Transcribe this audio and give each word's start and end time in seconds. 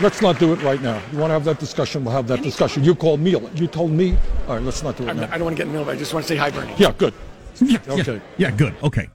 Let's 0.00 0.22
not 0.22 0.38
do 0.38 0.52
it 0.52 0.62
right 0.62 0.80
now. 0.80 1.02
You 1.12 1.18
want 1.18 1.30
to 1.30 1.34
have 1.34 1.44
that 1.44 1.58
discussion? 1.58 2.04
We'll 2.04 2.14
have 2.14 2.26
that 2.28 2.42
discussion. 2.42 2.84
You 2.84 2.94
called 2.94 3.20
me. 3.20 3.30
You 3.54 3.66
told 3.66 3.90
me. 3.90 4.16
All 4.46 4.54
right, 4.54 4.62
let's 4.62 4.82
not 4.82 4.96
do 4.96 5.08
it 5.08 5.14
now. 5.14 5.24
I 5.30 5.38
don't 5.38 5.44
want 5.44 5.56
to 5.56 5.60
get 5.62 5.66
in 5.66 5.72
the 5.72 5.78
middle. 5.78 5.88
of. 5.90 5.96
I 5.96 5.98
just 5.98 6.14
want 6.14 6.24
to 6.24 6.28
say 6.28 6.36
hi, 6.36 6.50
Bernie. 6.50 6.72
Yeah, 6.78 6.92
good. 6.96 7.14
Yeah, 7.60 7.78
Okay. 7.88 8.14
Yeah, 8.36 8.50
yeah, 8.50 8.56
good. 8.56 8.74
Okay. 8.82 9.08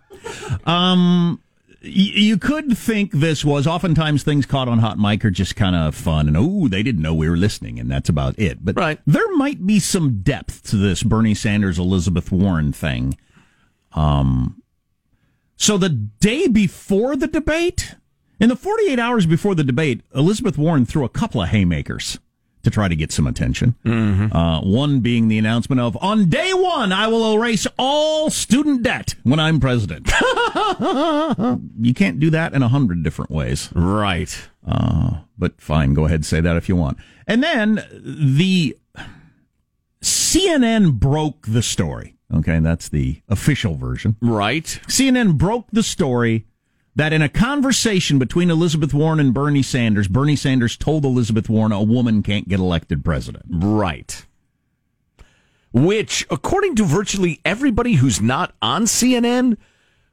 Um, 0.66 1.42
y- 1.82 1.88
you 1.90 2.38
could 2.38 2.78
think 2.78 3.12
this 3.14 3.46
was 3.46 3.66
oftentimes 3.66 4.24
things 4.24 4.46
caught 4.46 4.68
on 4.68 4.80
hot 4.80 4.98
mic 5.00 5.24
are 5.24 5.32
just 5.32 5.56
kind 5.56 5.76
of 5.76 5.96
fun 5.96 6.28
and 6.28 6.36
oh 6.38 6.68
they 6.68 6.84
didn't 6.84 7.02
know 7.02 7.14
we 7.14 7.30
were 7.30 7.38
listening 7.38 7.78
and 7.80 7.90
that's 7.92 8.08
about 8.10 8.38
it 8.40 8.64
but 8.64 8.78
Right. 8.78 9.00
there 9.06 9.34
might 9.36 9.66
be 9.66 9.80
some 9.80 10.22
depth 10.22 10.64
to 10.70 10.78
this 10.78 11.04
bernie 11.04 11.36
sanders 11.36 11.78
elizabeth 11.78 12.32
warren 12.32 12.72
thing 12.72 13.18
um 13.94 14.62
so 15.58 15.78
the 15.78 15.90
day 15.90 16.48
before 16.48 17.16
the 17.18 17.28
debate 17.28 17.96
in 18.44 18.50
the 18.50 18.56
48 18.56 19.00
hours 19.00 19.26
before 19.26 19.56
the 19.56 19.64
debate 19.64 20.02
elizabeth 20.14 20.58
warren 20.58 20.86
threw 20.86 21.04
a 21.06 21.10
couple 21.10 21.42
of 21.42 21.50
haymakers 21.50 22.20
to 22.64 22.70
try 22.70 22.88
to 22.88 22.96
get 22.96 23.12
some 23.12 23.28
attention 23.28 23.76
uh, 24.34 24.62
one 24.62 25.00
being 25.00 25.28
the 25.28 25.38
announcement 25.38 25.80
of 25.80 25.98
on 26.02 26.30
day 26.30 26.54
one, 26.54 26.92
I 26.92 27.08
will 27.08 27.34
erase 27.34 27.68
all 27.78 28.30
student 28.30 28.84
debt 28.84 29.16
when 29.24 29.40
I'm 29.40 29.60
president. 29.60 30.08
you 31.80 31.94
can't 31.94 32.20
do 32.20 32.30
that 32.32 32.54
in 32.54 32.64
a 32.64 32.68
hundred 32.68 33.04
different 33.04 33.32
ways. 33.32 33.70
Right. 33.76 34.36
Uh, 34.66 35.20
but 35.38 35.60
fine, 35.60 35.94
go 35.94 36.06
ahead, 36.06 36.20
and 36.20 36.26
say 36.26 36.42
that 36.42 36.56
if 36.56 36.70
you 36.70 36.76
want. 36.76 36.98
And 37.28 37.44
then 37.44 37.86
the 38.02 38.78
CNN 40.02 40.94
broke 40.94 41.46
the 41.48 41.62
story. 41.62 42.16
Okay, 42.34 42.60
that's 42.60 42.90
the 42.90 43.22
official 43.30 43.76
version. 43.76 44.16
Right. 44.22 44.66
CNN 44.88 45.38
broke 45.38 45.68
the 45.72 45.84
story 45.84 46.46
that 46.96 47.14
in 47.14 47.22
a 47.22 47.30
conversation 47.30 48.20
between 48.20 48.52
Elizabeth 48.52 48.94
Warren 48.94 49.20
and 49.20 49.34
Bernie 49.34 49.64
Sanders, 49.64 50.08
Bernie 50.08 50.36
Sanders 50.36 50.78
told 50.78 51.06
Elizabeth 51.06 51.50
Warren 51.50 51.72
a 51.72 51.82
woman 51.82 52.22
can't 52.22 52.48
get 52.48 52.60
elected 52.60 53.04
president. 53.04 53.46
Right. 53.50 54.26
Which, 55.72 56.28
according 56.30 56.76
to 56.76 56.84
virtually 56.84 57.40
everybody 57.44 57.94
who's 57.94 58.22
not 58.22 58.54
on 58.62 58.84
CNN, 58.84 59.58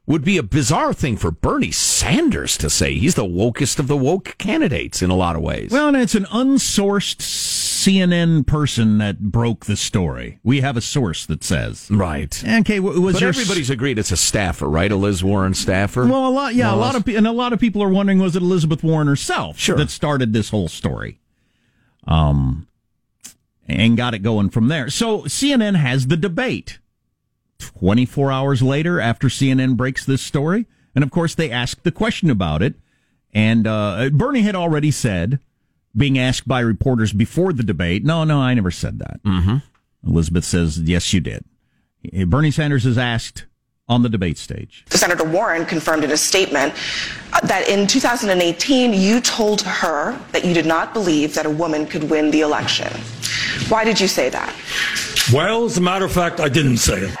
would 0.07 0.23
be 0.23 0.37
a 0.37 0.43
bizarre 0.43 0.93
thing 0.93 1.17
for 1.17 1.29
Bernie 1.29 1.71
Sanders 1.71 2.57
to 2.57 2.69
say. 2.69 2.95
He's 2.95 3.15
the 3.15 3.23
wokest 3.23 3.77
of 3.77 3.87
the 3.87 3.95
woke 3.95 4.35
candidates 4.39 5.01
in 5.01 5.11
a 5.11 5.15
lot 5.15 5.35
of 5.35 5.43
ways. 5.43 5.71
Well, 5.71 5.89
and 5.89 5.97
it's 5.97 6.15
an 6.15 6.25
unsourced 6.25 7.21
CNN 7.85 8.45
person 8.45 8.97
that 8.99 9.19
broke 9.19 9.65
the 9.65 9.75
story. 9.75 10.39
We 10.43 10.61
have 10.61 10.77
a 10.77 10.81
source 10.81 11.25
that 11.25 11.43
says. 11.43 11.89
right. 11.89 12.43
Okay, 12.59 12.79
was 12.79 13.13
But 13.13 13.23
everybody's 13.23 13.69
agreed 13.69 13.97
it's 13.97 14.11
a 14.11 14.17
staffer, 14.17 14.67
right? 14.69 14.91
A 14.91 14.95
Liz 14.95 15.23
Warren 15.23 15.53
staffer. 15.53 16.05
well, 16.05 16.27
a 16.27 16.29
lot, 16.29 16.53
yeah, 16.55 16.73
a 16.73 16.75
lot 16.75 16.95
of 16.95 17.07
and 17.07 17.25
a 17.25 17.31
lot 17.31 17.53
of 17.53 17.59
people 17.59 17.81
are 17.81 17.89
wondering 17.89 18.19
was 18.19 18.35
it 18.35 18.41
Elizabeth 18.43 18.83
Warren 18.83 19.07
herself 19.07 19.57
Sure. 19.57 19.75
that 19.77 19.89
started 19.89 20.31
this 20.33 20.49
whole 20.49 20.67
story, 20.67 21.19
um, 22.05 22.67
and 23.67 23.97
got 23.97 24.13
it 24.13 24.19
going 24.19 24.49
from 24.49 24.67
there. 24.67 24.89
So 24.89 25.21
CNN 25.23 25.75
has 25.75 26.07
the 26.07 26.17
debate. 26.17 26.77
Twenty 27.59 28.05
four 28.05 28.31
hours 28.31 28.61
later, 28.61 28.99
after 28.99 29.27
CNN 29.27 29.75
breaks 29.77 30.03
this 30.05 30.21
story, 30.21 30.65
and 30.95 31.03
of 31.03 31.11
course 31.11 31.35
they 31.35 31.49
ask 31.51 31.81
the 31.83 31.91
question 31.91 32.29
about 32.29 32.61
it, 32.63 32.73
and 33.33 33.65
uh, 33.67 34.09
Bernie 34.11 34.41
had 34.41 34.55
already 34.55 34.89
said, 34.91 35.39
being 35.95 36.17
asked 36.17 36.47
by 36.47 36.59
reporters 36.59 37.13
before 37.13 37.53
the 37.53 37.63
debate, 37.63 38.03
no, 38.03 38.23
no, 38.23 38.39
I 38.39 38.53
never 38.53 38.71
said 38.71 38.99
that. 38.99 39.21
Mm-hmm. 39.23 39.57
Elizabeth 40.07 40.45
says, 40.45 40.79
yes, 40.79 41.13
you 41.13 41.19
did. 41.19 41.45
Bernie 42.27 42.51
Sanders 42.51 42.85
is 42.85 42.97
asked 42.97 43.45
on 43.87 44.01
the 44.03 44.09
debate 44.09 44.37
stage. 44.37 44.85
Senator 44.89 45.25
Warren 45.25 45.65
confirmed 45.65 46.03
in 46.03 46.11
a 46.11 46.17
statement 46.17 46.73
that 47.43 47.67
in 47.67 47.87
2018 47.87 48.93
you 48.93 49.19
told 49.19 49.61
her 49.61 50.17
that 50.31 50.45
you 50.45 50.53
did 50.53 50.65
not 50.65 50.93
believe 50.93 51.35
that 51.35 51.45
a 51.45 51.49
woman 51.49 51.85
could 51.85 52.09
win 52.09 52.31
the 52.31 52.41
election. 52.41 52.91
Why 53.67 53.83
did 53.83 53.99
you 53.99 54.07
say 54.07 54.29
that? 54.29 54.55
Well, 55.33 55.65
as 55.65 55.77
a 55.77 55.81
matter 55.81 56.05
of 56.05 56.11
fact, 56.11 56.39
I 56.39 56.49
didn't 56.49 56.77
say 56.77 56.99
it. 57.01 57.17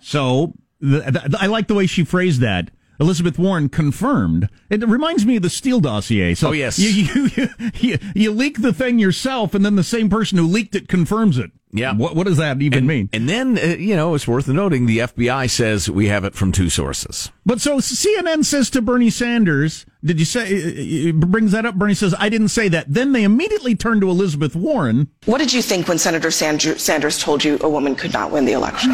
So 0.00 0.54
th- 0.80 1.04
th- 1.04 1.34
I 1.38 1.46
like 1.46 1.68
the 1.68 1.74
way 1.74 1.86
she 1.86 2.04
phrased 2.04 2.40
that. 2.40 2.70
Elizabeth 3.00 3.38
Warren 3.38 3.68
confirmed. 3.68 4.48
It 4.70 4.86
reminds 4.86 5.26
me 5.26 5.36
of 5.36 5.42
the 5.42 5.50
Steele 5.50 5.80
dossier. 5.80 6.34
So 6.34 6.48
Oh, 6.48 6.52
yes. 6.52 6.78
you, 6.78 6.88
you, 6.90 7.30
you, 7.36 7.48
you, 7.80 7.98
you 8.14 8.30
leak 8.30 8.62
the 8.62 8.72
thing 8.72 8.98
yourself, 8.98 9.54
and 9.54 9.64
then 9.64 9.76
the 9.76 9.82
same 9.84 10.08
person 10.08 10.38
who 10.38 10.46
leaked 10.46 10.74
it 10.74 10.88
confirms 10.88 11.38
it. 11.38 11.50
Yeah. 11.76 11.92
What, 11.92 12.14
what 12.14 12.28
does 12.28 12.36
that 12.36 12.62
even 12.62 12.78
and, 12.78 12.86
mean? 12.86 13.10
and 13.12 13.28
then, 13.28 13.58
uh, 13.58 13.62
you 13.76 13.96
know, 13.96 14.14
it's 14.14 14.28
worth 14.28 14.46
noting 14.46 14.86
the 14.86 14.98
FBI 14.98 15.50
says 15.50 15.90
we 15.90 16.06
have 16.06 16.24
it 16.24 16.36
from 16.36 16.52
two 16.52 16.70
sources. 16.70 17.32
But 17.44 17.60
so 17.60 17.78
CNN 17.78 18.44
says 18.44 18.70
to 18.70 18.80
Bernie 18.80 19.10
Sanders, 19.10 19.84
"Did 20.04 20.20
you 20.20 20.24
say?" 20.24 20.46
It 20.50 21.18
brings 21.18 21.50
that 21.50 21.66
up. 21.66 21.74
Bernie 21.74 21.94
says, 21.94 22.14
"I 22.16 22.28
didn't 22.28 22.50
say 22.50 22.68
that." 22.68 22.94
Then 22.94 23.10
they 23.10 23.24
immediately 23.24 23.74
turn 23.74 24.00
to 24.02 24.08
Elizabeth 24.08 24.54
Warren. 24.54 25.08
What 25.26 25.38
did 25.38 25.52
you 25.52 25.62
think 25.62 25.88
when 25.88 25.98
Senator 25.98 26.28
Sandr- 26.30 26.78
Sanders 26.78 27.18
told 27.18 27.42
you 27.42 27.58
a 27.60 27.68
woman 27.68 27.96
could 27.96 28.12
not 28.12 28.30
win 28.30 28.44
the 28.44 28.52
election? 28.52 28.92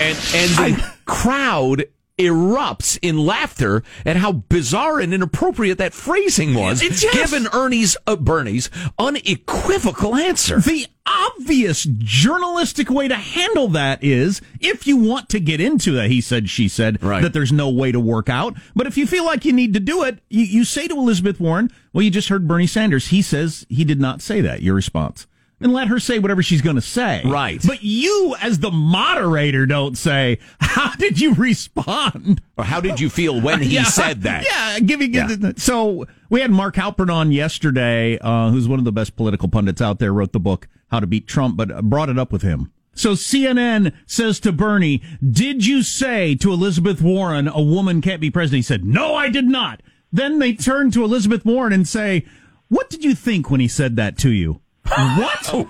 And 0.00 0.16
and 0.34 0.50
the 0.76 0.92
crowd 1.04 1.84
erupts 2.18 2.98
in 3.02 3.18
laughter 3.18 3.82
at 4.06 4.16
how 4.16 4.30
bizarre 4.32 5.00
and 5.00 5.12
inappropriate 5.12 5.78
that 5.78 5.92
phrasing 5.92 6.54
was, 6.54 6.80
just- 6.80 7.12
given 7.12 7.46
Ernie's 7.52 7.96
uh, 8.06 8.16
Bernie's 8.16 8.70
unequivocal 8.98 10.14
answer. 10.14 10.60
The 10.60 10.86
obvious 11.06 11.84
journalistic 11.84 12.88
way 12.88 13.08
to 13.08 13.16
handle 13.16 13.68
that 13.68 14.02
is 14.02 14.40
if 14.60 14.86
you 14.86 14.96
want 14.96 15.28
to 15.30 15.40
get 15.40 15.60
into 15.60 15.92
that, 15.92 16.10
he 16.10 16.20
said, 16.20 16.48
she 16.48 16.68
said, 16.68 17.02
Right. 17.02 17.22
that 17.22 17.32
there's 17.32 17.52
no 17.52 17.68
way 17.68 17.92
to 17.92 18.00
work 18.00 18.28
out. 18.28 18.54
But 18.74 18.86
if 18.86 18.96
you 18.96 19.06
feel 19.06 19.24
like 19.24 19.44
you 19.44 19.52
need 19.52 19.74
to 19.74 19.80
do 19.80 20.02
it, 20.04 20.20
you, 20.30 20.44
you 20.44 20.64
say 20.64 20.86
to 20.88 20.94
Elizabeth 20.94 21.40
Warren, 21.40 21.70
well, 21.92 22.02
you 22.02 22.10
just 22.10 22.28
heard 22.28 22.46
Bernie 22.48 22.66
Sanders. 22.66 23.08
He 23.08 23.22
says 23.22 23.66
he 23.68 23.84
did 23.84 24.00
not 24.00 24.22
say 24.22 24.40
that. 24.40 24.62
Your 24.62 24.74
response. 24.74 25.26
And 25.60 25.72
let 25.72 25.88
her 25.88 25.98
say 25.98 26.18
whatever 26.18 26.42
she's 26.42 26.60
going 26.60 26.76
to 26.76 26.82
say. 26.82 27.22
Right. 27.24 27.60
But 27.64 27.82
you, 27.82 28.34
as 28.42 28.58
the 28.58 28.70
moderator, 28.70 29.64
don't 29.66 29.96
say, 29.96 30.38
how 30.60 30.94
did 30.96 31.20
you 31.20 31.32
respond? 31.34 32.42
Or 32.58 32.64
how 32.64 32.80
did 32.80 33.00
you 33.00 33.08
feel 33.08 33.40
when 33.40 33.62
he 33.62 33.70
Yeah, 33.74 33.84
said 33.84 34.22
that? 34.22 34.44
Yeah, 34.50 34.80
giving 34.80 35.12
it. 35.14 35.58
So 35.60 36.06
we 36.28 36.40
had 36.40 36.50
Mark 36.50 36.74
Halperin 36.74 37.10
on 37.12 37.32
yesterday, 37.32 38.18
uh, 38.20 38.50
who's 38.50 38.68
one 38.68 38.78
of 38.78 38.84
the 38.84 38.92
best 38.92 39.16
political 39.16 39.48
pundits 39.48 39.80
out 39.80 40.00
there, 40.00 40.12
wrote 40.12 40.32
the 40.32 40.40
book 40.40 40.68
How 40.90 41.00
to 41.00 41.06
Beat 41.06 41.26
Trump, 41.26 41.56
but 41.56 41.84
brought 41.88 42.08
it 42.10 42.18
up 42.18 42.32
with 42.32 42.42
him. 42.42 42.72
So 42.96 43.12
CNN 43.14 43.92
says 44.06 44.38
to 44.40 44.52
Bernie, 44.52 45.02
"Did 45.28 45.66
you 45.66 45.82
say 45.82 46.34
to 46.36 46.52
Elizabeth 46.52 47.00
Warren 47.02 47.48
a 47.48 47.60
woman 47.62 48.00
can't 48.00 48.20
be 48.20 48.30
president?" 48.30 48.58
He 48.58 48.62
said, 48.62 48.84
"No, 48.84 49.14
I 49.16 49.30
did 49.30 49.46
not." 49.46 49.82
Then 50.12 50.38
they 50.38 50.52
turn 50.52 50.90
to 50.92 51.02
Elizabeth 51.02 51.44
Warren 51.44 51.72
and 51.72 51.88
say, 51.88 52.24
"What 52.68 52.90
did 52.90 53.02
you 53.02 53.14
think 53.16 53.50
when 53.50 53.58
he 53.60 53.66
said 53.66 53.96
that 53.96 54.16
to 54.18 54.30
you?" 54.30 54.60
What? 54.88 55.50
Oh, 55.52 55.64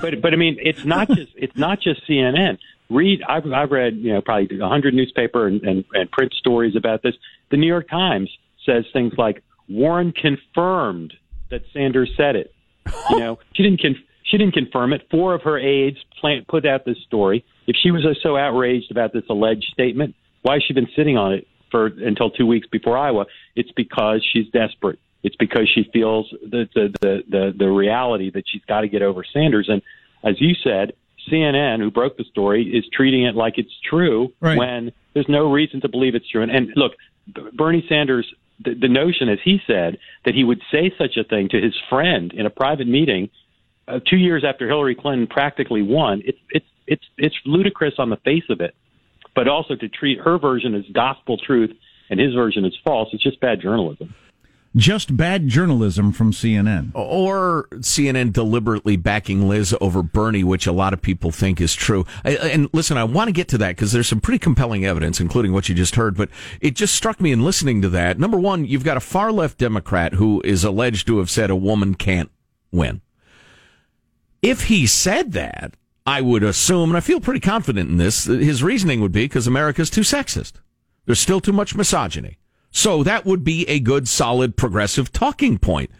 but 0.00 0.20
but 0.20 0.32
I 0.32 0.36
mean, 0.36 0.56
it's 0.60 0.84
not 0.84 1.08
just 1.08 1.32
it's 1.34 1.56
not 1.56 1.80
just 1.80 2.06
CNN. 2.08 2.58
Read, 2.90 3.22
I've 3.28 3.44
I've 3.52 3.70
read 3.70 3.96
you 3.96 4.12
know 4.14 4.20
probably 4.20 4.58
a 4.58 4.68
hundred 4.68 4.94
newspaper 4.94 5.46
and, 5.46 5.62
and 5.62 5.84
and 5.92 6.10
print 6.10 6.32
stories 6.34 6.76
about 6.76 7.02
this. 7.02 7.14
The 7.50 7.56
New 7.56 7.66
York 7.66 7.88
Times 7.88 8.30
says 8.64 8.84
things 8.92 9.14
like 9.18 9.42
Warren 9.68 10.12
confirmed 10.12 11.14
that 11.50 11.62
Sanders 11.72 12.10
said 12.16 12.36
it. 12.36 12.54
You 13.10 13.18
know, 13.18 13.38
she 13.54 13.62
didn't 13.62 13.82
con- 13.82 14.02
she 14.24 14.38
didn't 14.38 14.54
confirm 14.54 14.92
it. 14.92 15.06
Four 15.10 15.34
of 15.34 15.42
her 15.42 15.58
aides 15.58 15.98
plant, 16.20 16.46
put 16.48 16.66
out 16.66 16.84
this 16.84 16.98
story. 17.06 17.44
If 17.66 17.76
she 17.82 17.90
was 17.90 18.04
so 18.22 18.36
outraged 18.36 18.90
about 18.90 19.12
this 19.12 19.24
alleged 19.28 19.66
statement, 19.72 20.14
why 20.42 20.54
has 20.54 20.62
she 20.66 20.72
been 20.72 20.88
sitting 20.96 21.16
on 21.16 21.32
it 21.32 21.48
for 21.70 21.86
until 21.86 22.30
two 22.30 22.46
weeks 22.46 22.66
before 22.70 22.96
Iowa? 22.96 23.26
It's 23.56 23.70
because 23.72 24.26
she's 24.32 24.48
desperate. 24.50 24.98
It's 25.22 25.36
because 25.36 25.68
she 25.74 25.88
feels 25.92 26.30
the 26.42 26.68
the 26.74 26.94
the 27.00 27.22
the, 27.28 27.54
the 27.58 27.68
reality 27.70 28.30
that 28.30 28.44
she's 28.46 28.62
got 28.66 28.82
to 28.82 28.88
get 28.88 29.02
over 29.02 29.24
Sanders. 29.32 29.68
And 29.68 29.82
as 30.24 30.40
you 30.40 30.54
said, 30.62 30.92
CNN, 31.30 31.80
who 31.80 31.90
broke 31.90 32.16
the 32.16 32.24
story, 32.24 32.64
is 32.64 32.84
treating 32.92 33.24
it 33.24 33.34
like 33.34 33.58
it's 33.58 33.72
true 33.88 34.32
Right. 34.40 34.56
when 34.56 34.92
there's 35.14 35.28
no 35.28 35.50
reason 35.50 35.80
to 35.82 35.88
believe 35.88 36.14
it's 36.14 36.28
true. 36.28 36.42
And, 36.42 36.50
and 36.50 36.68
look, 36.76 36.92
Bernie 37.54 37.84
Sanders, 37.88 38.26
the, 38.64 38.74
the 38.74 38.88
notion, 38.88 39.28
as 39.28 39.38
he 39.44 39.58
said, 39.66 39.98
that 40.24 40.34
he 40.34 40.44
would 40.44 40.60
say 40.72 40.92
such 40.96 41.16
a 41.16 41.24
thing 41.24 41.48
to 41.50 41.60
his 41.60 41.74
friend 41.90 42.32
in 42.32 42.46
a 42.46 42.50
private 42.50 42.86
meeting 42.86 43.30
uh, 43.88 44.00
two 44.08 44.16
years 44.16 44.44
after 44.46 44.68
Hillary 44.68 44.94
Clinton 44.94 45.26
practically 45.26 45.82
won, 45.82 46.22
it's 46.24 46.38
it's 46.50 46.66
it's 46.86 47.04
it's 47.16 47.34
ludicrous 47.44 47.94
on 47.98 48.10
the 48.10 48.16
face 48.18 48.44
of 48.50 48.60
it. 48.60 48.74
But 49.34 49.48
also 49.48 49.74
to 49.76 49.88
treat 49.88 50.20
her 50.20 50.38
version 50.38 50.74
as 50.74 50.84
gospel 50.92 51.38
truth 51.38 51.70
and 52.10 52.18
his 52.20 52.34
version 52.34 52.64
as 52.64 52.72
false, 52.84 53.08
it's 53.12 53.22
just 53.22 53.40
bad 53.40 53.60
journalism. 53.60 54.14
Just 54.78 55.16
bad 55.16 55.48
journalism 55.48 56.12
from 56.12 56.30
CNN. 56.30 56.92
Or 56.94 57.66
CNN 57.74 58.32
deliberately 58.32 58.96
backing 58.96 59.48
Liz 59.48 59.74
over 59.80 60.04
Bernie, 60.04 60.44
which 60.44 60.68
a 60.68 60.72
lot 60.72 60.92
of 60.92 61.02
people 61.02 61.32
think 61.32 61.60
is 61.60 61.74
true. 61.74 62.06
And 62.24 62.70
listen, 62.72 62.96
I 62.96 63.02
want 63.02 63.26
to 63.26 63.32
get 63.32 63.48
to 63.48 63.58
that 63.58 63.74
because 63.74 63.90
there's 63.90 64.06
some 64.06 64.20
pretty 64.20 64.38
compelling 64.38 64.86
evidence, 64.86 65.20
including 65.20 65.52
what 65.52 65.68
you 65.68 65.74
just 65.74 65.96
heard. 65.96 66.16
But 66.16 66.28
it 66.60 66.76
just 66.76 66.94
struck 66.94 67.20
me 67.20 67.32
in 67.32 67.44
listening 67.44 67.82
to 67.82 67.88
that. 67.88 68.20
Number 68.20 68.38
one, 68.38 68.64
you've 68.66 68.84
got 68.84 68.96
a 68.96 69.00
far 69.00 69.32
left 69.32 69.58
Democrat 69.58 70.14
who 70.14 70.40
is 70.44 70.62
alleged 70.62 71.08
to 71.08 71.18
have 71.18 71.28
said 71.28 71.50
a 71.50 71.56
woman 71.56 71.96
can't 71.96 72.30
win. 72.70 73.00
If 74.42 74.66
he 74.66 74.86
said 74.86 75.32
that, 75.32 75.74
I 76.06 76.20
would 76.20 76.44
assume, 76.44 76.90
and 76.90 76.96
I 76.96 77.00
feel 77.00 77.20
pretty 77.20 77.40
confident 77.40 77.90
in 77.90 77.96
this, 77.96 78.26
his 78.26 78.62
reasoning 78.62 79.00
would 79.00 79.10
be 79.10 79.24
because 79.24 79.48
America's 79.48 79.90
too 79.90 80.02
sexist. 80.02 80.52
There's 81.04 81.18
still 81.18 81.40
too 81.40 81.52
much 81.52 81.74
misogyny. 81.74 82.38
So 82.78 83.02
that 83.02 83.26
would 83.26 83.42
be 83.42 83.68
a 83.68 83.80
good, 83.80 84.06
solid, 84.06 84.56
progressive 84.56 85.12
talking 85.12 85.58
point. 85.58 85.90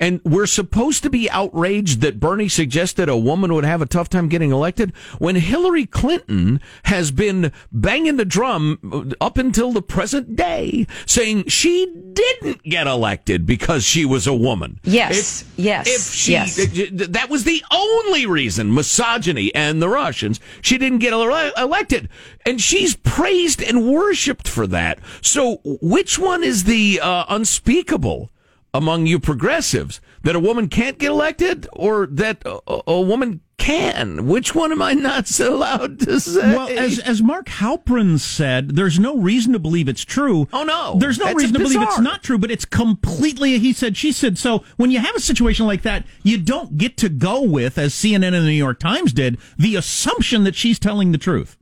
And 0.00 0.20
we're 0.24 0.46
supposed 0.46 1.04
to 1.04 1.10
be 1.10 1.30
outraged 1.30 2.00
that 2.00 2.18
Bernie 2.18 2.48
suggested 2.48 3.08
a 3.08 3.16
woman 3.16 3.54
would 3.54 3.64
have 3.64 3.80
a 3.80 3.86
tough 3.86 4.08
time 4.08 4.28
getting 4.28 4.50
elected 4.50 4.92
when 5.20 5.36
Hillary 5.36 5.86
Clinton 5.86 6.60
has 6.86 7.12
been 7.12 7.52
banging 7.70 8.16
the 8.16 8.24
drum 8.24 9.14
up 9.20 9.38
until 9.38 9.70
the 9.70 9.80
present 9.80 10.34
day 10.34 10.88
saying 11.06 11.46
she 11.46 11.86
didn't 12.12 12.64
get 12.64 12.88
elected 12.88 13.46
because 13.46 13.84
she 13.84 14.04
was 14.04 14.26
a 14.26 14.34
woman. 14.34 14.80
Yes, 14.82 15.42
If- 15.42 15.58
yes, 15.60 15.86
If 15.86 16.12
she, 16.12 16.32
yes. 16.32 16.56
that 16.56 17.28
was 17.30 17.44
the 17.44 17.62
only 17.70 18.26
reason, 18.26 18.74
misogyny 18.74 19.54
and 19.54 19.80
the 19.80 19.88
Russians, 19.88 20.40
she 20.60 20.76
didn't 20.78 20.98
get 20.98 21.12
elected. 21.12 22.08
And 22.44 22.60
she's 22.60 22.96
praised 22.96 23.62
and 23.62 23.86
worshipped 23.88 24.48
for 24.48 24.66
that. 24.66 24.98
So 25.22 25.60
which 25.64 26.18
one 26.24 26.42
is 26.42 26.64
the 26.64 27.00
uh, 27.00 27.24
unspeakable 27.28 28.30
among 28.72 29.06
you 29.06 29.20
progressives? 29.20 30.00
That 30.22 30.34
a 30.34 30.40
woman 30.40 30.68
can't 30.68 30.98
get 30.98 31.10
elected 31.10 31.68
or 31.72 32.06
that 32.06 32.42
a, 32.46 32.80
a 32.86 33.00
woman 33.00 33.40
can? 33.64 34.26
Which 34.26 34.54
one 34.54 34.72
am 34.72 34.82
I 34.82 34.92
not 34.92 35.26
so 35.26 35.54
allowed 35.56 36.00
to 36.00 36.20
say? 36.20 36.54
Well, 36.54 36.68
as 36.68 36.98
as 36.98 37.22
Mark 37.22 37.46
Halperin 37.46 38.18
said, 38.18 38.76
there's 38.76 38.98
no 38.98 39.16
reason 39.16 39.52
to 39.54 39.58
believe 39.58 39.88
it's 39.88 40.04
true. 40.04 40.48
Oh, 40.52 40.64
no. 40.64 40.96
there's 40.98 41.18
no 41.18 41.26
That's 41.26 41.36
reason 41.36 41.54
to 41.54 41.60
believe 41.60 41.82
it's 41.82 41.98
not 41.98 42.22
true. 42.22 42.38
But 42.38 42.50
it's 42.50 42.64
completely. 42.64 43.58
He 43.58 43.72
said, 43.72 43.96
she 43.96 44.12
said. 44.12 44.38
So 44.38 44.64
when 44.76 44.90
you 44.90 44.98
have 44.98 45.14
a 45.14 45.20
situation 45.20 45.66
like 45.66 45.82
that, 45.82 46.04
you 46.22 46.38
don't 46.38 46.76
get 46.76 46.96
to 46.98 47.08
go 47.08 47.40
with, 47.42 47.78
as 47.78 47.94
CNN 47.94 48.34
and 48.34 48.34
the 48.34 48.40
New 48.40 48.50
York 48.50 48.78
Times 48.78 49.12
did, 49.12 49.38
the 49.56 49.76
assumption 49.76 50.44
that 50.44 50.54
she's 50.54 50.78
telling 50.78 51.12
the 51.12 51.18
truth, 51.18 51.56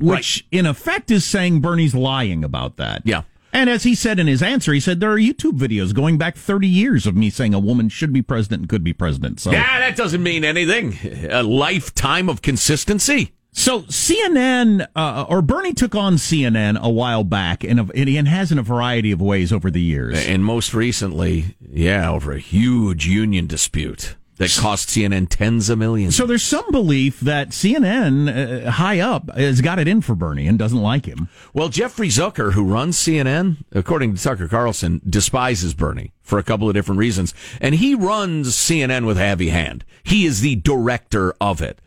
which 0.00 0.46
in 0.50 0.66
effect 0.66 1.10
is 1.10 1.24
saying 1.24 1.60
Bernie's 1.60 1.94
lying 1.94 2.44
about 2.44 2.76
that. 2.76 3.02
Yeah. 3.04 3.22
And 3.54 3.70
as 3.70 3.84
he 3.84 3.94
said 3.94 4.18
in 4.18 4.26
his 4.26 4.42
answer, 4.42 4.72
he 4.72 4.80
said 4.80 4.98
there 4.98 5.12
are 5.12 5.18
YouTube 5.18 5.56
videos 5.56 5.94
going 5.94 6.18
back 6.18 6.36
30 6.36 6.66
years 6.66 7.06
of 7.06 7.14
me 7.14 7.30
saying 7.30 7.54
a 7.54 7.60
woman 7.60 7.88
should 7.88 8.12
be 8.12 8.20
president 8.20 8.62
and 8.62 8.68
could 8.68 8.82
be 8.82 8.92
president. 8.92 9.38
So 9.38 9.52
yeah, 9.52 9.78
that 9.78 9.96
doesn't 9.96 10.22
mean 10.22 10.44
anything. 10.44 10.98
A 11.30 11.44
lifetime 11.44 12.28
of 12.28 12.42
consistency. 12.42 13.32
So 13.52 13.82
CNN 13.82 14.88
uh, 14.96 15.26
or 15.28 15.40
Bernie 15.40 15.72
took 15.72 15.94
on 15.94 16.16
CNN 16.16 16.80
a 16.80 16.90
while 16.90 17.22
back, 17.22 17.62
and, 17.62 17.88
and 17.94 18.28
has 18.28 18.50
in 18.50 18.58
a 18.58 18.62
variety 18.62 19.12
of 19.12 19.22
ways 19.22 19.52
over 19.52 19.70
the 19.70 19.80
years. 19.80 20.26
And 20.26 20.44
most 20.44 20.74
recently, 20.74 21.54
yeah, 21.60 22.10
over 22.10 22.32
a 22.32 22.40
huge 22.40 23.06
union 23.06 23.46
dispute 23.46 24.16
that 24.36 24.56
cost 24.60 24.88
CNN 24.88 25.28
tens 25.28 25.68
of 25.70 25.78
millions. 25.78 26.16
So 26.16 26.26
there's 26.26 26.42
some 26.42 26.70
belief 26.70 27.20
that 27.20 27.50
CNN 27.50 28.66
uh, 28.66 28.70
high 28.72 29.00
up 29.00 29.34
has 29.36 29.60
got 29.60 29.78
it 29.78 29.86
in 29.86 30.00
for 30.00 30.14
Bernie 30.14 30.48
and 30.48 30.58
doesn't 30.58 30.80
like 30.80 31.06
him. 31.06 31.28
Well, 31.52 31.68
Jeffrey 31.68 32.08
Zucker, 32.08 32.52
who 32.52 32.64
runs 32.64 32.96
CNN, 32.96 33.58
according 33.72 34.14
to 34.14 34.22
Tucker 34.22 34.48
Carlson, 34.48 35.00
despises 35.08 35.74
Bernie 35.74 36.12
for 36.22 36.38
a 36.38 36.42
couple 36.42 36.68
of 36.68 36.74
different 36.74 36.98
reasons. 36.98 37.32
And 37.60 37.76
he 37.76 37.94
runs 37.94 38.54
CNN 38.54 39.06
with 39.06 39.18
a 39.18 39.26
heavy 39.26 39.50
hand. 39.50 39.84
He 40.02 40.26
is 40.26 40.40
the 40.40 40.56
director 40.56 41.34
of 41.40 41.62
it. 41.62 41.80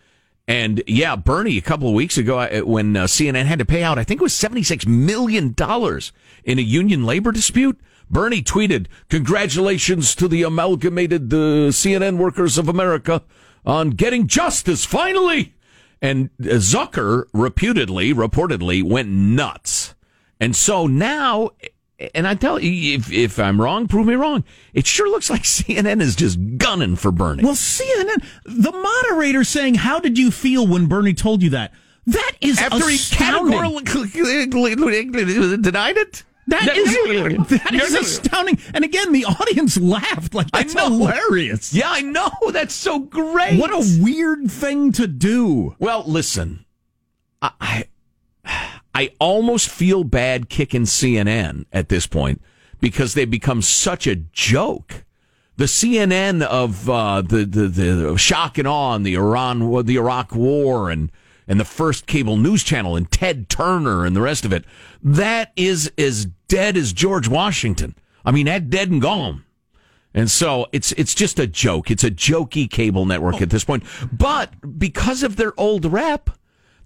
And 0.48 0.82
yeah, 0.88 1.18
Bernie, 1.18 1.58
a 1.58 1.62
couple 1.62 1.90
of 1.90 1.94
weeks 1.94 2.18
ago, 2.18 2.40
uh, 2.40 2.62
when 2.62 2.96
uh, 2.96 3.04
CNN 3.04 3.46
had 3.46 3.60
to 3.60 3.66
pay 3.66 3.84
out, 3.84 4.00
I 4.00 4.06
think 4.06 4.22
it 4.22 4.24
was 4.24 4.34
$76 4.34 4.88
million 4.88 5.54
in 6.46 6.60
a 6.60 6.62
union 6.62 7.06
labor 7.06 7.34
dispute, 7.34 7.78
Bernie 8.10 8.42
tweeted, 8.42 8.88
Congratulations 9.10 10.16
to 10.16 10.28
the 10.28 10.44
amalgamated 10.44 11.34
uh, 11.34 11.72
CNN 11.72 12.18
workers 12.18 12.58
of 12.58 12.68
America 12.68 13.24
on 13.66 13.92
getting 13.92 14.28
justice 14.28 14.86
finally. 14.86 15.54
And 16.02 16.30
uh, 16.40 16.56
Zucker 16.60 17.26
reputedly, 17.34 18.14
reportedly 18.14 18.84
went 18.84 19.10
nuts. 19.10 19.96
And 20.40 20.56
so 20.56 20.86
now, 20.88 21.52
and 22.14 22.28
I 22.28 22.36
tell 22.36 22.60
you, 22.60 22.96
if, 22.96 23.12
if 23.12 23.40
I'm 23.40 23.60
wrong, 23.60 23.88
prove 23.88 24.06
me 24.06 24.14
wrong. 24.14 24.44
It 24.74 24.86
sure 24.86 25.10
looks 25.10 25.30
like 25.30 25.42
CNN 25.44 26.02
is 26.02 26.16
just 26.16 26.38
gunning 26.58 26.96
for 26.96 27.12
Bernie. 27.12 27.44
Well, 27.44 27.56
CNN, 27.56 28.24
the 28.46 28.72
moderator 28.72 29.44
saying, 29.44 29.76
"How 29.76 30.00
did 30.00 30.18
you 30.18 30.30
feel 30.32 30.68
when 30.68 30.86
Bernie 30.88 31.16
told 31.16 31.42
you 31.42 31.50
that?" 31.52 31.74
That 32.06 32.32
is 32.40 32.58
After 32.60 32.88
he 32.88 32.96
astounding. 32.96 33.54
categorically 33.86 35.58
denied 35.62 35.98
it? 35.98 36.24
That 36.48 36.78
is 36.78 37.50
that 37.50 37.74
is 37.74 37.94
astounding. 37.94 38.58
And 38.74 38.86
again, 38.86 39.12
the 39.12 39.26
audience 39.26 39.78
laughed 39.78 40.34
like 40.34 40.50
that's 40.52 40.74
hilarious. 40.74 41.74
Yeah, 41.74 41.92
I 41.92 42.02
know. 42.02 42.32
That's 42.52 42.74
so 42.74 43.00
great. 43.00 43.60
What 43.60 43.72
a 43.72 44.02
weird 44.02 44.50
thing 44.50 44.94
to 44.94 45.08
do. 45.08 45.76
Well, 45.78 46.04
listen, 46.08 46.66
I, 47.42 47.52
I 47.60 47.86
I 48.96 49.12
almost 49.20 49.70
feel 49.70 50.04
bad 50.06 50.50
kicking 50.50 50.84
CNN 50.84 51.66
at 51.74 51.90
this 51.90 52.08
point 52.08 52.42
because 52.80 53.14
they've 53.14 53.30
become 53.30 53.62
such 53.62 54.08
a 54.08 54.16
joke. 54.16 55.04
The 55.58 55.66
CNN 55.66 56.44
of 56.44 56.90
uh, 56.90 57.24
the, 57.24 57.46
the 57.46 57.68
the 57.68 58.18
shock 58.18 58.58
and 58.58 58.68
awe 58.68 58.96
and 58.96 59.06
the 59.06 59.16
Iran 59.16 59.86
the 59.86 59.98
Iraq 59.98 60.34
War 60.34 60.90
and 60.90 61.12
and 61.48 61.60
the 61.60 61.66
first 61.66 62.08
cable 62.08 62.38
news 62.38 62.64
channel 62.64 62.96
and 62.96 63.10
Ted 63.12 63.50
Turner 63.50 64.06
and 64.06 64.16
the 64.16 64.22
rest 64.22 64.46
of 64.46 64.52
it 64.54 64.66
that 65.04 65.52
is 65.56 65.92
as 65.98 66.26
dead 66.48 66.76
as 66.78 66.94
George 66.94 67.28
Washington. 67.28 67.96
I 68.26 68.32
mean, 68.32 68.46
that 68.48 68.70
dead 68.70 68.90
and 68.90 69.02
gone. 69.02 69.44
And 70.14 70.32
so 70.32 70.68
it's 70.72 70.94
it's 70.94 71.14
just 71.14 71.38
a 71.40 71.46
joke. 71.48 71.92
It's 71.92 72.04
a 72.04 72.10
jokey 72.10 72.70
cable 72.70 73.06
network 73.06 73.42
at 73.42 73.50
this 73.52 73.64
point. 73.64 73.84
But 74.12 74.80
because 74.80 75.22
of 75.22 75.36
their 75.36 75.54
old 75.60 75.86
rep, 75.86 76.32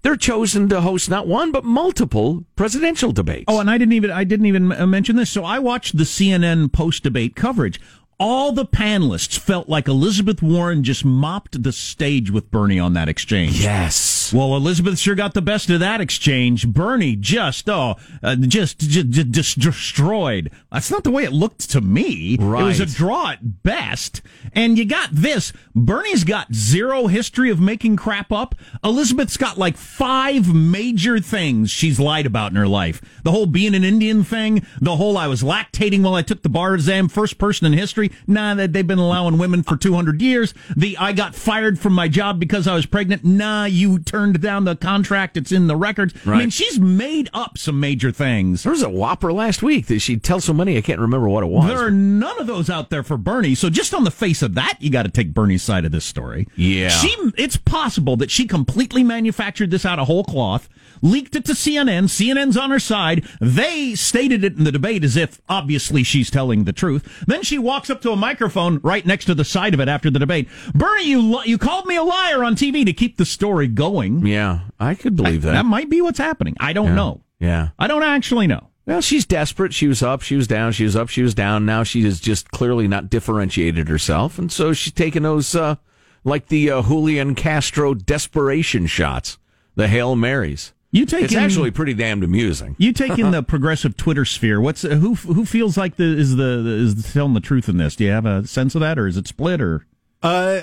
they're 0.02 0.16
chosen 0.16 0.68
to 0.68 0.82
host 0.82 1.08
not 1.08 1.26
one 1.26 1.50
but 1.50 1.64
multiple 1.64 2.44
presidential 2.56 3.10
debates. 3.12 3.46
Oh, 3.48 3.60
and 3.60 3.70
I 3.70 3.78
didn't 3.78 3.94
even 3.94 4.10
I 4.10 4.24
didn't 4.24 4.46
even 4.46 4.68
mention 4.90 5.16
this. 5.16 5.30
So 5.30 5.44
I 5.44 5.58
watched 5.60 5.96
the 5.96 6.04
CNN 6.04 6.72
post 6.72 7.04
debate 7.04 7.34
coverage. 7.34 7.80
All 8.20 8.52
the 8.52 8.66
panelists 8.66 9.38
felt 9.38 9.68
like 9.68 9.88
Elizabeth 9.88 10.42
Warren 10.42 10.84
just 10.84 11.04
mopped 11.04 11.62
the 11.62 11.72
stage 11.72 12.30
with 12.30 12.50
Bernie 12.50 12.78
on 12.78 12.92
that 12.92 13.08
exchange. 13.08 13.60
yes. 13.64 13.96
Well, 14.32 14.56
Elizabeth 14.56 14.98
sure 14.98 15.14
got 15.14 15.34
the 15.34 15.42
best 15.42 15.68
of 15.68 15.80
that 15.80 16.00
exchange. 16.00 16.66
Bernie 16.66 17.16
just, 17.16 17.68
oh, 17.68 17.96
uh, 18.22 18.36
just, 18.36 18.78
just, 18.78 19.30
just 19.30 19.58
destroyed. 19.58 20.50
That's 20.70 20.90
not 20.90 21.04
the 21.04 21.10
way 21.10 21.24
it 21.24 21.32
looked 21.32 21.68
to 21.70 21.80
me. 21.80 22.36
It 22.38 22.40
was 22.40 22.80
a 22.80 22.86
draw 22.86 23.32
at 23.32 23.62
best. 23.62 24.22
And 24.54 24.78
you 24.78 24.84
got 24.86 25.10
this. 25.12 25.52
Bernie's 25.74 26.24
got 26.24 26.54
zero 26.54 27.08
history 27.08 27.50
of 27.50 27.60
making 27.60 27.96
crap 27.96 28.32
up. 28.32 28.54
Elizabeth's 28.82 29.36
got 29.36 29.58
like 29.58 29.76
five 29.76 30.54
major 30.54 31.20
things 31.20 31.70
she's 31.70 32.00
lied 32.00 32.26
about 32.26 32.52
in 32.52 32.56
her 32.56 32.68
life. 32.68 33.02
The 33.24 33.32
whole 33.32 33.46
being 33.46 33.74
an 33.74 33.84
Indian 33.84 34.24
thing, 34.24 34.66
the 34.80 34.96
whole 34.96 35.18
I 35.18 35.26
was 35.26 35.42
lactating 35.42 36.02
while 36.02 36.14
I 36.14 36.22
took 36.22 36.42
the 36.42 36.48
bar 36.48 36.74
exam, 36.74 37.08
first 37.08 37.36
person 37.36 37.66
in 37.66 37.74
history. 37.74 38.10
Nah, 38.26 38.54
that 38.54 38.72
they've 38.72 38.86
been 38.86 38.98
allowing 38.98 39.38
women 39.38 39.62
for 39.62 39.76
200 39.76 40.22
years. 40.22 40.54
The 40.74 40.96
I 40.96 41.12
got 41.12 41.34
fired 41.34 41.78
from 41.78 41.92
my 41.92 42.08
job 42.08 42.40
because 42.40 42.66
I 42.66 42.74
was 42.74 42.86
pregnant. 42.86 43.24
Nah, 43.24 43.66
you 43.66 43.98
turned 43.98 44.21
down 44.30 44.64
the 44.64 44.76
contract. 44.76 45.36
It's 45.36 45.50
in 45.52 45.66
the 45.66 45.76
records. 45.76 46.14
I 46.26 46.38
mean, 46.38 46.50
she's 46.50 46.78
made 46.78 47.28
up 47.32 47.58
some 47.58 47.80
major 47.80 48.12
things. 48.12 48.62
There 48.62 48.72
was 48.72 48.82
a 48.82 48.90
whopper 48.90 49.32
last 49.32 49.62
week 49.62 49.86
that 49.86 50.00
she'd 50.00 50.22
tell 50.22 50.40
so 50.40 50.52
many 50.52 50.76
I 50.76 50.80
can't 50.80 51.00
remember 51.00 51.28
what 51.28 51.42
it 51.42 51.48
was. 51.48 51.66
There 51.68 51.86
are 51.86 51.90
none 51.90 52.40
of 52.40 52.46
those 52.46 52.70
out 52.70 52.90
there 52.90 53.02
for 53.02 53.16
Bernie. 53.16 53.54
So 53.54 53.70
just 53.70 53.94
on 53.94 54.04
the 54.04 54.10
face 54.10 54.42
of 54.42 54.54
that, 54.54 54.76
you 54.80 54.90
got 54.90 55.04
to 55.04 55.10
take 55.10 55.34
Bernie's 55.34 55.62
side 55.62 55.84
of 55.84 55.92
this 55.92 56.04
story. 56.04 56.46
Yeah. 56.56 56.88
She, 56.90 57.14
it's 57.36 57.56
possible 57.56 58.16
that 58.18 58.30
she 58.30 58.46
completely 58.46 59.02
manufactured 59.02 59.70
this 59.70 59.84
out 59.84 59.98
of 59.98 60.06
whole 60.06 60.24
cloth, 60.24 60.68
leaked 61.00 61.34
it 61.34 61.44
to 61.46 61.52
CNN. 61.52 62.04
CNN's 62.04 62.56
on 62.56 62.70
her 62.70 62.78
side. 62.78 63.26
They 63.40 63.94
stated 63.94 64.44
it 64.44 64.56
in 64.56 64.64
the 64.64 64.72
debate 64.72 65.04
as 65.04 65.16
if 65.16 65.40
obviously 65.48 66.02
she's 66.02 66.30
telling 66.30 66.64
the 66.64 66.72
truth. 66.72 67.24
Then 67.26 67.42
she 67.42 67.58
walks 67.58 67.90
up 67.90 68.00
to 68.02 68.10
a 68.12 68.16
microphone 68.16 68.78
right 68.82 69.04
next 69.04 69.24
to 69.26 69.34
the 69.34 69.44
side 69.44 69.74
of 69.74 69.80
it 69.80 69.88
after 69.88 70.10
the 70.10 70.18
debate. 70.18 70.48
Bernie, 70.74 71.06
you, 71.08 71.20
li- 71.20 71.48
you 71.48 71.58
called 71.58 71.86
me 71.86 71.96
a 71.96 72.02
liar 72.02 72.44
on 72.44 72.54
TV 72.54 72.84
to 72.84 72.92
keep 72.92 73.16
the 73.16 73.24
story 73.24 73.66
going. 73.68 74.11
Yeah, 74.20 74.60
I 74.78 74.94
could 74.94 75.16
believe 75.16 75.42
that. 75.42 75.52
That 75.52 75.64
might 75.66 75.88
be 75.90 76.00
what's 76.02 76.18
happening. 76.18 76.56
I 76.60 76.72
don't 76.72 76.94
know. 76.94 77.22
yeah. 77.38 77.68
I 77.78 77.86
don't 77.86 78.02
actually 78.02 78.46
know. 78.46 78.68
Well, 78.84 79.00
she's 79.00 79.24
desperate. 79.24 79.72
She 79.72 79.86
was 79.86 80.02
up, 80.02 80.22
she 80.22 80.34
was 80.34 80.48
down, 80.48 80.72
she 80.72 80.82
was 80.84 80.96
up, 80.96 81.08
she 81.08 81.22
was 81.22 81.34
down. 81.34 81.64
Now 81.64 81.82
she 81.84 82.02
has 82.02 82.18
just 82.18 82.50
clearly 82.50 82.88
not 82.88 83.08
differentiated 83.10 83.88
herself, 83.88 84.38
and 84.38 84.50
so 84.50 84.72
she's 84.72 84.92
taking 84.92 85.22
those 85.22 85.54
uh, 85.54 85.76
like 86.24 86.48
the 86.48 86.70
uh, 86.70 86.82
Julian 86.82 87.34
Castro 87.36 87.94
desperation 87.94 88.86
shots, 88.86 89.38
the 89.76 89.86
hail 89.88 90.16
marys. 90.16 90.72
You 90.90 91.06
take 91.06 91.24
It's 91.24 91.32
in- 91.32 91.38
actually 91.38 91.70
pretty 91.70 91.94
damned 91.94 92.22
amusing. 92.24 92.74
You 92.78 92.92
take 92.92 93.18
in 93.18 93.30
the 93.30 93.42
progressive 93.42 93.96
Twitter 93.96 94.24
sphere. 94.24 94.60
What's 94.60 94.84
uh, 94.84 94.96
who 94.96 95.14
who 95.14 95.44
feels 95.46 95.76
like 95.76 95.94
the 95.96 96.04
is 96.04 96.34
the 96.36 96.66
is 96.66 97.12
telling 97.12 97.34
the 97.34 97.40
truth 97.40 97.68
in 97.68 97.76
this? 97.78 97.94
Do 97.96 98.02
you 98.04 98.10
have 98.10 98.26
a 98.26 98.46
sense 98.48 98.74
of 98.74 98.80
that, 98.80 98.98
or 98.98 99.06
is 99.06 99.16
it 99.16 99.28
split? 99.28 99.60
Or 99.62 99.86
Uh, 100.24 100.62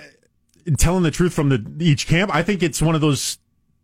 telling 0.78 1.04
the 1.04 1.12
truth 1.12 1.34
from 1.34 1.50
the 1.50 1.66
each 1.80 2.08
camp, 2.08 2.34
I 2.34 2.44
think 2.44 2.64
it's 2.64 2.82
one 2.82 2.96
of 2.96 3.02
those. 3.02 3.38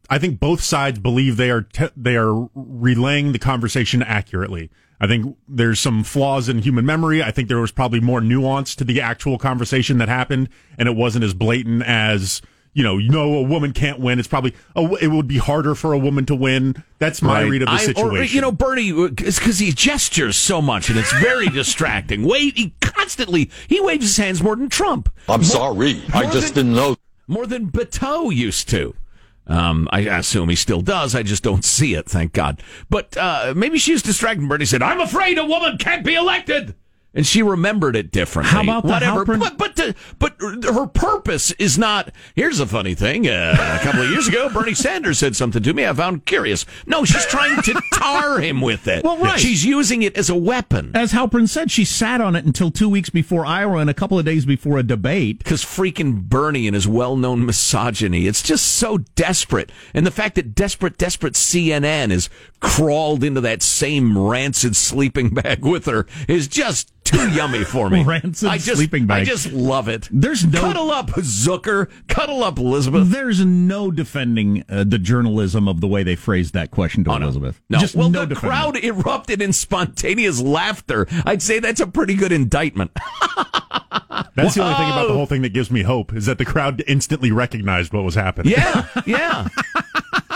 I 0.09 0.19
think 0.19 0.39
both 0.39 0.61
sides 0.61 0.99
believe 0.99 1.37
they 1.37 1.49
are 1.49 1.61
te- 1.61 1.89
they 1.97 2.15
are 2.15 2.47
relaying 2.53 3.31
the 3.31 3.39
conversation 3.39 4.03
accurately. 4.03 4.69
I 4.99 5.07
think 5.07 5.35
there's 5.47 5.79
some 5.79 6.03
flaws 6.03 6.47
in 6.47 6.59
human 6.59 6.85
memory. 6.85 7.21
I 7.21 7.31
think 7.31 7.47
there 7.49 7.59
was 7.59 7.71
probably 7.71 7.99
more 7.99 8.21
nuance 8.21 8.75
to 8.75 8.83
the 8.83 9.01
actual 9.01 9.37
conversation 9.37 9.97
that 9.97 10.07
happened, 10.07 10.49
and 10.77 10.87
it 10.87 10.95
wasn't 10.95 11.25
as 11.25 11.33
blatant 11.33 11.83
as 11.83 12.41
you 12.75 12.83
know, 12.83 12.97
you 12.99 13.09
know, 13.09 13.33
a 13.35 13.41
woman 13.41 13.71
can't 13.73 13.99
win. 13.99 14.19
It's 14.19 14.27
probably 14.27 14.53
oh, 14.75 14.93
it 14.97 15.07
would 15.07 15.27
be 15.27 15.37
harder 15.37 15.73
for 15.73 15.93
a 15.93 15.97
woman 15.97 16.25
to 16.27 16.35
win. 16.35 16.83
That's 16.99 17.21
my 17.23 17.41
Right. 17.41 17.49
read 17.49 17.61
of 17.63 17.69
the 17.69 17.73
I- 17.73 17.77
situation. 17.77 18.17
or, 18.17 18.23
you 18.23 18.41
know, 18.41 18.51
Bernie, 18.51 18.89
it's 18.91 19.39
because 19.39 19.57
he 19.59 19.71
gestures 19.71 20.35
so 20.35 20.61
much 20.61 20.89
and 20.89 20.99
it's 20.99 21.11
very 21.13 21.47
distracting. 21.61 22.21
Wave, 22.23 22.53
he 22.55 22.73
constantly 22.81 23.49
he 23.67 23.81
waves 23.81 24.03
his 24.05 24.17
hands 24.17 24.43
more 24.43 24.55
than 24.55 24.69
Trump. 24.69 25.09
I'm 25.27 25.43
sorry. 25.43 26.03
I 26.13 26.29
just 26.31 26.53
than- 26.53 26.65
didn't 26.67 26.75
know. 26.75 26.95
more 27.27 27.47
than 27.47 27.71
Beto 27.71 28.31
used 28.35 28.69
to. 28.69 28.93
Um, 29.47 29.87
I 29.91 29.99
assume 30.01 30.49
he 30.49 30.55
still 30.55 30.81
does. 30.81 31.13
I 31.15 31.21
just 31.23 31.43
don't 31.43 31.63
see 31.63 31.93
it, 31.93 32.07
thank 32.09 32.33
God. 32.33 32.61
But 32.89 33.15
uh, 33.15 33.53
maybe 33.55 33.77
she 33.77 33.93
was 33.93 34.01
distracted. 34.01 34.49
Bernie 34.49 34.65
said, 34.65 34.81
"I'm 34.81 34.99
afraid 34.99 35.37
a 35.37 35.45
woman 35.45 35.77
can't 35.77 36.03
be 36.03 36.15
elected." 36.15 36.73
And 37.15 37.25
she 37.25 37.41
remembered 37.41 37.95
it 37.95 38.11
differently. 38.11 38.51
How 38.51 38.61
about 38.61 38.83
whatever? 38.83 39.25
Halperin- 39.25 39.39
But 39.39 39.57
but 39.57 39.75
the, 39.77 39.95
but 40.19 40.35
her 40.41 40.85
purpose 40.85 41.51
is 41.53 41.77
not. 41.77 42.11
Here's 42.35 42.59
a 42.59 42.67
funny 42.67 42.93
thing. 42.93 43.27
Uh, 43.27 43.77
a 43.79 43.83
couple 43.83 44.01
of 44.01 44.09
years 44.11 44.27
ago, 44.27 44.49
Bernie 44.53 44.73
Sanders 44.73 45.17
said 45.19 45.35
something 45.35 45.63
to 45.63 45.73
me 45.73 45.85
I 45.87 45.93
found 45.93 46.25
curious. 46.25 46.65
No, 46.85 47.05
she's 47.05 47.25
trying 47.25 47.61
to 47.63 47.81
tar 47.93 48.39
him 48.39 48.59
with 48.61 48.87
it. 48.87 49.03
Well, 49.03 49.17
right. 49.17 49.39
She's 49.39 49.63
using 49.65 50.01
it 50.01 50.17
as 50.17 50.29
a 50.29 50.35
weapon. 50.35 50.91
As 50.93 51.13
Halperin 51.13 51.47
said, 51.47 51.71
she 51.71 51.85
sat 51.85 52.19
on 52.21 52.35
it 52.35 52.43
until 52.45 52.69
two 52.69 52.89
weeks 52.89 53.09
before 53.09 53.45
Iowa 53.45 53.77
and 53.77 53.89
a 53.89 53.93
couple 53.93 54.19
of 54.19 54.25
days 54.25 54.45
before 54.45 54.77
a 54.77 54.83
debate. 54.83 55.37
because 55.39 55.63
freaking 55.63 56.21
Bernie 56.23 56.67
and 56.67 56.75
his 56.75 56.87
well-known 56.87 57.45
misogyny. 57.45 58.27
It's 58.27 58.41
just 58.41 58.65
so 58.65 58.97
desperate, 59.15 59.71
and 59.93 60.05
the 60.05 60.11
fact 60.11 60.35
that 60.35 60.53
desperate, 60.53 60.97
desperate 60.97 61.33
CNN 61.35 62.11
has 62.11 62.29
crawled 62.59 63.23
into 63.23 63.39
that 63.41 63.61
same 63.61 64.17
rancid 64.17 64.75
sleeping 64.75 65.29
bag 65.33 65.63
with 65.63 65.85
her 65.85 66.05
is 66.27 66.47
just 66.47 66.91
too 67.05 67.29
yummy 67.31 67.63
for 67.63 67.89
me. 67.89 68.03
Rancid 68.05 68.49
I 68.49 68.57
just, 68.57 68.75
sleeping 68.77 69.05
bag. 69.07 69.21
I 69.21 69.25
just 69.25 69.51
love 69.53 69.87
it. 69.87 70.09
There's 70.11 70.45
no- 70.45 70.59
cuddle 70.59 70.91
up 70.91 71.07
Zucker, 71.11 71.89
cuddle 72.07 72.43
up 72.43 72.57
Elizabeth. 72.59 73.09
There's 73.09 73.45
no 73.45 73.91
defending 73.91 74.63
uh, 74.67 74.83
the 74.83 74.97
journalism 74.99 75.67
of 75.67 75.79
the 75.81 75.87
way 75.87 76.03
they 76.03 76.15
phrased 76.15 76.53
that 76.55 76.71
question 76.71 77.03
to 77.05 77.11
Elizabeth. 77.11 77.61
No, 77.69 77.79
Just 77.79 77.95
well, 77.95 78.09
no 78.09 78.21
the 78.25 78.35
defending. 78.35 78.49
crowd 78.49 78.83
erupted 78.83 79.41
in 79.41 79.53
spontaneous 79.53 80.41
laughter. 80.41 81.07
I'd 81.25 81.41
say 81.41 81.59
that's 81.59 81.79
a 81.79 81.87
pretty 81.87 82.15
good 82.15 82.31
indictment. 82.31 82.91
That's 84.35 84.55
the 84.55 84.63
only 84.63 84.75
thing 84.75 84.89
about 84.89 85.07
the 85.07 85.13
whole 85.13 85.25
thing 85.25 85.41
that 85.43 85.53
gives 85.53 85.71
me 85.71 85.81
hope 85.83 86.13
is 86.13 86.25
that 86.25 86.37
the 86.37 86.45
crowd 86.45 86.83
instantly 86.87 87.31
recognized 87.31 87.93
what 87.93 88.03
was 88.03 88.15
happening. 88.15 88.51
Yeah, 88.53 88.87
yeah. 89.05 89.47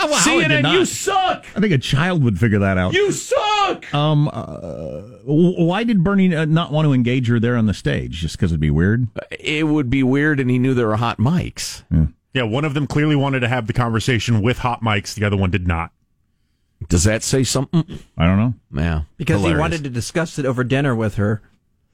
Howard 0.08 0.48
did 0.48 0.50
CNN, 0.50 0.62
not. 0.62 0.74
you 0.74 0.84
suck. 0.84 1.46
I 1.56 1.60
think 1.60 1.72
a 1.72 1.78
child 1.78 2.24
would 2.24 2.38
figure 2.38 2.58
that 2.60 2.78
out. 2.78 2.92
You 2.94 3.12
suck. 3.12 3.92
Um, 3.94 4.28
uh, 4.32 5.02
why 5.24 5.84
did 5.84 6.02
Bernie 6.02 6.34
uh, 6.34 6.44
not 6.44 6.72
want 6.72 6.86
to 6.86 6.92
engage 6.92 7.28
her 7.28 7.38
there 7.38 7.56
on 7.56 7.66
the 7.66 7.74
stage? 7.74 8.12
Just 8.18 8.36
because 8.36 8.50
it'd 8.52 8.60
be 8.60 8.70
weird? 8.70 9.08
It 9.30 9.66
would 9.66 9.90
be 9.90 10.02
weird, 10.02 10.40
and 10.40 10.50
he 10.50 10.58
knew 10.58 10.74
there 10.74 10.88
were 10.88 10.96
hot 10.96 11.18
mics. 11.18 11.82
Yeah, 12.32 12.44
one 12.44 12.64
of 12.64 12.74
them 12.74 12.86
clearly 12.86 13.16
wanted 13.16 13.40
to 13.40 13.48
have 13.48 13.66
the 13.66 13.72
conversation 13.72 14.40
with 14.42 14.58
hot 14.58 14.82
mics. 14.82 15.14
The 15.14 15.24
other 15.24 15.36
one 15.36 15.50
did 15.50 15.66
not. 15.66 15.92
Does 16.88 17.04
that 17.04 17.22
say 17.22 17.44
something? 17.44 17.84
I 18.16 18.26
don't 18.26 18.38
know. 18.38 18.54
Yeah, 18.72 19.02
because 19.18 19.40
hilarious. 19.40 19.56
he 19.56 19.60
wanted 19.60 19.84
to 19.84 19.90
discuss 19.90 20.38
it 20.38 20.46
over 20.46 20.64
dinner 20.64 20.94
with 20.94 21.16
her. 21.16 21.42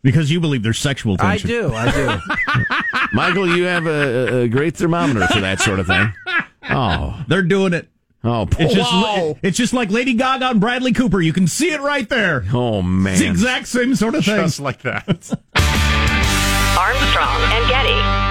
Because 0.03 0.31
you 0.31 0.39
believe 0.39 0.63
there's 0.63 0.79
sexual 0.79 1.17
tension. 1.17 1.51
I 1.51 1.53
do, 1.53 1.75
I 1.75 1.91
do. 1.91 3.07
Michael, 3.13 3.57
you 3.57 3.65
have 3.65 3.87
a, 3.87 4.43
a 4.43 4.49
great 4.49 4.77
thermometer 4.77 5.27
for 5.27 5.41
that 5.41 5.61
sort 5.61 5.81
of 5.81 5.87
thing. 5.87 6.13
Oh, 6.69 7.25
They're 7.29 7.43
doing 7.45 7.73
it. 7.75 7.89
Oh, 8.27 8.49
It's 8.59 8.75
just 8.75 8.93
wow. 8.93 9.37
it's 9.43 9.57
just 9.57 9.73
like 9.73 9.91
Lady 9.91 10.15
Gaga 10.15 10.51
and 10.51 10.61
Bradley 10.61 10.93
Cooper. 10.93 11.21
You 11.21 11.33
can 11.33 11.47
see 11.47 11.73
it 11.73 11.81
right 11.81 12.09
there. 12.09 12.45
oh 12.53 12.83
man. 12.83 13.13
It's 13.15 13.23
the 13.23 13.29
exact 13.29 13.69
same 13.69 13.95
sort 13.95 14.15
of 14.15 14.25
thing. 14.25 14.37
Just 14.37 14.61
like 14.61 14.83
that. 14.83 15.07
Armstrong 16.79 17.43
and 17.53 17.69
Getty. 17.69 18.26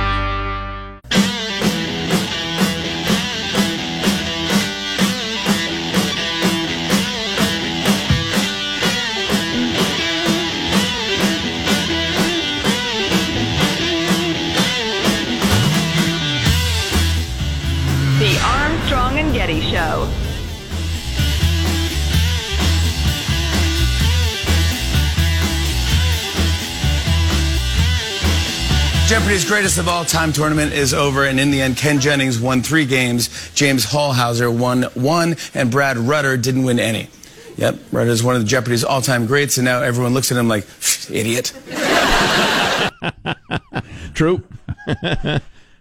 Jeopardy's 29.15 29.45
greatest 29.45 29.77
of 29.77 29.88
all 29.88 30.03
time 30.03 30.34
tournament 30.34 30.74
is 30.74 30.93
over, 30.93 31.24
and 31.24 31.39
in 31.39 31.50
the 31.50 31.62
end, 31.62 31.77
Ken 31.77 32.01
Jennings 32.01 32.38
won 32.38 32.62
three 32.62 32.86
games. 32.86 33.50
James 33.55 33.86
Holzhauer 33.86 34.53
won 34.53 34.84
one, 34.93 35.38
and 35.53 35.72
Brad 35.72 35.95
Rutter 35.95 36.36
didn't 36.36 36.65
win 36.65 36.79
any. 36.79 37.07
Yep, 37.55 37.79
Rutter 37.93 38.10
is 38.10 38.22
one 38.22 38.36
of 38.36 38.41
the 38.41 38.48
Jeopardy's 38.48 38.84
all 38.84 39.01
time 39.01 39.25
greats, 39.25 39.57
and 39.57 39.63
now 39.63 39.81
everyone 39.81 40.13
looks 40.13 40.34
at 40.34 40.38
him 40.38 40.50
like, 40.50 40.67
idiot. 41.10 41.53
True. 44.13 44.43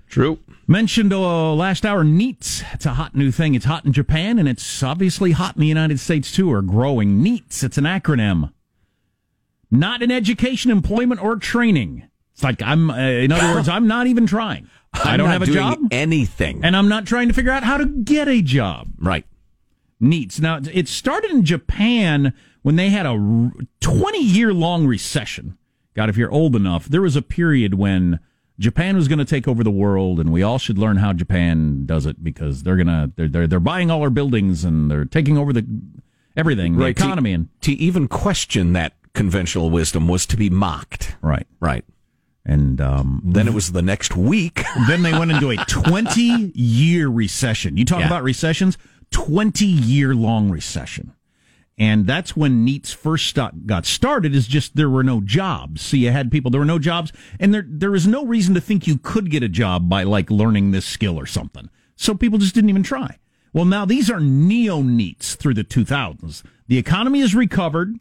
True. 0.09 0.39
Mentioned 0.69 1.13
uh, 1.13 1.55
last 1.55 1.85
hour, 1.85 2.05
NEETs. 2.05 2.63
It's 2.73 2.87
a 2.87 2.95
hot 2.95 3.17
new 3.17 3.33
thing. 3.33 3.57
It's 3.57 3.65
hot 3.65 3.85
in 3.85 3.93
Japan, 3.93 4.39
and 4.39 4.49
it's 4.49 4.81
obviously 4.81 5.33
hot 5.33 5.57
in 5.57 5.61
the 5.61 5.67
United 5.67 5.99
States 5.99 6.31
too, 6.31 6.53
or 6.53 6.63
growing. 6.63 7.21
NEETs, 7.21 7.65
it's 7.65 7.79
an 7.79 7.85
acronym. 7.85 8.53
Not 9.73 10.03
in 10.03 10.13
education, 10.13 10.71
employment, 10.71 11.21
or 11.21 11.35
training. 11.35 12.09
It's 12.35 12.43
like 12.43 12.61
I'm, 12.63 12.91
uh, 12.91 12.97
in 12.99 13.33
other 13.33 13.55
words, 13.55 13.69
I'm 13.69 13.87
not 13.87 14.07
even 14.07 14.27
trying. 14.27 14.69
I 14.93 15.13
I'm 15.13 15.19
don't 15.19 15.27
not 15.29 15.33
have 15.33 15.43
a 15.43 15.47
doing 15.47 15.57
job, 15.57 15.79
Anything. 15.91 16.65
and 16.65 16.77
I'm 16.77 16.89
not 16.89 17.07
trying 17.07 17.29
to 17.29 17.35
figure 17.35 17.51
out 17.53 17.63
how 17.65 17.77
to 17.79 17.87
get 17.87 18.29
a 18.29 18.43
job. 18.43 18.89
right. 18.99 19.25
NEETs. 20.03 20.41
Now, 20.41 20.61
it 20.73 20.89
started 20.89 21.31
in 21.31 21.45
Japan 21.45 22.35
when 22.63 22.77
they 22.77 22.91
had 22.91 23.07
a 23.07 23.51
20 23.81 24.23
year 24.23 24.53
long 24.53 24.87
recession. 24.87 25.57
God, 25.95 26.09
if 26.11 26.17
you're 26.17 26.31
old 26.33 26.55
enough, 26.57 26.87
there 26.87 27.01
was 27.01 27.17
a 27.17 27.23
period 27.23 27.75
when 27.75 28.19
Japan 28.59 28.97
was 28.97 29.07
going 29.09 29.21
to 29.21 29.25
take 29.25 29.47
over 29.49 29.63
the 29.65 29.71
world, 29.71 30.19
and 30.21 30.33
we 30.33 30.43
all 30.43 30.59
should 30.59 30.79
learn 30.79 30.97
how 30.99 31.13
Japan 31.13 31.87
does 31.87 32.05
it 32.07 32.23
because 32.23 32.65
they're 32.65 32.77
gonna 32.77 33.13
they're 33.17 33.29
they're, 33.29 33.47
they're 33.47 33.61
buying 33.61 33.91
all 33.91 34.03
our 34.03 34.11
buildings 34.11 34.65
and 34.65 34.91
they're 34.91 35.05
taking 35.05 35.39
over 35.39 35.53
the 35.53 35.65
everything, 36.37 36.75
the 36.77 36.81
Right. 36.85 36.91
economy, 36.99 37.31
to, 37.31 37.35
and 37.35 37.49
to 37.63 37.73
even 37.75 38.09
question 38.09 38.73
that 38.75 38.95
conventional 39.15 39.71
wisdom 39.71 40.09
was 40.09 40.27
to 40.27 40.37
be 40.37 40.51
mocked. 40.51 41.17
right, 41.23 41.47
Right. 41.61 41.85
And 42.47 42.81
um, 42.81 43.23
Then 43.25 43.49
it 43.49 43.55
was 43.55 43.73
the 43.73 43.83
next 43.83 44.17
week. 44.17 44.63
then 44.89 45.03
they 45.03 45.13
went 45.13 45.31
into 45.31 45.51
a 45.51 45.57
20 45.57 46.53
year 46.55 47.09
recession. 47.09 47.77
You 47.77 47.85
talk 47.85 48.01
Yeah. 48.01 48.07
about 48.07 48.23
recessions, 48.23 48.77
20 49.11 49.65
year 49.65 50.15
long 50.15 50.51
recession. 50.51 51.15
And 51.77 52.07
that's 52.07 52.37
when 52.37 52.65
NEETs 52.65 52.95
first 52.95 53.37
got 53.67 53.85
started 53.85 54.33
is 54.35 54.47
just 54.47 54.77
there 54.77 54.91
were 54.91 55.03
no 55.03 55.21
jobs. 55.21 55.83
So 55.83 55.97
you 55.97 56.13
had 56.13 56.31
people, 56.31 56.51
there 56.51 56.61
were 56.61 56.65
no 56.65 56.79
jobs 56.79 57.13
and 57.41 57.53
there, 57.53 57.65
there 57.67 57.91
was 57.91 58.07
no 58.07 58.25
reason 58.25 58.55
to 58.55 58.61
think 58.61 58.87
you 58.87 58.97
could 58.99 59.31
get 59.31 59.43
a 59.43 59.49
job 59.49 59.89
by 59.89 60.05
like 60.05 60.31
learning 60.31 60.71
this 60.71 60.87
skill 60.87 61.19
or 61.19 61.27
something. 61.27 61.69
So 61.97 62.15
people 62.15 62.39
just 62.39 62.55
didn't 62.55 62.71
even 62.71 62.85
try. 62.85 63.19
Well, 63.53 63.65
now 63.65 63.85
these 63.85 64.11
are 64.11 64.21
neo 64.21 64.83
NEETs 64.83 65.35
through 65.37 65.55
the 65.55 65.65
2000s. 65.65 66.43
The 66.69 66.79
economy 66.79 67.21
has 67.21 67.35
recovered 67.35 67.99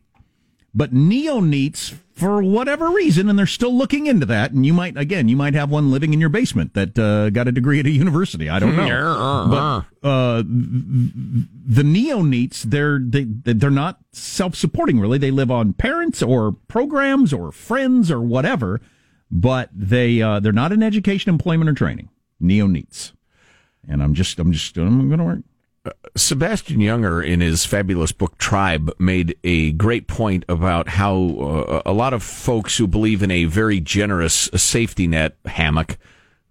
but 0.76 0.92
neo 0.94 1.40
neats 1.40 1.94
for 2.14 2.44
whatever 2.44 2.90
reason, 2.90 3.28
and 3.28 3.38
they're 3.38 3.46
still 3.48 3.76
looking 3.76 4.06
into 4.06 4.26
that. 4.28 4.52
And 4.52 4.66
you 4.66 4.74
might, 4.74 4.96
again, 4.98 5.28
you 5.28 5.36
might 5.36 5.56
have 5.56 5.72
one 5.72 5.90
living 5.92 6.14
in 6.14 6.20
your 6.20 6.30
basement 6.30 6.74
that 6.76 6.98
uh, 6.98 7.30
got 7.32 7.48
a 7.48 7.52
degree 7.52 7.80
at 7.80 7.86
a 7.88 7.90
university. 8.04 8.50
I 8.50 8.60
don't 8.60 8.76
know. 8.76 8.84
but 10.02 10.08
uh, 10.08 10.44
the 10.46 11.84
neo 11.84 12.22
neats, 12.22 12.64
they're 12.64 13.00
they 13.00 13.24
they're 13.26 13.70
not 13.72 14.00
self 14.12 14.56
supporting 14.56 15.00
really. 15.00 15.18
They 15.18 15.32
live 15.32 15.50
on 15.52 15.74
parents 15.74 16.22
or 16.22 16.54
programs 16.68 17.34
or 17.34 17.52
friends 17.52 18.12
or 18.12 18.22
whatever. 18.22 18.80
But 19.32 19.70
they 19.74 20.22
uh, 20.22 20.40
they're 20.40 20.52
not 20.52 20.72
in 20.72 20.84
education, 20.84 21.30
employment, 21.32 21.70
or 21.70 21.74
training. 21.74 22.10
Neo 22.40 22.68
neats. 22.68 23.14
And 23.88 24.04
I'm 24.04 24.14
just 24.14 24.38
I'm 24.38 24.52
just 24.52 24.78
I'm 24.78 25.08
going 25.08 25.18
to 25.20 25.26
work. 25.26 25.40
Sebastian 26.16 26.80
Junger, 26.80 27.26
in 27.26 27.42
his 27.42 27.66
fabulous 27.66 28.12
book 28.12 28.38
Tribe, 28.38 28.94
made 29.00 29.36
a 29.44 29.74
great 29.74 30.08
point 30.08 30.46
about 30.48 30.88
how 30.88 31.16
uh, 31.16 31.82
a 31.86 31.92
lot 31.92 32.14
of 32.14 32.24
folks 32.24 32.78
who 32.78 32.88
believe 32.88 33.24
in 33.24 33.32
a 33.32 33.46
very 33.46 33.80
generous 33.80 34.50
safety 34.56 35.08
net 35.08 35.36
hammock 35.46 35.98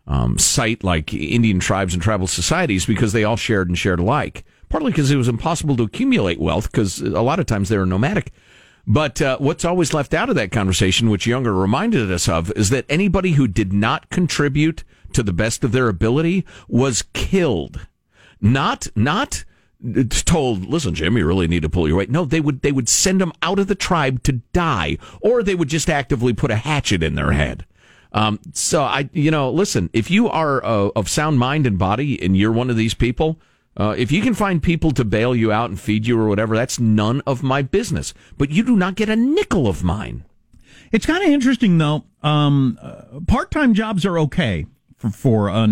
um, 0.06 0.36
site 0.38 0.82
like 0.84 1.14
Indian 1.14 1.60
tribes 1.60 1.94
and 1.94 2.02
tribal 2.02 2.26
societies 2.26 2.84
because 2.84 3.12
they 3.12 3.24
all 3.24 3.36
shared 3.36 3.68
and 3.68 3.78
shared 3.78 4.00
alike. 4.00 4.44
Partly 4.68 4.90
because 4.90 5.10
it 5.10 5.16
was 5.16 5.28
impossible 5.28 5.76
to 5.76 5.84
accumulate 5.84 6.40
wealth 6.40 6.70
because 6.70 7.00
a 7.00 7.22
lot 7.22 7.38
of 7.38 7.46
times 7.46 7.68
they 7.68 7.78
were 7.78 7.86
nomadic. 7.86 8.32
But 8.86 9.22
uh, 9.22 9.38
what's 9.38 9.64
always 9.64 9.94
left 9.94 10.12
out 10.12 10.28
of 10.28 10.34
that 10.34 10.50
conversation, 10.50 11.08
which 11.08 11.26
Junger 11.26 11.58
reminded 11.58 12.10
us 12.10 12.28
of, 12.28 12.50
is 12.52 12.70
that 12.70 12.84
anybody 12.88 13.32
who 13.32 13.46
did 13.46 13.72
not 13.72 14.10
contribute 14.10 14.82
to 15.12 15.22
the 15.22 15.32
best 15.32 15.62
of 15.62 15.72
their 15.72 15.88
ability 15.88 16.44
was 16.68 17.04
killed 17.12 17.86
not 18.42 18.88
not 18.94 19.44
told 20.24 20.66
listen 20.66 20.94
jim 20.94 21.16
you 21.16 21.26
really 21.26 21.48
need 21.48 21.62
to 21.62 21.68
pull 21.68 21.88
your 21.88 21.96
weight 21.96 22.10
no 22.10 22.24
they 22.24 22.40
would 22.40 22.62
they 22.62 22.70
would 22.72 22.88
send 22.88 23.20
them 23.20 23.32
out 23.42 23.58
of 23.58 23.66
the 23.66 23.74
tribe 23.74 24.22
to 24.22 24.32
die 24.52 24.96
or 25.20 25.42
they 25.42 25.54
would 25.54 25.68
just 25.68 25.88
actively 25.88 26.32
put 26.32 26.50
a 26.50 26.56
hatchet 26.56 27.02
in 27.02 27.14
their 27.14 27.32
head 27.32 27.64
Um, 28.14 28.40
so 28.52 28.82
I, 28.82 29.08
you 29.14 29.30
know, 29.30 29.50
listen, 29.50 29.88
if 29.94 30.10
you 30.10 30.28
are 30.28 30.62
uh, 30.62 30.90
of 30.94 31.08
sound 31.08 31.38
mind 31.38 31.66
and 31.66 31.78
body 31.78 32.22
and 32.22 32.36
you're 32.36 32.52
one 32.52 32.68
of 32.68 32.76
these 32.76 32.92
people, 32.92 33.40
uh, 33.74 33.94
if 33.96 34.12
you 34.12 34.20
can 34.20 34.34
find 34.34 34.62
people 34.62 34.90
to 34.92 35.02
bail 35.04 35.34
you 35.34 35.50
out 35.50 35.70
and 35.70 35.80
feed 35.80 36.06
you 36.06 36.20
or 36.20 36.28
whatever, 36.28 36.54
that's 36.54 36.78
none 36.78 37.22
of 37.26 37.42
my 37.42 37.62
business. 37.62 38.12
But 38.36 38.50
you 38.50 38.64
do 38.64 38.76
not 38.76 38.96
get 38.96 39.08
a 39.08 39.16
nickel 39.16 39.66
of 39.66 39.82
mine. 39.82 40.24
It's 40.92 41.06
kind 41.06 41.24
of 41.24 41.30
interesting 41.30 41.78
though. 41.78 42.04
Um, 42.22 42.78
uh, 42.82 43.20
part-time 43.26 43.72
jobs 43.72 44.04
are 44.04 44.18
okay 44.18 44.66
for, 44.98 45.08
for 45.08 45.48
uh. 45.48 45.66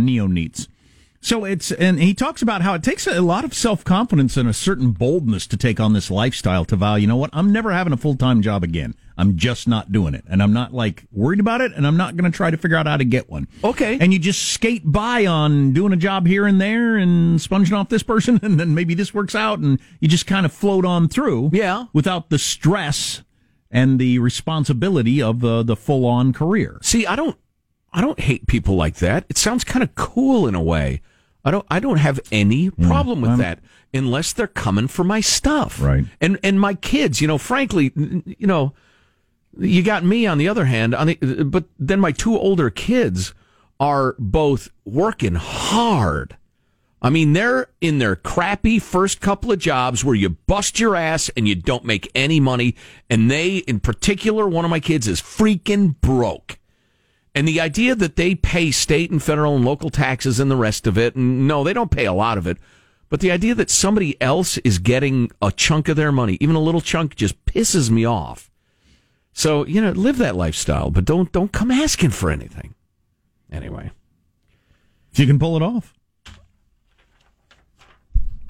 So 1.23 1.45
it's, 1.45 1.71
and 1.71 2.01
he 2.01 2.15
talks 2.15 2.41
about 2.41 2.63
how 2.63 2.73
it 2.73 2.83
takes 2.83 3.07
a 3.07 3.21
lot 3.21 3.45
of 3.45 3.53
self-confidence 3.53 4.39
and 4.39 4.49
a 4.49 4.55
certain 4.55 4.93
boldness 4.93 5.47
to 5.49 5.59
take 5.59 5.79
on 5.79 5.93
this 5.93 6.11
lifestyle 6.11 6.65
to 6.65 6.77
vow, 6.77 6.95
you 6.95 7.07
know 7.07 7.17
what, 7.17 7.29
I'm 7.35 7.53
never 7.53 7.73
having 7.73 7.93
a 7.93 7.99
full-time 7.99 8.41
job 8.41 8.65
again. 8.65 8.95
I'm 9.19 9.37
just 9.37 9.69
not 9.69 9.93
doing 9.93 10.15
it. 10.15 10.25
And 10.29 10.43
I'm 10.43 10.55
not 10.55 10.73
like 10.73 11.05
worried 11.13 11.39
about 11.39 11.61
it 11.61 11.73
and 11.75 11.87
I'm 11.87 11.99
not 11.99 12.17
going 12.17 12.31
to 12.31 12.35
try 12.35 12.51
to 12.51 12.57
figure 12.57 12.79
out 12.79 12.87
how 12.87 12.97
to 12.97 13.05
get 13.05 13.29
one. 13.29 13.49
Okay. 13.63 13.99
And 14.01 14.15
you 14.15 14.19
just 14.19 14.49
skate 14.49 14.81
by 14.91 15.27
on 15.27 15.75
doing 15.75 15.93
a 15.93 15.97
job 15.97 16.27
here 16.27 16.47
and 16.47 16.59
there 16.59 16.97
and 16.97 17.39
sponging 17.39 17.75
off 17.75 17.91
this 17.91 18.03
person 18.03 18.41
and 18.43 18.59
then 18.59 18.75
maybe 18.75 18.95
this 18.95 19.13
works 19.13 19.35
out 19.35 19.59
and 19.59 19.79
you 20.01 20.09
just 20.09 20.27
kind 20.27 20.47
of 20.47 20.55
float 20.55 20.87
on 20.87 21.07
through. 21.07 21.51
Yeah. 21.53 21.85
Without 21.93 22.31
the 22.31 22.39
stress 22.39 23.23
and 23.71 23.99
the 23.99 24.19
responsibility 24.21 25.21
of 25.21 25.45
uh, 25.45 25.59
the, 25.59 25.63
the 25.65 25.77
full 25.77 26.07
on 26.07 26.33
career. 26.33 26.79
See, 26.81 27.07
I 27.07 27.15
don't, 27.15 27.37
I 27.93 28.01
don't 28.01 28.21
hate 28.21 28.47
people 28.47 28.75
like 28.77 28.97
that. 28.97 29.27
It 29.29 29.37
sounds 29.37 29.65
kind 29.65 29.83
of 29.83 29.95
cool 29.97 30.49
in 30.49 30.55
a 30.55 30.63
way. 30.63 31.03
I 31.45 31.51
don't, 31.51 31.67
I 31.71 31.81
don't 31.81 31.99
have 31.99 32.21
any 32.31 32.71
mm. 32.71 32.87
problem 32.87 33.21
with 33.23 33.39
that 33.39 33.61
unless 33.93 34.33
they're 34.33 34.47
coming 34.47 34.89
for 34.89 35.05
my 35.05 35.21
stuff. 35.21 35.81
Right. 35.81 36.05
And, 36.21 36.39
and 36.43 36.61
my 36.61 36.75
kids, 36.75 37.21
you 37.21 37.29
know, 37.29 37.39
frankly, 37.39 37.93
you 37.95 38.47
know, 38.47 38.75
you 39.59 39.83
got 39.83 40.05
me 40.05 40.27
on 40.27 40.39
the 40.39 40.49
other 40.49 40.67
hand, 40.67 40.95
on 40.95 41.09
the, 41.09 41.17
but 41.45 41.65
then 41.79 41.99
my 41.99 42.13
two 42.13 42.39
older 42.39 42.71
kids 42.71 43.35
are 43.81 44.15
both 44.19 44.69
working 44.85 45.35
hard. 45.35 46.37
I 47.03 47.09
mean, 47.09 47.33
they're 47.33 47.69
in 47.81 47.99
their 47.99 48.15
crappy 48.15 48.79
first 48.79 49.23
couple 49.23 49.51
of 49.51 49.59
jobs 49.59 50.05
where 50.05 50.15
you 50.15 50.31
bust 50.31 50.79
your 50.79 50.95
ass 50.95 51.31
and 51.37 51.49
you 51.49 51.55
don't 51.55 51.85
make 51.85 52.11
any 52.15 52.41
money. 52.41 52.77
And 53.09 53.31
they, 53.31 53.57
in 53.59 53.81
particular, 53.81 54.47
one 54.47 54.67
of 54.67 54.71
my 54.71 54.81
kids 54.81 55.09
is 55.09 55.21
freaking 55.21 55.99
broke. 56.03 56.59
And 57.35 57.47
the 57.47 57.61
idea 57.61 57.95
that 57.95 58.17
they 58.17 58.35
pay 58.35 58.71
state 58.71 59.11
and 59.11 59.23
federal 59.23 59.57
and 59.57 59.65
local 59.65 59.91
taxes 59.91 60.41
and 60.41 60.51
the 60.51 60.57
rest 60.57 60.87
of 60.87 60.99
it, 60.99 61.15
and 61.15 61.47
no, 61.47 61.63
they 61.63 61.73
don't 61.73 61.91
pay 61.91 62.07
a 62.07 62.13
lot 62.13 62.39
of 62.39 62.47
it. 62.47 62.59
But 63.09 63.21
the 63.21 63.31
idea 63.31 63.55
that 63.57 63.71
somebody 63.71 64.21
else 64.21 64.59
is 64.59 64.79
getting 64.79 65.31
a 65.43 65.51
chunk 65.51 65.89
of 65.89 65.97
their 65.97 66.13
money, 66.13 66.39
even 66.41 66.57
a 66.57 66.61
little 66.61 66.81
chunk, 66.81 67.17
just 67.17 67.45
pisses 67.45 67.91
me 67.91 68.05
off. 68.05 68.51
So, 69.33 69.65
you 69.67 69.81
know, 69.81 69.93
live 69.93 70.19
that 70.19 70.37
lifestyle, 70.37 70.91
but 70.91 71.05
don't 71.05 71.31
don't 71.33 71.53
come 71.53 71.71
asking 71.71 72.11
for 72.11 72.31
anything. 72.31 72.75
Anyway. 73.51 73.91
If 75.13 75.19
you 75.19 75.27
can 75.27 75.39
pull 75.39 75.57
it 75.57 75.63
off. 75.63 75.95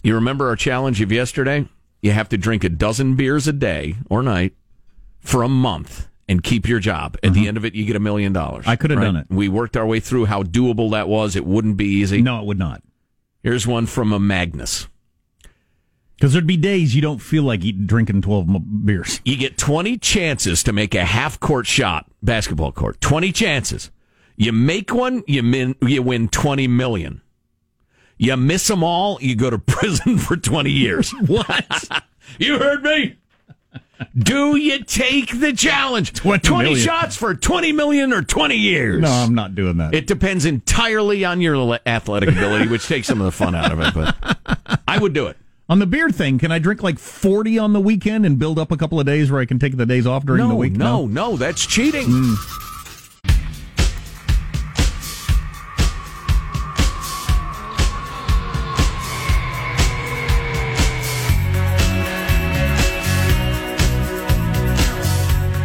You 0.02 0.14
remember 0.14 0.48
our 0.48 0.56
challenge 0.56 1.00
of 1.00 1.12
yesterday? 1.12 1.68
You 2.02 2.12
have 2.12 2.28
to 2.30 2.38
drink 2.38 2.64
a 2.64 2.70
dozen 2.70 3.16
beers 3.16 3.46
a 3.46 3.52
day 3.52 3.96
or 4.08 4.22
night 4.22 4.54
for 5.20 5.42
a 5.42 5.48
month 5.48 6.09
and 6.30 6.44
keep 6.44 6.68
your 6.68 6.78
job. 6.78 7.16
At 7.24 7.34
the 7.34 7.40
uh-huh. 7.40 7.48
end 7.48 7.56
of 7.56 7.64
it, 7.64 7.74
you 7.74 7.84
get 7.84 7.96
a 7.96 8.00
million 8.00 8.32
dollars. 8.32 8.64
I 8.68 8.76
could 8.76 8.90
have 8.92 9.00
done 9.00 9.16
it. 9.16 9.26
We 9.28 9.48
worked 9.48 9.76
our 9.76 9.84
way 9.84 9.98
through 9.98 10.26
how 10.26 10.44
doable 10.44 10.92
that 10.92 11.08
was. 11.08 11.34
It 11.34 11.44
wouldn't 11.44 11.76
be 11.76 11.86
easy. 11.86 12.22
No, 12.22 12.38
it 12.38 12.46
would 12.46 12.58
not. 12.58 12.84
Here's 13.42 13.66
one 13.66 13.86
from 13.86 14.12
a 14.12 14.20
Magnus. 14.20 14.86
Because 16.14 16.32
there'd 16.32 16.46
be 16.46 16.56
days 16.56 16.94
you 16.94 17.02
don't 17.02 17.18
feel 17.18 17.42
like 17.42 17.64
eating, 17.64 17.86
drinking 17.86 18.22
12 18.22 18.86
beers. 18.86 19.20
You 19.24 19.36
get 19.36 19.58
20 19.58 19.98
chances 19.98 20.62
to 20.62 20.72
make 20.72 20.94
a 20.94 21.04
half 21.04 21.40
court 21.40 21.66
shot, 21.66 22.06
basketball 22.22 22.70
court. 22.70 23.00
20 23.00 23.32
chances. 23.32 23.90
You 24.36 24.52
make 24.52 24.94
one, 24.94 25.24
you, 25.26 25.42
min, 25.42 25.74
you 25.82 26.00
win 26.00 26.28
20 26.28 26.68
million. 26.68 27.22
You 28.18 28.36
miss 28.36 28.68
them 28.68 28.84
all, 28.84 29.18
you 29.20 29.34
go 29.34 29.50
to 29.50 29.58
prison 29.66 30.18
for 30.18 30.36
20 30.36 30.70
years. 30.70 31.10
What? 31.10 32.04
you 32.38 32.58
heard 32.58 32.84
me? 32.84 33.16
Do 34.16 34.56
you 34.56 34.82
take 34.82 35.40
the 35.40 35.52
challenge? 35.52 36.12
Twenty 36.42 36.74
shots 36.74 37.16
for 37.16 37.34
20 37.34 37.72
million 37.72 38.12
or 38.12 38.22
20 38.22 38.56
years? 38.56 39.02
No, 39.02 39.10
I'm 39.10 39.34
not 39.34 39.54
doing 39.54 39.76
that. 39.78 39.94
It 39.94 40.06
depends 40.06 40.44
entirely 40.44 41.24
on 41.24 41.40
your 41.40 41.78
athletic 41.86 42.30
ability, 42.30 42.68
which 42.68 42.86
takes 42.86 43.06
some 43.06 43.20
of 43.20 43.24
the 43.26 43.32
fun 43.32 43.54
out 43.54 43.72
of 43.72 43.80
it, 43.80 43.94
but 43.94 44.80
I 44.88 44.98
would 44.98 45.12
do 45.12 45.26
it. 45.26 45.36
on 45.68 45.78
the 45.78 45.86
beer 45.86 46.10
thing, 46.10 46.38
can 46.38 46.50
I 46.50 46.58
drink 46.58 46.82
like 46.82 46.98
40 46.98 47.58
on 47.58 47.72
the 47.72 47.80
weekend 47.80 48.26
and 48.26 48.38
build 48.38 48.58
up 48.58 48.72
a 48.72 48.76
couple 48.76 48.98
of 48.98 49.06
days 49.06 49.30
where 49.30 49.40
I 49.40 49.44
can 49.44 49.58
take 49.58 49.76
the 49.76 49.86
days 49.86 50.06
off 50.06 50.24
during 50.26 50.42
no, 50.42 50.48
the 50.48 50.56
week? 50.56 50.72
no, 50.72 51.06
no, 51.06 51.36
that's 51.36 51.64
cheating. 51.66 52.06
Mm. 52.06 52.69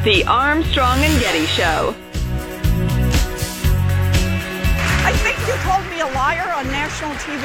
The 0.05 0.23
Armstrong 0.27 0.99
and 0.99 1.19
Getty 1.19 1.47
Show. 1.47 1.95
I 5.03 5.11
think 5.23 5.35
you 5.47 5.53
called 5.63 5.83
me 5.89 5.99
a 6.01 6.05
liar 6.13 6.53
on 6.53 6.67
national 6.67 7.09
TV. 7.15 7.41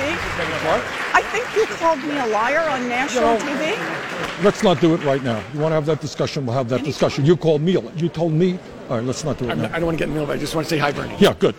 What? 0.66 0.82
I 1.14 1.22
think 1.32 1.46
you 1.56 1.64
called 1.76 2.00
me 2.04 2.18
a 2.18 2.26
liar 2.26 2.68
on 2.68 2.86
national 2.86 3.38
You 3.38 3.44
know- 3.44 3.74
TV. 3.74 4.44
Let's 4.44 4.62
not 4.62 4.78
do 4.78 4.92
it 4.94 5.02
right 5.04 5.22
now. 5.22 5.42
You 5.54 5.60
want 5.60 5.72
to 5.72 5.76
have 5.76 5.86
that 5.86 6.02
discussion? 6.02 6.44
We'll 6.44 6.54
have 6.54 6.68
that 6.68 6.84
discussion. 6.84 7.24
You 7.24 7.34
called 7.34 7.62
me. 7.62 7.78
You 7.96 8.08
told 8.10 8.32
me. 8.34 8.58
All 8.90 8.96
right, 8.98 9.06
let's 9.06 9.24
not 9.24 9.38
do 9.38 9.46
it 9.46 9.52
I'm 9.52 9.56
now. 9.56 9.62
not, 9.64 9.72
I 9.72 9.76
don't 9.78 9.86
want 9.86 9.98
to 9.98 10.02
get 10.04 10.08
in 10.08 10.14
the 10.14 10.20
middle 10.20 10.30
of 10.30 10.36
it. 10.36 10.38
I 10.38 10.40
just 10.40 10.54
want 10.54 10.66
to 10.66 10.70
say 10.70 10.76
hi, 10.78 10.92
Bernie. 10.92 11.16
Yeah, 11.18 11.32
good. 11.38 11.54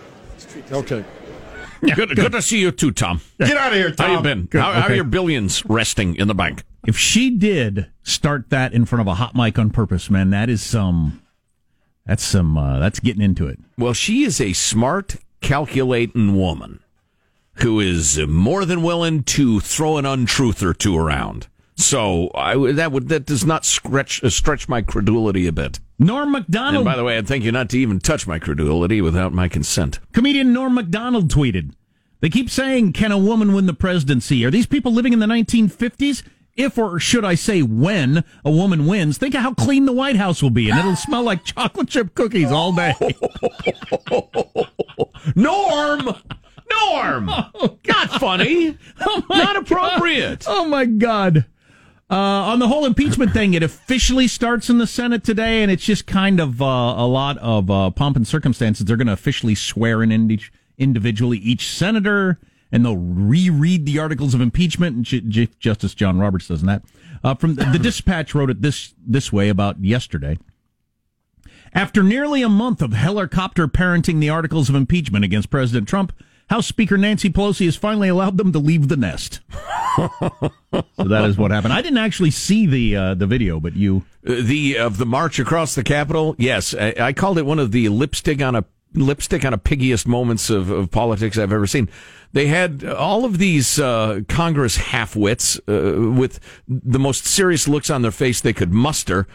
Okay. 0.70 1.04
Good, 1.94 2.16
good 2.16 2.32
to 2.32 2.42
see 2.42 2.60
you 2.60 2.70
too, 2.70 2.90
Tom. 2.92 3.20
Get 3.38 3.56
out 3.56 3.72
of 3.72 3.78
here, 3.78 3.90
Tom. 3.90 4.06
How 4.10 4.16
you 4.16 4.22
been? 4.22 4.44
Good, 4.46 4.60
How, 4.60 4.72
how 4.72 4.88
are 4.88 4.94
your 4.94 5.04
billions 5.04 5.64
resting 5.66 6.16
in 6.16 6.28
the 6.28 6.34
bank? 6.34 6.64
If 6.86 6.98
she 6.98 7.30
did 7.30 7.90
start 8.02 8.50
that 8.50 8.72
in 8.72 8.84
front 8.84 9.00
of 9.00 9.06
a 9.06 9.14
hot 9.14 9.34
mic 9.34 9.58
on 9.58 9.70
purpose, 9.70 10.10
man, 10.10 10.30
that 10.30 10.48
is 10.48 10.62
some. 10.62 11.22
That's 12.06 12.22
some. 12.24 12.58
Uh, 12.58 12.78
that's 12.78 12.98
getting 13.00 13.22
into 13.22 13.46
it. 13.46 13.58
Well, 13.78 13.92
she 13.92 14.24
is 14.24 14.40
a 14.40 14.52
smart, 14.52 15.16
calculating 15.40 16.36
woman 16.36 16.80
who 17.56 17.80
is 17.80 18.18
more 18.18 18.64
than 18.64 18.82
willing 18.82 19.22
to 19.24 19.60
throw 19.60 19.98
an 19.98 20.06
untruth 20.06 20.62
or 20.62 20.74
two 20.74 20.96
around. 20.96 21.46
So 21.76 22.30
I 22.34 22.72
that 22.72 22.92
would 22.92 23.08
that 23.08 23.26
does 23.26 23.44
not 23.44 23.64
stretch 23.64 24.22
uh, 24.22 24.30
stretch 24.30 24.68
my 24.68 24.82
credulity 24.82 25.46
a 25.46 25.52
bit. 25.52 25.80
Norm 26.02 26.32
Macdonald. 26.32 26.76
And 26.76 26.84
by 26.84 26.96
the 26.96 27.04
way, 27.04 27.16
I'd 27.16 27.26
thank 27.28 27.44
you 27.44 27.52
not 27.52 27.68
to 27.70 27.78
even 27.78 27.98
touch 28.00 28.26
my 28.26 28.38
credulity 28.38 29.00
without 29.00 29.32
my 29.32 29.48
consent. 29.48 30.00
comedian 30.12 30.52
Norm 30.52 30.74
Macdonald 30.74 31.30
tweeted. 31.30 31.72
They 32.20 32.28
keep 32.28 32.50
saying, 32.50 32.92
"Can 32.92 33.10
a 33.12 33.18
woman 33.18 33.52
win 33.52 33.66
the 33.66 33.74
presidency?" 33.74 34.44
Are 34.44 34.50
these 34.50 34.66
people 34.66 34.92
living 34.92 35.12
in 35.12 35.18
the 35.18 35.26
1950s? 35.26 36.22
If 36.54 36.76
or 36.76 37.00
should 37.00 37.24
I 37.24 37.34
say 37.34 37.62
when 37.62 38.24
a 38.44 38.50
woman 38.50 38.86
wins, 38.86 39.16
think 39.16 39.34
of 39.34 39.40
how 39.40 39.54
clean 39.54 39.86
the 39.86 39.92
White 39.92 40.16
House 40.16 40.42
will 40.42 40.50
be, 40.50 40.68
and 40.68 40.78
it'll 40.78 40.96
smell 40.96 41.22
like 41.22 41.44
chocolate 41.46 41.88
chip 41.88 42.14
cookies 42.14 42.52
all 42.52 42.72
day. 42.72 42.94
Norm, 45.34 46.00
Norm, 46.70 47.28
oh, 47.54 47.78
not 47.86 48.10
funny, 48.20 48.76
oh, 49.00 49.24
not 49.30 49.56
appropriate. 49.56 50.44
Oh 50.46 50.66
my 50.66 50.84
God. 50.84 51.46
Uh, 52.12 52.44
on 52.44 52.58
the 52.58 52.68
whole 52.68 52.84
impeachment 52.84 53.32
thing, 53.32 53.54
it 53.54 53.62
officially 53.62 54.28
starts 54.28 54.68
in 54.68 54.76
the 54.76 54.86
Senate 54.86 55.24
today, 55.24 55.62
and 55.62 55.72
it's 55.72 55.82
just 55.82 56.06
kind 56.06 56.40
of 56.40 56.60
uh, 56.60 56.66
a 56.66 57.06
lot 57.06 57.38
of 57.38 57.70
uh, 57.70 57.88
pomp 57.88 58.18
and 58.18 58.28
circumstances. 58.28 58.84
They're 58.84 58.98
going 58.98 59.06
to 59.06 59.14
officially 59.14 59.54
swear 59.54 60.02
in 60.02 60.30
each, 60.30 60.52
individually 60.76 61.38
each 61.38 61.66
senator, 61.66 62.38
and 62.70 62.84
they'll 62.84 62.98
reread 62.98 63.86
the 63.86 63.98
articles 63.98 64.34
of 64.34 64.42
impeachment. 64.42 64.94
And 64.94 65.04
J- 65.06 65.20
J- 65.20 65.48
Justice 65.58 65.94
John 65.94 66.18
Roberts 66.18 66.48
does 66.48 66.60
that. 66.60 66.82
Uh, 67.24 67.34
from 67.34 67.54
the, 67.54 67.64
the 67.64 67.78
Dispatch 67.78 68.34
wrote 68.34 68.50
it 68.50 68.60
this 68.60 68.92
this 69.06 69.32
way 69.32 69.48
about 69.48 69.82
yesterday. 69.82 70.38
After 71.72 72.02
nearly 72.02 72.42
a 72.42 72.48
month 72.50 72.82
of 72.82 72.92
helicopter 72.92 73.66
parenting 73.68 74.20
the 74.20 74.28
articles 74.28 74.68
of 74.68 74.74
impeachment 74.74 75.24
against 75.24 75.48
President 75.48 75.88
Trump, 75.88 76.12
House 76.50 76.66
Speaker 76.66 76.98
Nancy 76.98 77.30
Pelosi 77.30 77.64
has 77.64 77.76
finally 77.76 78.08
allowed 78.08 78.36
them 78.36 78.52
to 78.52 78.58
leave 78.58 78.88
the 78.88 78.98
nest. 78.98 79.40
so 79.96 81.04
that 81.04 81.24
is 81.26 81.36
what 81.36 81.50
happened. 81.50 81.72
I 81.72 81.82
didn't 81.82 81.98
actually 81.98 82.30
see 82.30 82.66
the 82.66 82.96
uh, 82.96 83.14
the 83.14 83.26
video, 83.26 83.60
but 83.60 83.76
you. 83.76 84.04
Uh, 84.26 84.34
the 84.42 84.78
of 84.78 84.98
the 84.98 85.06
march 85.06 85.38
across 85.38 85.74
the 85.74 85.82
Capitol. 85.82 86.34
Yes, 86.38 86.74
I, 86.74 86.94
I 86.98 87.12
called 87.12 87.38
it 87.38 87.46
one 87.46 87.58
of 87.58 87.72
the 87.72 87.88
lipstick 87.88 88.40
on 88.40 88.54
a 88.54 88.64
lipstick 88.94 89.44
on 89.44 89.54
a 89.54 89.58
piggiest 89.58 90.06
moments 90.06 90.50
of, 90.50 90.70
of 90.70 90.90
politics 90.90 91.38
I've 91.38 91.52
ever 91.52 91.66
seen. 91.66 91.88
They 92.32 92.46
had 92.46 92.84
all 92.84 93.24
of 93.24 93.38
these 93.38 93.78
uh, 93.78 94.20
Congress 94.28 94.78
halfwits 94.78 95.58
uh, 95.68 96.12
with 96.12 96.40
the 96.68 96.98
most 96.98 97.26
serious 97.26 97.68
looks 97.68 97.90
on 97.90 98.02
their 98.02 98.10
face 98.10 98.40
they 98.40 98.52
could 98.52 98.72
muster 98.72 99.26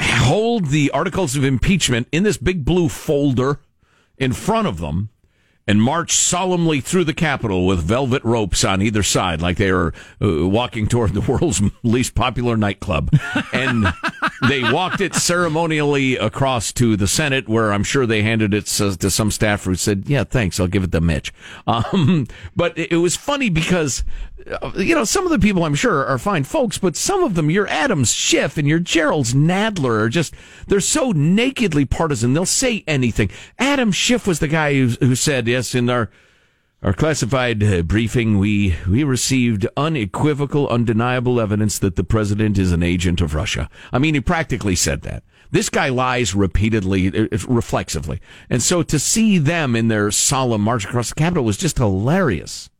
hold 0.00 0.66
the 0.66 0.90
articles 0.90 1.36
of 1.36 1.44
impeachment 1.44 2.08
in 2.12 2.22
this 2.22 2.36
big 2.36 2.64
blue 2.64 2.88
folder 2.88 3.60
in 4.16 4.32
front 4.32 4.66
of 4.66 4.78
them 4.78 5.10
and 5.68 5.82
march 5.82 6.12
solemnly 6.12 6.80
through 6.80 7.04
the 7.04 7.14
Capitol 7.14 7.66
with 7.66 7.80
velvet 7.80 8.24
ropes 8.24 8.64
on 8.64 8.80
either 8.80 9.02
side, 9.02 9.42
like 9.42 9.58
they 9.58 9.70
were 9.70 9.92
uh, 10.20 10.48
walking 10.48 10.88
toward 10.88 11.12
the 11.12 11.20
world's 11.32 11.62
least 11.82 12.14
popular 12.14 12.56
nightclub. 12.56 13.10
And 13.52 13.86
they 14.48 14.62
walked 14.62 15.02
it 15.02 15.14
ceremonially 15.14 16.16
across 16.16 16.72
to 16.74 16.96
the 16.96 17.06
Senate, 17.06 17.48
where 17.48 17.72
I'm 17.72 17.84
sure 17.84 18.06
they 18.06 18.22
handed 18.22 18.54
it 18.54 18.66
to 18.66 19.10
some 19.10 19.30
staffer 19.30 19.70
who 19.70 19.76
said, 19.76 20.04
"Yeah, 20.06 20.24
thanks, 20.24 20.58
I'll 20.58 20.68
give 20.68 20.84
it 20.84 20.92
to 20.92 21.00
Mitch." 21.00 21.32
Um, 21.66 22.26
but 22.56 22.76
it 22.78 22.96
was 22.96 23.14
funny 23.14 23.50
because 23.50 24.04
you 24.76 24.94
know, 24.94 25.04
some 25.04 25.24
of 25.24 25.30
the 25.30 25.38
people 25.38 25.64
I'm 25.64 25.74
sure 25.74 26.04
are 26.06 26.18
fine 26.18 26.44
folks, 26.44 26.78
but 26.78 26.96
some 26.96 27.22
of 27.22 27.34
them, 27.34 27.50
your 27.50 27.66
Adams 27.68 28.12
Schiff 28.12 28.56
and 28.56 28.66
your 28.68 28.78
Gerald's 28.78 29.34
Nadler 29.34 30.00
are 30.00 30.08
just, 30.08 30.34
they're 30.66 30.80
so 30.80 31.12
nakedly 31.12 31.84
partisan. 31.84 32.32
They'll 32.32 32.46
say 32.46 32.84
anything. 32.86 33.30
Adam 33.58 33.92
Schiff 33.92 34.26
was 34.26 34.38
the 34.38 34.48
guy 34.48 34.74
who, 34.74 34.88
who 35.00 35.14
said, 35.14 35.48
yes, 35.48 35.74
in 35.74 35.90
our, 35.90 36.10
our 36.82 36.92
classified 36.92 37.62
uh, 37.62 37.82
briefing, 37.82 38.38
we, 38.38 38.76
we 38.88 39.04
received 39.04 39.66
unequivocal, 39.76 40.68
undeniable 40.68 41.40
evidence 41.40 41.78
that 41.80 41.96
the 41.96 42.04
president 42.04 42.58
is 42.58 42.72
an 42.72 42.82
agent 42.82 43.20
of 43.20 43.34
Russia. 43.34 43.68
I 43.92 43.98
mean, 43.98 44.14
he 44.14 44.20
practically 44.20 44.76
said 44.76 45.02
that. 45.02 45.24
This 45.50 45.70
guy 45.70 45.88
lies 45.88 46.34
repeatedly, 46.34 47.08
uh, 47.08 47.38
reflexively. 47.48 48.20
And 48.48 48.62
so 48.62 48.82
to 48.82 48.98
see 48.98 49.38
them 49.38 49.74
in 49.74 49.88
their 49.88 50.10
solemn 50.10 50.60
march 50.60 50.84
across 50.84 51.08
the 51.08 51.14
Capitol 51.16 51.44
was 51.44 51.56
just 51.56 51.78
hilarious. 51.78 52.70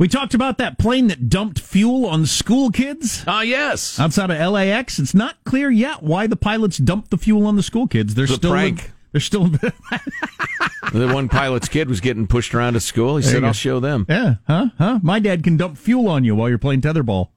We 0.00 0.08
talked 0.08 0.32
about 0.32 0.56
that 0.56 0.78
plane 0.78 1.08
that 1.08 1.28
dumped 1.28 1.60
fuel 1.60 2.06
on 2.06 2.24
school 2.24 2.70
kids. 2.70 3.22
Ah, 3.26 3.42
yes. 3.42 4.00
Outside 4.00 4.30
of 4.30 4.52
LAX, 4.52 4.98
it's 4.98 5.12
not 5.12 5.36
clear 5.44 5.70
yet 5.70 6.02
why 6.02 6.26
the 6.26 6.36
pilots 6.36 6.78
dumped 6.78 7.10
the 7.10 7.18
fuel 7.18 7.46
on 7.46 7.56
the 7.56 7.62
school 7.62 7.86
kids. 7.86 8.14
They're 8.14 8.26
The 8.26 8.34
still 8.36 8.50
prank. 8.50 8.92
they're 9.12 9.20
still 9.20 9.44
the 9.48 11.10
one 11.12 11.28
pilot's 11.28 11.68
kid 11.68 11.90
was 11.90 12.00
getting 12.00 12.26
pushed 12.26 12.54
around 12.54 12.76
at 12.76 12.82
school. 12.82 13.18
He 13.18 13.22
There 13.24 13.32
said. 13.34 13.44
I'll 13.44 13.52
show 13.52 13.78
them. 13.78 14.06
Yeah, 14.08 14.36
huh? 14.46 14.68
Huh? 14.78 15.00
My 15.02 15.18
dad 15.20 15.44
can 15.44 15.58
dump 15.58 15.76
fuel 15.76 16.08
on 16.08 16.24
you 16.24 16.34
while 16.34 16.48
you're 16.48 16.56
playing 16.56 16.80
tetherball. 16.80 17.28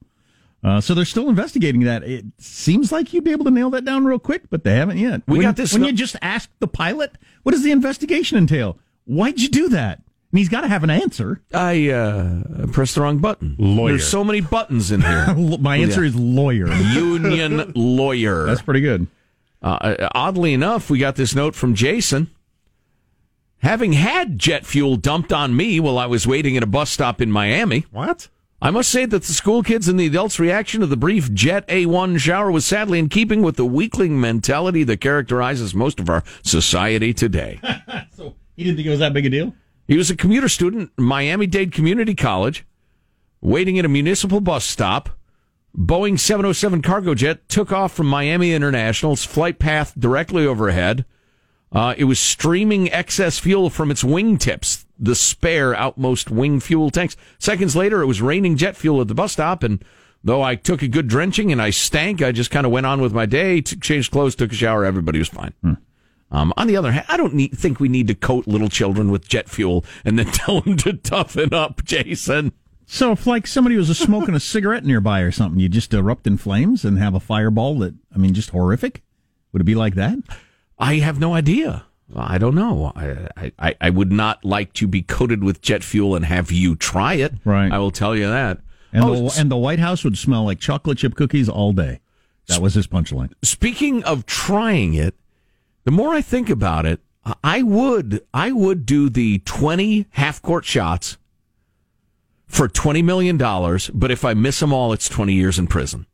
Uh, 0.62 0.80
so 0.80 0.94
they're 0.94 1.04
still 1.04 1.28
investigating 1.28 1.82
that. 1.82 2.02
It 2.02 2.24
seems 2.38 2.90
like 2.90 3.12
you'd 3.12 3.24
be 3.24 3.32
able 3.32 3.44
to 3.44 3.50
nail 3.50 3.68
that 3.70 3.84
down 3.84 4.06
real 4.06 4.18
quick, 4.18 4.44
but 4.48 4.64
they 4.64 4.74
haven't 4.76 4.96
yet. 4.96 5.20
We 5.28 5.36
when, 5.36 5.42
got 5.48 5.56
this 5.56 5.74
When 5.74 5.82
no- 5.82 5.88
you 5.88 5.92
just 5.92 6.16
ask 6.22 6.48
the 6.60 6.66
pilot, 6.66 7.12
what 7.42 7.52
does 7.52 7.62
the 7.62 7.72
investigation 7.72 8.38
entail? 8.38 8.78
Why'd 9.04 9.38
you 9.38 9.50
do 9.50 9.68
that? 9.68 10.00
And 10.34 10.40
he's 10.40 10.48
got 10.48 10.62
to 10.62 10.68
have 10.68 10.82
an 10.82 10.90
answer. 10.90 11.40
I 11.54 11.90
uh, 11.90 12.66
pressed 12.72 12.96
the 12.96 13.02
wrong 13.02 13.18
button. 13.18 13.54
Lawyer. 13.56 13.90
There's 13.92 14.08
so 14.08 14.24
many 14.24 14.40
buttons 14.40 14.90
in 14.90 15.00
here. 15.00 15.32
My 15.60 15.76
answer 15.76 16.00
Yeah. 16.02 16.08
is 16.08 16.16
lawyer. 16.16 16.66
Union 16.72 17.70
lawyer. 17.76 18.44
That's 18.44 18.60
pretty 18.60 18.80
good. 18.80 19.06
Uh, 19.62 20.08
oddly 20.12 20.52
enough, 20.52 20.90
we 20.90 20.98
got 20.98 21.14
this 21.14 21.36
note 21.36 21.54
from 21.54 21.76
Jason. 21.76 22.32
Having 23.58 23.92
had 23.92 24.36
jet 24.36 24.66
fuel 24.66 24.96
dumped 24.96 25.32
on 25.32 25.54
me 25.56 25.78
while 25.78 25.98
I 25.98 26.06
was 26.06 26.26
waiting 26.26 26.56
at 26.56 26.64
a 26.64 26.66
bus 26.66 26.90
stop 26.90 27.20
in 27.20 27.30
Miami. 27.30 27.86
What? 27.92 28.26
I 28.60 28.70
must 28.70 28.90
say 28.90 29.06
that 29.06 29.22
the 29.22 29.32
school 29.32 29.62
kids 29.62 29.86
and 29.86 30.00
the 30.00 30.06
adults' 30.06 30.40
reaction 30.40 30.80
to 30.80 30.88
the 30.88 30.96
brief 30.96 31.32
Jet 31.32 31.64
A1 31.68 32.18
shower 32.18 32.50
was 32.50 32.66
sadly 32.66 32.98
in 32.98 33.08
keeping 33.08 33.40
with 33.40 33.54
the 33.54 33.64
weakling 33.64 34.20
mentality 34.20 34.82
that 34.82 35.00
characterizes 35.00 35.76
most 35.76 36.00
of 36.00 36.10
our 36.10 36.24
society 36.42 37.14
today. 37.14 37.60
so 38.16 38.34
he 38.56 38.64
didn't 38.64 38.78
think 38.78 38.88
it 38.88 38.90
was 38.90 38.98
that 38.98 39.12
big 39.14 39.26
a 39.26 39.30
deal? 39.30 39.54
He 39.86 39.96
was 39.96 40.10
a 40.10 40.16
commuter 40.16 40.48
student, 40.48 40.90
Miami 40.96 41.46
Dade 41.46 41.72
Community 41.72 42.14
College, 42.14 42.64
waiting 43.40 43.78
at 43.78 43.84
a 43.84 43.88
municipal 43.88 44.40
bus 44.40 44.64
stop. 44.64 45.10
Boeing 45.76 46.18
707 46.18 46.82
cargo 46.82 47.14
jet 47.14 47.48
took 47.48 47.72
off 47.72 47.92
from 47.92 48.06
Miami 48.06 48.52
International's 48.52 49.24
flight 49.24 49.58
path 49.58 49.92
directly 49.98 50.46
overhead. 50.46 51.04
Uh, 51.72 51.94
it 51.98 52.04
was 52.04 52.20
streaming 52.20 52.90
excess 52.92 53.40
fuel 53.40 53.68
from 53.68 53.90
its 53.90 54.04
wingtips, 54.04 54.84
the 54.96 55.16
spare 55.16 55.74
outmost 55.74 56.30
wing 56.30 56.60
fuel 56.60 56.90
tanks. 56.90 57.16
Seconds 57.38 57.74
later, 57.74 58.00
it 58.00 58.06
was 58.06 58.22
raining 58.22 58.56
jet 58.56 58.76
fuel 58.76 59.00
at 59.00 59.08
the 59.08 59.14
bus 59.14 59.32
stop, 59.32 59.64
and 59.64 59.84
though 60.22 60.40
I 60.40 60.54
took 60.54 60.82
a 60.82 60.88
good 60.88 61.08
drenching 61.08 61.50
and 61.50 61.60
I 61.60 61.70
stank, 61.70 62.22
I 62.22 62.30
just 62.30 62.52
kind 62.52 62.64
of 62.64 62.70
went 62.70 62.86
on 62.86 63.00
with 63.00 63.12
my 63.12 63.26
day, 63.26 63.60
t- 63.60 63.76
changed 63.76 64.12
clothes, 64.12 64.36
took 64.36 64.52
a 64.52 64.54
shower, 64.54 64.84
everybody 64.84 65.18
was 65.18 65.28
fine. 65.28 65.52
Um, 66.34 66.52
on 66.56 66.66
the 66.66 66.76
other 66.76 66.90
hand, 66.90 67.06
I 67.08 67.16
don't 67.16 67.32
need, 67.34 67.56
think 67.56 67.78
we 67.78 67.88
need 67.88 68.08
to 68.08 68.14
coat 68.14 68.48
little 68.48 68.68
children 68.68 69.10
with 69.12 69.28
jet 69.28 69.48
fuel 69.48 69.84
and 70.04 70.18
then 70.18 70.26
tell 70.32 70.60
them 70.60 70.76
to 70.78 70.94
toughen 70.94 71.54
up, 71.54 71.84
Jason. 71.84 72.52
So 72.86 73.12
if 73.12 73.26
like 73.26 73.46
somebody 73.46 73.76
was 73.76 73.96
smoking 73.96 74.34
a 74.34 74.40
cigarette 74.54 74.84
nearby 74.84 75.20
or 75.20 75.30
something, 75.30 75.60
you 75.60 75.68
just 75.68 75.94
erupt 75.94 76.26
in 76.26 76.36
flames 76.36 76.84
and 76.84 76.98
have 76.98 77.14
a 77.14 77.20
fireball 77.20 77.78
that 77.78 77.94
I 78.12 78.18
mean, 78.18 78.34
just 78.34 78.50
horrific. 78.50 79.02
Would 79.52 79.62
it 79.62 79.64
be 79.64 79.76
like 79.76 79.94
that? 79.94 80.18
I 80.78 80.96
have 80.96 81.20
no 81.20 81.34
idea. 81.34 81.86
I 82.14 82.38
don't 82.38 82.54
know. 82.54 82.92
I, 82.94 83.52
I, 83.58 83.76
I 83.80 83.90
would 83.90 84.12
not 84.12 84.44
like 84.44 84.72
to 84.74 84.86
be 84.86 85.02
coated 85.02 85.42
with 85.42 85.62
jet 85.62 85.82
fuel 85.82 86.14
and 86.16 86.24
have 86.24 86.52
you 86.52 86.76
try 86.76 87.14
it. 87.14 87.32
Right. 87.44 87.72
I 87.72 87.78
will 87.78 87.90
tell 87.92 88.14
you 88.14 88.28
that. 88.28 88.58
And 88.92 89.04
Oh, 89.04 89.28
the 89.28 89.40
and 89.40 89.50
the 89.50 89.56
White 89.56 89.78
House 89.78 90.04
would 90.04 90.18
smell 90.18 90.44
like 90.44 90.58
chocolate 90.58 90.98
chip 90.98 91.14
cookies 91.14 91.48
all 91.48 91.72
day. 91.72 92.00
That 92.48 92.60
was 92.60 92.74
his 92.74 92.86
punchline. 92.86 93.32
Speaking 93.42 94.04
of 94.04 94.26
trying 94.26 94.94
it, 94.94 95.14
the 95.84 95.90
more 95.90 96.14
I 96.14 96.22
think 96.22 96.50
about 96.50 96.86
it, 96.86 97.00
I 97.42 97.62
would 97.62 98.24
I 98.34 98.52
would 98.52 98.84
do 98.84 99.08
the 99.08 99.38
twenty 99.40 100.06
half 100.10 100.42
court 100.42 100.64
shots 100.64 101.16
for 102.46 102.68
twenty 102.68 103.02
million 103.02 103.36
dollars, 103.36 103.90
but 103.90 104.10
if 104.10 104.24
I 104.24 104.34
miss 104.34 104.60
them 104.60 104.72
all, 104.72 104.92
it's 104.92 105.08
twenty 105.08 105.34
years 105.34 105.58
in 105.58 105.66
prison. 105.66 106.06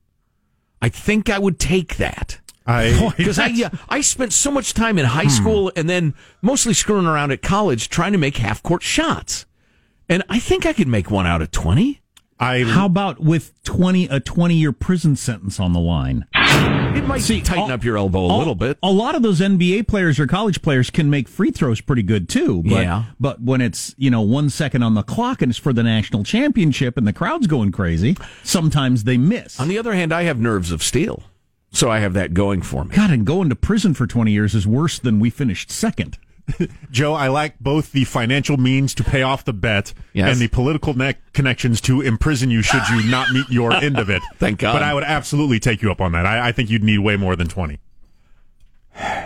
I 0.82 0.88
think 0.88 1.28
I 1.28 1.38
would 1.38 1.58
take 1.58 1.96
that. 1.96 2.40
I 2.66 3.12
Because 3.16 3.38
I 3.38 3.46
yeah, 3.54 3.70
I 3.88 4.00
spent 4.00 4.32
so 4.32 4.50
much 4.50 4.74
time 4.74 4.98
in 4.98 5.06
high 5.06 5.24
hmm. 5.24 5.28
school 5.30 5.72
and 5.74 5.88
then 5.88 6.14
mostly 6.42 6.74
screwing 6.74 7.06
around 7.06 7.32
at 7.32 7.42
college 7.42 7.88
trying 7.88 8.12
to 8.12 8.18
make 8.18 8.36
half 8.36 8.62
court 8.62 8.82
shots, 8.82 9.46
and 10.08 10.22
I 10.28 10.38
think 10.38 10.64
I 10.64 10.72
could 10.72 10.88
make 10.88 11.10
one 11.10 11.26
out 11.26 11.42
of 11.42 11.50
twenty. 11.50 12.00
I 12.38 12.62
How 12.62 12.86
about 12.86 13.20
with 13.20 13.52
twenty 13.64 14.06
a 14.06 14.20
twenty 14.20 14.54
year 14.54 14.72
prison 14.72 15.16
sentence 15.16 15.58
on 15.58 15.72
the 15.72 15.80
line? 15.80 16.26
It 16.92 17.06
might 17.06 17.20
See, 17.22 17.40
tighten 17.40 17.64
all- 17.64 17.72
up 17.72 17.84
your 17.84 17.96
elbow 17.96 18.20
a 18.20 18.28
All- 18.28 18.38
little 18.38 18.54
bit. 18.54 18.78
A 18.82 18.90
lot 18.90 19.14
of 19.14 19.22
those 19.22 19.40
NBA 19.40 19.84
players 19.86 20.18
or 20.18 20.26
college 20.26 20.60
players 20.62 20.90
can 20.90 21.08
make 21.08 21.28
free 21.28 21.50
throws 21.50 21.80
pretty 21.80 22.02
good 22.02 22.28
too. 22.28 22.62
But, 22.64 22.82
Yeah. 22.82 23.04
But 23.20 23.40
when 23.42 23.60
it's 23.60 23.94
you 23.96 24.10
know 24.10 24.20
one 24.22 24.50
second 24.50 24.82
on 24.82 24.94
the 24.94 25.02
clock 25.02 25.40
and 25.42 25.50
it's 25.50 25.58
for 25.58 25.72
the 25.72 25.82
national 25.82 26.24
championship 26.24 26.96
and 26.96 27.06
the 27.06 27.12
crowd's 27.12 27.46
going 27.46 27.70
crazy, 27.72 28.16
sometimes 28.42 29.04
they 29.04 29.16
miss. 29.18 29.58
On 29.60 29.68
the 29.68 29.78
other 29.78 29.94
hand, 29.94 30.12
I 30.12 30.24
have 30.24 30.38
nerves 30.40 30.72
of 30.72 30.82
steel, 30.82 31.22
so 31.72 31.90
I 31.90 32.00
have 32.00 32.12
that 32.14 32.34
going 32.34 32.60
for 32.62 32.84
me. 32.84 32.94
God, 32.96 33.10
and 33.10 33.24
going 33.24 33.48
to 33.50 33.56
prison 33.56 33.94
for 33.94 34.06
twenty 34.06 34.32
years 34.32 34.54
is 34.54 34.66
worse 34.66 34.98
than 34.98 35.20
we 35.20 35.30
finished 35.30 35.70
second. 35.70 36.18
Joe, 36.90 37.14
I 37.14 37.28
lack 37.28 37.58
both 37.60 37.92
the 37.92 38.04
financial 38.04 38.56
means 38.56 38.94
to 38.94 39.04
pay 39.04 39.22
off 39.22 39.44
the 39.44 39.52
bet 39.52 39.92
Yes. 40.12 40.30
and 40.32 40.40
the 40.40 40.48
political 40.48 40.96
ne- 40.96 41.14
connections 41.32 41.80
to 41.82 42.00
imprison 42.00 42.50
you 42.50 42.62
should 42.62 42.82
you 42.88 43.08
not 43.10 43.30
meet 43.30 43.48
your 43.50 43.72
end 43.72 43.98
of 43.98 44.10
it. 44.10 44.22
Thank 44.36 44.58
God. 44.60 44.72
But 44.74 44.82
I 44.82 44.94
would 44.94 45.04
absolutely 45.04 45.60
take 45.60 45.82
you 45.82 45.90
up 45.90 46.00
on 46.00 46.12
that. 46.12 46.26
I, 46.26 46.48
I 46.48 46.52
think 46.52 46.70
you'd 46.70 46.84
need 46.84 46.98
way 46.98 47.16
more 47.16 47.36
than 47.36 47.48
20. 47.48 47.78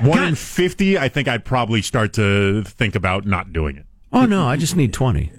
One 0.03 0.23
in 0.25 0.35
50, 0.35 0.99
I 0.99 1.09
think 1.09 1.27
I'd 1.27 1.45
probably 1.45 1.83
start 1.83 2.13
to 2.15 2.63
think 2.65 2.95
about 2.95 3.27
not 3.27 3.53
doing 3.53 3.77
it. 3.77 3.87
Oh 4.13 4.27
no, 4.27 4.47
I 4.47 4.57
just 4.57 4.77
need 4.77 4.93
twenty. 4.93 5.33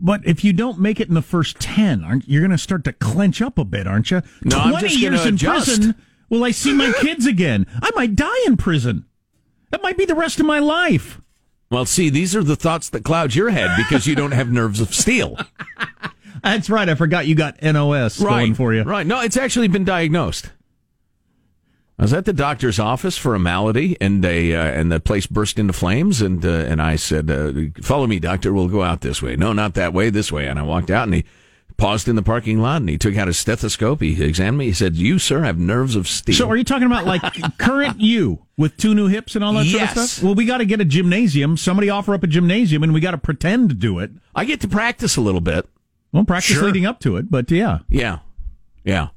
But 0.00 0.22
if 0.26 0.42
you 0.42 0.52
don't 0.54 0.78
make 0.80 0.98
it 1.00 1.08
in 1.08 1.14
the 1.14 1.20
first 1.22 1.60
ten, 1.60 2.02
aren't 2.02 2.26
you're 2.28 2.40
going 2.40 2.50
to 2.52 2.56
start 2.58 2.84
to 2.84 2.92
clench 2.94 3.42
up 3.42 3.58
a 3.58 3.64
bit, 3.64 3.86
aren't 3.86 4.10
you? 4.10 4.22
No, 4.42 4.56
I'm 4.58 4.70
Twenty 4.70 4.88
just 4.88 5.00
years 5.00 5.26
in 5.26 5.34
adjust. 5.34 5.66
prison. 5.66 5.94
Will 6.30 6.42
I 6.44 6.50
see 6.50 6.72
my 6.72 6.92
kids 7.00 7.26
again? 7.26 7.66
I 7.82 7.90
might 7.94 8.16
die 8.16 8.28
in 8.46 8.56
prison. 8.56 9.04
That 9.70 9.82
might 9.82 9.98
be 9.98 10.06
the 10.06 10.14
rest 10.14 10.40
of 10.40 10.46
my 10.46 10.60
life. 10.60 11.20
Well, 11.72 11.86
see, 11.86 12.10
these 12.10 12.36
are 12.36 12.44
the 12.44 12.54
thoughts 12.54 12.90
that 12.90 13.02
cloud 13.02 13.34
your 13.34 13.48
head 13.48 13.70
because 13.78 14.06
you 14.06 14.14
don't 14.14 14.32
have 14.32 14.52
nerves 14.52 14.78
of 14.82 14.94
steel. 14.94 15.38
That's 16.44 16.68
right. 16.68 16.86
I 16.86 16.94
forgot 16.94 17.26
you 17.26 17.34
got 17.34 17.62
NOS 17.62 18.20
going 18.20 18.52
for 18.52 18.74
you. 18.74 18.82
Right. 18.82 19.06
No, 19.06 19.22
it's 19.22 19.38
actually 19.38 19.68
been 19.68 19.84
diagnosed. 19.84 20.50
I 21.98 22.02
was 22.02 22.12
at 22.12 22.26
the 22.26 22.34
doctor's 22.34 22.78
office 22.78 23.16
for 23.16 23.34
a 23.34 23.38
malady, 23.38 23.96
and 24.02 24.22
they 24.22 24.54
uh, 24.54 24.62
and 24.62 24.92
the 24.92 25.00
place 25.00 25.26
burst 25.26 25.58
into 25.58 25.72
flames, 25.72 26.20
and 26.20 26.44
uh, 26.44 26.48
and 26.48 26.82
I 26.82 26.96
said, 26.96 27.30
uh, 27.30 27.52
"Follow 27.80 28.06
me, 28.06 28.18
doctor. 28.18 28.52
We'll 28.52 28.68
go 28.68 28.82
out 28.82 29.00
this 29.00 29.22
way." 29.22 29.36
No, 29.36 29.54
not 29.54 29.72
that 29.74 29.94
way. 29.94 30.10
This 30.10 30.30
way. 30.30 30.48
And 30.48 30.58
I 30.58 30.62
walked 30.62 30.90
out, 30.90 31.04
and 31.04 31.14
he 31.14 31.24
paused 31.82 32.06
in 32.06 32.14
the 32.16 32.22
parking 32.22 32.60
lot, 32.60 32.80
and 32.80 32.88
he 32.88 32.96
took 32.96 33.16
out 33.16 33.26
his 33.26 33.36
stethoscope. 33.38 34.00
He 34.00 34.22
examined 34.22 34.58
me. 34.58 34.66
He 34.66 34.72
said, 34.72 34.94
"You, 34.96 35.18
sir, 35.18 35.42
have 35.42 35.58
nerves 35.58 35.96
of 35.96 36.06
steel." 36.06 36.34
So, 36.34 36.48
are 36.48 36.56
you 36.56 36.64
talking 36.64 36.86
about 36.86 37.04
like 37.06 37.22
current 37.58 38.00
you 38.00 38.46
with 38.56 38.76
two 38.76 38.94
new 38.94 39.08
hips 39.08 39.34
and 39.34 39.44
all 39.44 39.52
that 39.54 39.66
sort 39.66 39.82
of 39.82 39.88
Yes. 39.96 40.10
stuff? 40.12 40.24
Well, 40.24 40.34
we 40.34 40.44
got 40.44 40.58
to 40.58 40.64
get 40.64 40.80
a 40.80 40.84
gymnasium. 40.84 41.56
Somebody 41.56 41.90
offer 41.90 42.14
up 42.14 42.22
a 42.22 42.26
gymnasium, 42.28 42.82
and 42.84 42.94
we 42.94 43.00
got 43.00 43.10
to 43.10 43.18
pretend 43.18 43.68
to 43.70 43.74
do 43.74 43.98
it. 43.98 44.12
I 44.34 44.44
get 44.44 44.60
to 44.60 44.68
practice 44.68 45.16
a 45.16 45.20
little 45.20 45.40
bit. 45.40 45.68
Well, 46.12 46.24
practice 46.24 46.54
Sure. 46.56 46.64
leading 46.66 46.86
up 46.86 47.00
to 47.00 47.16
it, 47.16 47.30
but 47.30 47.50
yeah, 47.50 47.78
Yeah, 47.88 48.18
yeah. 48.84 49.08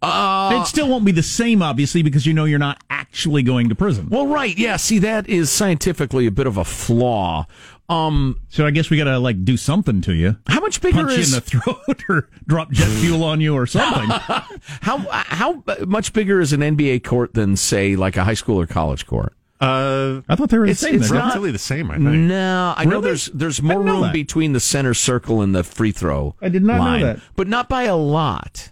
Uh, 0.00 0.58
it 0.60 0.66
still 0.66 0.88
won't 0.88 1.04
be 1.04 1.12
the 1.12 1.22
same, 1.22 1.62
obviously, 1.62 2.02
because 2.02 2.26
you 2.26 2.32
know 2.34 2.44
you're 2.44 2.58
not 2.58 2.82
actually 2.90 3.42
going 3.44 3.68
to 3.68 3.74
prison. 3.76 4.08
well, 4.10 4.26
right. 4.26 4.58
Yeah. 4.58 4.76
See, 4.76 4.98
that 4.98 5.28
is 5.28 5.48
scientifically 5.48 6.26
a 6.26 6.32
bit 6.32 6.48
of 6.48 6.56
a 6.56 6.64
flaw. 6.64 7.46
Um, 7.88 8.40
So 8.48 8.64
I 8.66 8.70
guess 8.70 8.88
we 8.90 8.96
got 8.96 9.04
to 9.04 9.18
like 9.18 9.44
do 9.44 9.56
something 9.56 10.00
to 10.02 10.14
you. 10.14 10.36
how 10.46 10.60
much 10.60 10.80
bigger 10.80 10.98
punch 10.98 11.10
you 11.10 11.16
in 11.16 11.20
is 11.22 11.32
the 11.34 11.40
throat 11.40 12.04
or 12.08 12.28
drop 12.46 12.70
jet 12.70 12.88
fuel 12.88 13.22
on 13.24 13.40
you 13.40 13.54
or 13.54 13.66
something. 13.66 14.08
how 14.80 14.98
how 15.10 15.62
much 15.86 16.12
bigger 16.12 16.40
is 16.40 16.52
an 16.52 16.60
NBA 16.60 17.04
court 17.04 17.34
than 17.34 17.56
say 17.56 17.96
like 17.96 18.16
a 18.16 18.24
high 18.24 18.34
school 18.34 18.58
or 18.60 18.66
college 18.66 19.06
court? 19.06 19.34
Uh, 19.60 20.22
I 20.28 20.34
thought 20.34 20.48
they 20.50 20.58
were 20.58 20.64
the 20.66 20.72
It's- 20.72 20.80
same. 20.80 20.96
it's 20.96 21.08
then. 21.08 21.18
not- 21.18 21.24
relatively 21.26 21.52
the 21.52 21.58
same, 21.58 21.88
I 21.90 21.94
think. 21.94 22.06
No, 22.08 22.74
I 22.76 22.84
know 22.84 22.90
Really? 22.96 23.02
there's 23.04 23.26
there's 23.26 23.62
more 23.62 23.74
didn't 23.74 23.86
know 23.86 23.92
room 23.92 24.02
that. 24.02 24.12
between 24.12 24.52
the 24.54 24.60
center 24.60 24.92
circle 24.94 25.40
and 25.40 25.54
the 25.54 25.62
free 25.62 25.92
throw. 25.92 26.34
I 26.42 26.48
did 26.48 26.64
not 26.64 26.78
know 26.78 26.80
line, 26.82 27.02
that. 27.02 27.20
but 27.36 27.46
not 27.46 27.68
by 27.68 27.84
a 27.84 27.94
lot. 27.96 28.70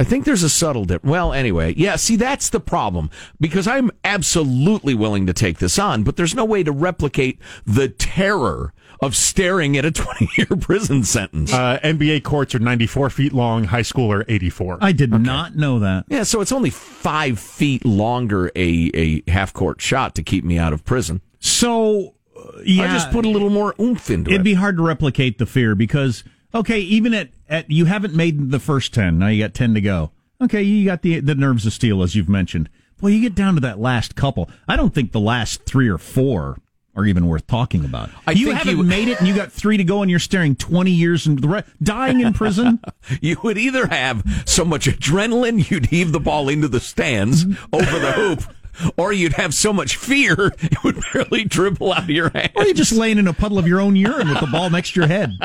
I 0.00 0.04
think 0.04 0.24
there's 0.24 0.42
a 0.42 0.48
subtle 0.48 0.86
dip. 0.86 1.04
Well, 1.04 1.32
anyway, 1.34 1.74
yeah. 1.76 1.96
See, 1.96 2.16
that's 2.16 2.48
the 2.48 2.58
problem 2.58 3.10
because 3.38 3.66
I'm 3.68 3.90
absolutely 4.02 4.94
willing 4.94 5.26
to 5.26 5.34
take 5.34 5.58
this 5.58 5.78
on, 5.78 6.04
but 6.04 6.16
there's 6.16 6.34
no 6.34 6.44
way 6.46 6.62
to 6.62 6.72
replicate 6.72 7.38
the 7.66 7.90
terror 7.90 8.72
of 9.02 9.14
staring 9.14 9.76
at 9.76 9.84
a 9.84 9.90
20 9.92 10.28
year 10.38 10.46
prison 10.58 11.04
sentence. 11.04 11.52
Uh, 11.52 11.78
NBA 11.84 12.22
courts 12.24 12.54
are 12.54 12.58
94 12.58 13.10
feet 13.10 13.32
long. 13.34 13.64
High 13.64 13.82
school 13.82 14.10
are 14.10 14.24
84. 14.26 14.78
I 14.80 14.92
did 14.92 15.10
not 15.12 15.54
know 15.54 15.78
that. 15.80 16.06
yeah, 16.08 16.22
so 16.22 16.40
it's 16.40 16.52
only 16.52 16.70
five 16.70 17.38
feet 17.38 17.84
longer 17.84 18.50
a 18.56 18.90
a 18.94 19.30
half 19.30 19.52
court 19.52 19.82
shot 19.82 20.14
to 20.14 20.22
keep 20.22 20.44
me 20.44 20.58
out 20.58 20.72
of 20.72 20.84
prison. 20.84 21.20
So, 21.40 22.14
uh, 22.36 22.60
yeah, 22.64 22.84
I 22.84 22.86
just 22.88 23.10
put 23.10 23.26
a 23.26 23.28
little 23.28 23.50
more 23.50 23.74
oomph 23.78 24.10
into 24.10 24.30
it'd 24.30 24.40
it. 24.40 24.44
be 24.44 24.54
hard 24.54 24.76
to 24.78 24.82
replicate 24.82 25.36
the 25.38 25.46
fear 25.46 25.74
because 25.74 26.24
okay, 26.54 26.80
even 26.80 27.14
at, 27.14 27.30
at 27.48 27.70
you 27.70 27.84
haven't 27.86 28.14
made 28.14 28.50
the 28.50 28.60
first 28.60 28.92
ten. 28.94 29.18
Now 29.18 29.28
you 29.28 29.42
got 29.42 29.54
ten 29.54 29.74
to 29.74 29.80
go. 29.80 30.10
Okay, 30.42 30.62
you 30.62 30.84
got 30.84 31.02
the 31.02 31.20
the 31.20 31.34
nerves 31.34 31.66
of 31.66 31.72
steel 31.72 32.02
as 32.02 32.14
you've 32.14 32.28
mentioned. 32.28 32.68
Boy, 33.00 33.08
you 33.08 33.20
get 33.20 33.34
down 33.34 33.54
to 33.54 33.60
that 33.60 33.78
last 33.78 34.14
couple. 34.14 34.50
I 34.68 34.76
don't 34.76 34.94
think 34.94 35.12
the 35.12 35.20
last 35.20 35.64
three 35.64 35.88
or 35.88 35.96
four 35.98 36.58
are 36.96 37.06
even 37.06 37.28
worth 37.28 37.46
talking 37.46 37.84
about. 37.84 38.10
I 38.26 38.32
you 38.32 38.46
think 38.46 38.58
haven't 38.58 38.76
you- 38.78 38.82
made 38.82 39.08
it, 39.08 39.18
and 39.20 39.28
you 39.28 39.34
got 39.34 39.52
three 39.52 39.76
to 39.76 39.84
go, 39.84 40.02
and 40.02 40.10
you're 40.10 40.18
staring 40.20 40.56
twenty 40.56 40.90
years 40.90 41.26
into 41.26 41.40
the 41.40 41.48
re- 41.48 41.62
dying 41.82 42.20
in 42.20 42.32
prison. 42.32 42.80
You 43.20 43.36
would 43.42 43.58
either 43.58 43.86
have 43.86 44.22
so 44.46 44.64
much 44.64 44.86
adrenaline 44.86 45.68
you'd 45.70 45.86
heave 45.86 46.12
the 46.12 46.20
ball 46.20 46.48
into 46.48 46.68
the 46.68 46.78
stands 46.80 47.44
over 47.72 47.98
the 47.98 48.12
hoop, 48.12 48.42
or 48.96 49.12
you'd 49.12 49.34
have 49.34 49.54
so 49.54 49.72
much 49.72 49.96
fear 49.96 50.34
it 50.58 50.82
would 50.84 51.00
barely 51.12 51.44
dribble 51.44 51.92
out 51.92 52.02
of 52.04 52.10
your 52.10 52.30
hand. 52.30 52.50
or 52.56 52.64
you're 52.64 52.74
just 52.74 52.92
laying 52.92 53.18
in 53.18 53.26
a 53.28 53.32
puddle 53.32 53.58
of 53.58 53.66
your 53.66 53.80
own 53.80 53.96
urine 53.96 54.28
with 54.28 54.40
the 54.40 54.46
ball 54.46 54.70
next 54.70 54.92
to 54.92 55.00
your 55.00 55.08
head. 55.08 55.32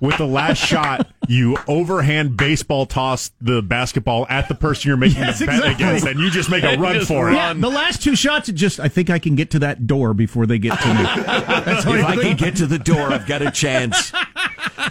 With 0.00 0.16
the 0.18 0.26
last 0.26 0.58
shot, 0.58 1.08
you 1.28 1.56
overhand 1.68 2.36
baseball 2.36 2.86
toss 2.86 3.30
the 3.40 3.62
basketball 3.62 4.26
at 4.28 4.48
the 4.48 4.54
person 4.54 4.88
you're 4.88 4.96
making 4.96 5.18
Yes, 5.22 5.38
the 5.38 5.46
bet 5.46 5.56
exactly. 5.56 5.86
against, 5.86 6.06
and 6.06 6.20
you 6.20 6.30
just 6.30 6.50
make 6.50 6.62
a 6.64 6.70
And 6.70 6.80
run 6.82 6.94
just 6.94 7.08
for 7.08 7.30
it. 7.30 7.34
Yeah, 7.34 7.52
the 7.52 7.68
last 7.68 8.02
two 8.02 8.16
shots, 8.16 8.48
it 8.48 8.54
just 8.54 8.80
I 8.80 8.88
think 8.88 9.10
I 9.10 9.18
can 9.18 9.34
get 9.36 9.50
to 9.50 9.58
that 9.60 9.86
door 9.86 10.14
before 10.14 10.46
they 10.46 10.58
get 10.58 10.78
to 10.80 10.88
me. 10.88 11.02
That's 11.04 11.84
If 11.84 12.04
I 12.04 12.12
I 12.12 12.16
can 12.16 12.36
get 12.36 12.56
to 12.56 12.66
the 12.66 12.78
door, 12.78 13.12
I've 13.12 13.26
got 13.26 13.42
a 13.42 13.50
chance. 13.50 14.12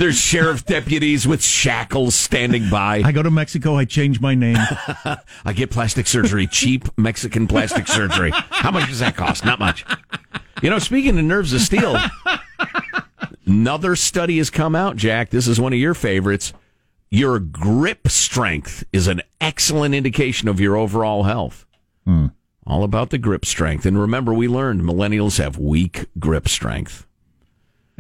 There's 0.02 0.18
sheriff 0.18 0.66
deputies 0.66 1.28
with 1.28 1.44
shackles 1.44 2.16
standing 2.16 2.72
by. 2.72 3.04
I 3.06 3.12
go 3.12 3.22
to 3.22 3.30
Mexico. 3.30 3.76
I 3.76 3.86
change 3.86 4.20
my 4.20 4.34
name. 4.34 4.58
I 5.46 5.54
get 5.54 5.70
plastic 5.70 6.08
surgery, 6.08 6.48
cheap 6.48 6.88
Mexican 6.98 7.46
plastic 7.46 7.88
surgery. 7.88 8.32
How 8.34 8.72
much 8.72 8.90
does 8.90 8.98
that 8.98 9.16
cost? 9.16 9.46
Not 9.46 9.60
much. 9.60 9.86
You 10.64 10.72
know, 10.72 10.80
speaking 10.80 11.20
of 11.20 11.24
nerves 11.24 11.54
of 11.54 11.62
steel, 11.62 11.96
another 13.46 13.96
study 13.96 14.40
has 14.40 14.50
come 14.50 14.76
out, 14.76 14.96
Jack. 14.96 15.30
This 15.30 15.48
is 15.48 15.62
one 15.62 15.72
of 15.72 15.78
your 15.78 15.94
favorites. 15.94 16.52
Your 17.12 17.38
grip 17.38 18.08
strength 18.08 18.84
is 18.92 19.06
an 19.06 19.22
excellent 19.40 19.94
indication 19.94 20.48
of 20.48 20.60
your 20.60 20.78
overall 20.78 21.26
health. 21.26 21.68
Hmm. 22.06 22.26
All 22.66 22.84
about 22.84 23.12
the 23.12 23.20
grip 23.20 23.46
strength. 23.46 23.86
And 23.86 24.02
remember, 24.02 24.34
we 24.34 24.48
learned 24.48 24.82
millennials 24.82 25.38
have 25.38 25.60
weak 25.60 26.08
grip 26.18 26.48
strength. 26.48 27.06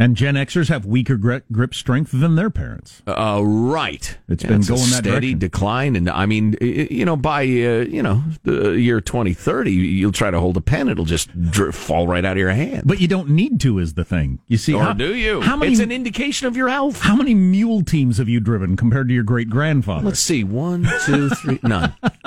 And 0.01 0.15
Gen 0.15 0.33
Xers 0.33 0.69
have 0.69 0.83
weaker 0.83 1.15
grip, 1.15 1.75
strength 1.75 2.09
than 2.11 2.35
their 2.35 2.49
parents. 2.49 3.03
Uh, 3.05 3.39
right. 3.43 4.17
It's 4.27 4.41
been 4.41 4.63
a 4.63 4.65
going 4.65 4.79
that 4.79 5.03
steady 5.03 5.33
direction. 5.33 5.37
decline, 5.37 5.95
and 5.95 6.09
I 6.09 6.25
mean, 6.25 6.57
you 6.59 7.05
know, 7.05 7.15
by 7.15 7.43
uh, 7.43 7.85
you 7.85 8.01
know 8.01 8.23
the 8.41 8.71
year 8.71 8.99
twenty 8.99 9.33
thirty, 9.33 9.71
you'll 9.71 10.11
try 10.11 10.31
to 10.31 10.39
hold 10.39 10.57
a 10.57 10.61
pen, 10.61 10.89
it'll 10.89 11.05
just 11.05 11.29
dri 11.51 11.71
fall 11.71 12.07
right 12.07 12.25
out 12.25 12.31
of 12.31 12.39
your 12.39 12.49
hand. 12.49 12.83
But 12.87 12.99
you 12.99 13.07
don't 13.07 13.29
need 13.29 13.59
to, 13.61 13.77
is 13.77 13.93
the 13.93 14.03
thing. 14.03 14.39
You 14.47 14.57
see, 14.57 14.73
or 14.73 14.81
how, 14.81 14.93
do 14.93 15.13
you? 15.15 15.39
How 15.41 15.55
many? 15.55 15.71
It's 15.71 15.81
an 15.81 15.91
indication 15.91 16.47
of 16.47 16.57
your 16.57 16.69
health. 16.69 17.01
how 17.01 17.15
many 17.15 17.35
mule 17.35 17.83
teams 17.83 18.17
have 18.17 18.27
you 18.27 18.39
driven 18.39 18.75
compared 18.75 19.07
to 19.09 19.13
your 19.13 19.23
great 19.23 19.49
grandfather? 19.49 20.05
Let's 20.05 20.19
see, 20.19 20.43
one, 20.43 20.87
two, 21.05 21.29
three, 21.29 21.59
none. 21.61 21.93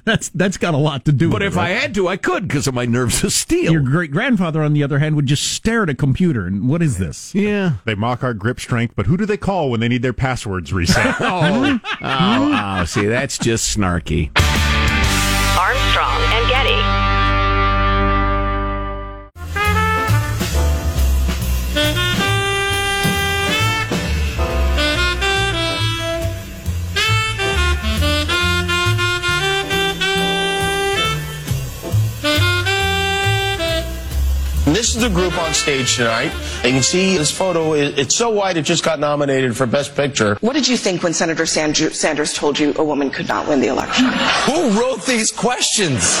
see. 0.00 0.10
That's 0.10 0.28
that's 0.30 0.56
got 0.56 0.74
a 0.74 0.78
lot 0.78 1.04
to 1.06 1.12
do. 1.12 1.26
With 1.28 1.32
But 1.34 1.42
if 1.42 1.54
it, 1.54 1.58
I 1.60 1.68
had 1.70 1.94
to, 1.94 2.08
I 2.08 2.16
could 2.16 2.48
because 2.48 2.66
of 2.66 2.74
my 2.74 2.84
nerves 2.86 3.22
of 3.24 3.32
steel. 3.32 3.72
your 3.72 3.82
great 3.82 4.10
grandfather, 4.10 4.62
on 4.62 4.72
the 4.72 4.82
other 4.82 4.98
hand, 4.98 5.16
would 5.16 5.26
just 5.26 5.52
stare 5.52 5.82
at 5.84 5.90
a 5.90 5.94
computer 5.94 6.46
and 6.46 6.68
what 6.68 6.82
is 6.82 6.98
this? 6.98 7.34
yeah. 7.34 7.74
They 7.84 7.94
mock 7.94 8.22
our 8.22 8.34
grip 8.34 8.60
strength, 8.60 8.94
but 8.96 9.06
who 9.06 9.16
do 9.16 9.26
they 9.26 9.36
call 9.36 9.70
when 9.70 9.80
they 9.80 9.88
need 9.88 10.02
their 10.02 10.12
passwords 10.12 10.72
reset? 10.72 11.16
Oh, 11.20 11.78
oh, 12.02 12.78
oh, 12.80 12.84
see, 12.84 13.06
that's 13.06 13.38
just 13.38 13.76
snarky. 13.76 14.30
Armstrong 15.58 16.22
This 34.80 34.96
is 34.96 35.02
the 35.02 35.10
group 35.10 35.36
on 35.36 35.52
stage 35.52 35.96
tonight. 35.96 36.32
And 36.64 36.68
you 36.68 36.72
can 36.72 36.82
see 36.82 37.18
this 37.18 37.30
photo. 37.30 37.74
it- 37.74 37.98
It's 37.98 38.14
so 38.16 38.30
wide 38.30 38.56
it 38.56 38.62
just 38.62 38.82
got 38.82 38.98
nominated 38.98 39.54
for 39.54 39.66
Best 39.66 39.94
Picture. 39.94 40.38
What 40.40 40.54
did 40.54 40.66
you 40.66 40.78
think 40.78 41.02
when 41.02 41.12
Senator 41.12 41.42
Sandru- 41.44 41.92
Sanders 41.94 42.32
told 42.32 42.58
you 42.58 42.72
a 42.78 42.82
woman 42.82 43.10
could 43.10 43.28
not 43.28 43.46
win 43.46 43.60
the 43.60 43.66
election? 43.66 44.06
Who 44.46 44.70
wrote 44.70 45.04
these 45.04 45.30
questions? 45.32 46.18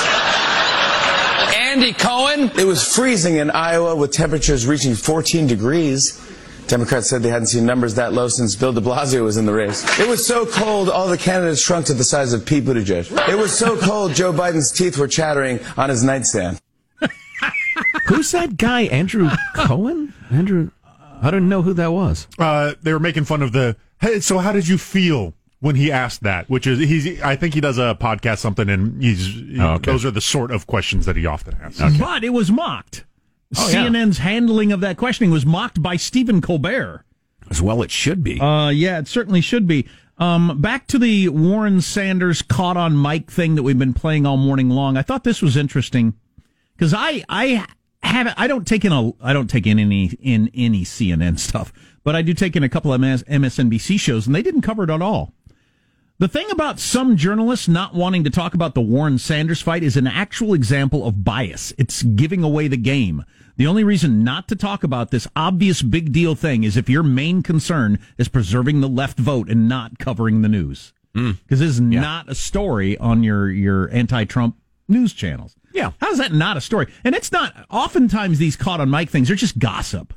Andy 1.56 1.94
Cohen? 1.94 2.50
It 2.54 2.66
was 2.66 2.84
freezing 2.86 3.36
in 3.36 3.50
Iowa 3.50 3.96
with 3.96 4.10
temperatures 4.12 4.66
reaching 4.66 4.94
14 4.94 5.46
degrees. 5.46 6.20
Democrats 6.66 7.08
said 7.08 7.22
they 7.22 7.30
hadn't 7.30 7.46
seen 7.48 7.64
numbers 7.64 7.94
that 7.94 8.12
low 8.12 8.28
since 8.28 8.54
Bill 8.56 8.74
de 8.74 8.82
Blasio 8.82 9.24
was 9.24 9.38
in 9.38 9.46
the 9.46 9.54
race. 9.54 9.86
It 9.98 10.06
was 10.06 10.26
so 10.26 10.44
cold, 10.44 10.90
all 10.90 11.08
the 11.08 11.16
candidates 11.16 11.62
shrunk 11.62 11.86
to 11.86 11.94
the 11.94 12.04
size 12.04 12.34
of 12.34 12.44
Pete 12.44 12.66
Buttigieg. 12.66 13.10
It 13.26 13.38
was 13.38 13.52
so 13.52 13.74
cold, 13.78 14.12
Joe 14.14 14.34
Biden's 14.34 14.70
teeth 14.70 14.98
were 14.98 15.08
chattering 15.08 15.60
on 15.78 15.88
his 15.88 16.02
nightstand. 16.04 16.58
Who's 18.10 18.32
that 18.32 18.56
guy? 18.56 18.82
Andrew 18.82 19.30
Cohen? 19.54 20.12
Andrew, 20.30 20.70
I 21.22 21.30
don't 21.30 21.48
know 21.48 21.62
who 21.62 21.72
that 21.74 21.92
was. 21.92 22.26
uh, 22.38 22.74
they 22.82 22.92
were 22.92 22.98
making 23.00 23.24
fun 23.24 23.42
of 23.42 23.52
the. 23.52 23.76
Hey, 24.00 24.20
so 24.20 24.38
how 24.38 24.52
did 24.52 24.66
you 24.68 24.78
feel 24.78 25.34
when 25.60 25.76
he 25.76 25.92
asked 25.92 26.22
that? 26.22 26.48
Which 26.48 26.66
is 26.66 26.78
he's. 26.78 27.20
I 27.22 27.36
think 27.36 27.54
he 27.54 27.60
does 27.60 27.78
a 27.78 27.96
podcast 28.00 28.38
something, 28.38 28.68
and 28.68 29.02
he's. 29.02 29.58
Oh, 29.60 29.74
okay. 29.74 29.90
Those 29.92 30.04
are 30.04 30.10
the 30.10 30.20
sort 30.20 30.50
of 30.50 30.66
questions 30.66 31.06
that 31.06 31.16
he 31.16 31.26
often 31.26 31.56
asks. 31.62 31.80
But 31.98 32.24
it 32.24 32.30
was 32.30 32.50
mocked. 32.50 33.04
Oh, 33.56 33.68
yeah. 33.70 33.86
CNN's 33.86 34.18
handling 34.18 34.70
of 34.72 34.80
that 34.80 34.96
questioning 34.96 35.30
was 35.30 35.44
mocked 35.44 35.82
by 35.82 35.96
Stephen 35.96 36.40
Colbert. 36.40 37.04
As 37.50 37.60
well, 37.60 37.82
it 37.82 37.90
should 37.90 38.22
be. 38.22 38.40
Uh, 38.40 38.68
yeah, 38.68 38.98
it 38.98 39.08
certainly 39.08 39.40
should 39.40 39.66
be. 39.66 39.88
Um, 40.18 40.60
back 40.60 40.86
to 40.88 40.98
the 40.98 41.28
Warren 41.30 41.80
Sanders 41.80 42.42
caught 42.42 42.76
on 42.76 43.00
mic 43.00 43.30
thing 43.30 43.54
that 43.56 43.62
we've 43.64 43.78
been 43.78 43.94
playing 43.94 44.24
all 44.26 44.36
morning 44.36 44.68
long. 44.70 44.96
I 44.96 45.02
thought 45.02 45.24
this 45.24 45.42
was 45.42 45.56
interesting 45.56 46.14
because 46.76 46.94
I 46.94 47.24
I 47.28 47.66
haven't 48.02 48.34
I 48.38 48.46
don't 48.46 48.66
take 48.66 48.84
in 48.84 48.92
a 48.92 49.12
I 49.20 49.32
don't 49.32 49.48
take 49.48 49.66
in 49.66 49.78
any 49.78 50.06
in 50.20 50.50
any 50.54 50.84
CNN 50.84 51.38
stuff, 51.38 51.72
but 52.04 52.14
I 52.14 52.22
do 52.22 52.34
take 52.34 52.56
in 52.56 52.62
a 52.62 52.68
couple 52.68 52.92
of 52.92 53.00
MS, 53.00 53.22
MSNBC 53.24 53.98
shows, 53.98 54.26
and 54.26 54.34
they 54.34 54.42
didn't 54.42 54.62
cover 54.62 54.84
it 54.84 54.90
at 54.90 55.02
all. 55.02 55.32
The 56.18 56.28
thing 56.28 56.50
about 56.50 56.78
some 56.78 57.16
journalists 57.16 57.66
not 57.66 57.94
wanting 57.94 58.24
to 58.24 58.30
talk 58.30 58.52
about 58.52 58.74
the 58.74 58.82
Warren 58.82 59.16
Sanders 59.16 59.62
fight 59.62 59.82
is 59.82 59.96
an 59.96 60.06
actual 60.06 60.52
example 60.52 61.06
of 61.06 61.24
bias. 61.24 61.72
It's 61.78 62.02
giving 62.02 62.42
away 62.42 62.68
the 62.68 62.76
game. 62.76 63.24
The 63.56 63.66
only 63.66 63.84
reason 63.84 64.22
not 64.22 64.46
to 64.48 64.56
talk 64.56 64.84
about 64.84 65.10
this 65.10 65.26
obvious 65.34 65.80
big 65.80 66.12
deal 66.12 66.34
thing 66.34 66.62
is 66.62 66.76
if 66.76 66.90
your 66.90 67.02
main 67.02 67.42
concern 67.42 67.98
is 68.18 68.28
preserving 68.28 68.82
the 68.82 68.88
left 68.88 69.18
vote 69.18 69.48
and 69.48 69.66
not 69.66 69.98
covering 69.98 70.42
the 70.42 70.48
news. 70.50 70.92
Hmm. 71.14 71.32
Because 71.42 71.60
this 71.60 71.70
is 71.70 71.80
not 71.80 72.28
a 72.28 72.34
story 72.34 72.98
on 72.98 73.22
your, 73.22 73.50
your 73.50 73.90
anti-Trump 73.90 74.56
news 74.88 75.14
channels. 75.14 75.56
Yeah. 75.72 75.92
How's 76.00 76.18
that 76.18 76.32
not 76.32 76.56
a 76.56 76.60
story? 76.60 76.92
And 77.04 77.14
it's 77.14 77.32
not, 77.32 77.54
oftentimes 77.70 78.38
these 78.38 78.56
caught 78.56 78.80
on 78.80 78.90
mic 78.90 79.10
things 79.10 79.30
are 79.30 79.36
just 79.36 79.58
gossip. 79.58 80.14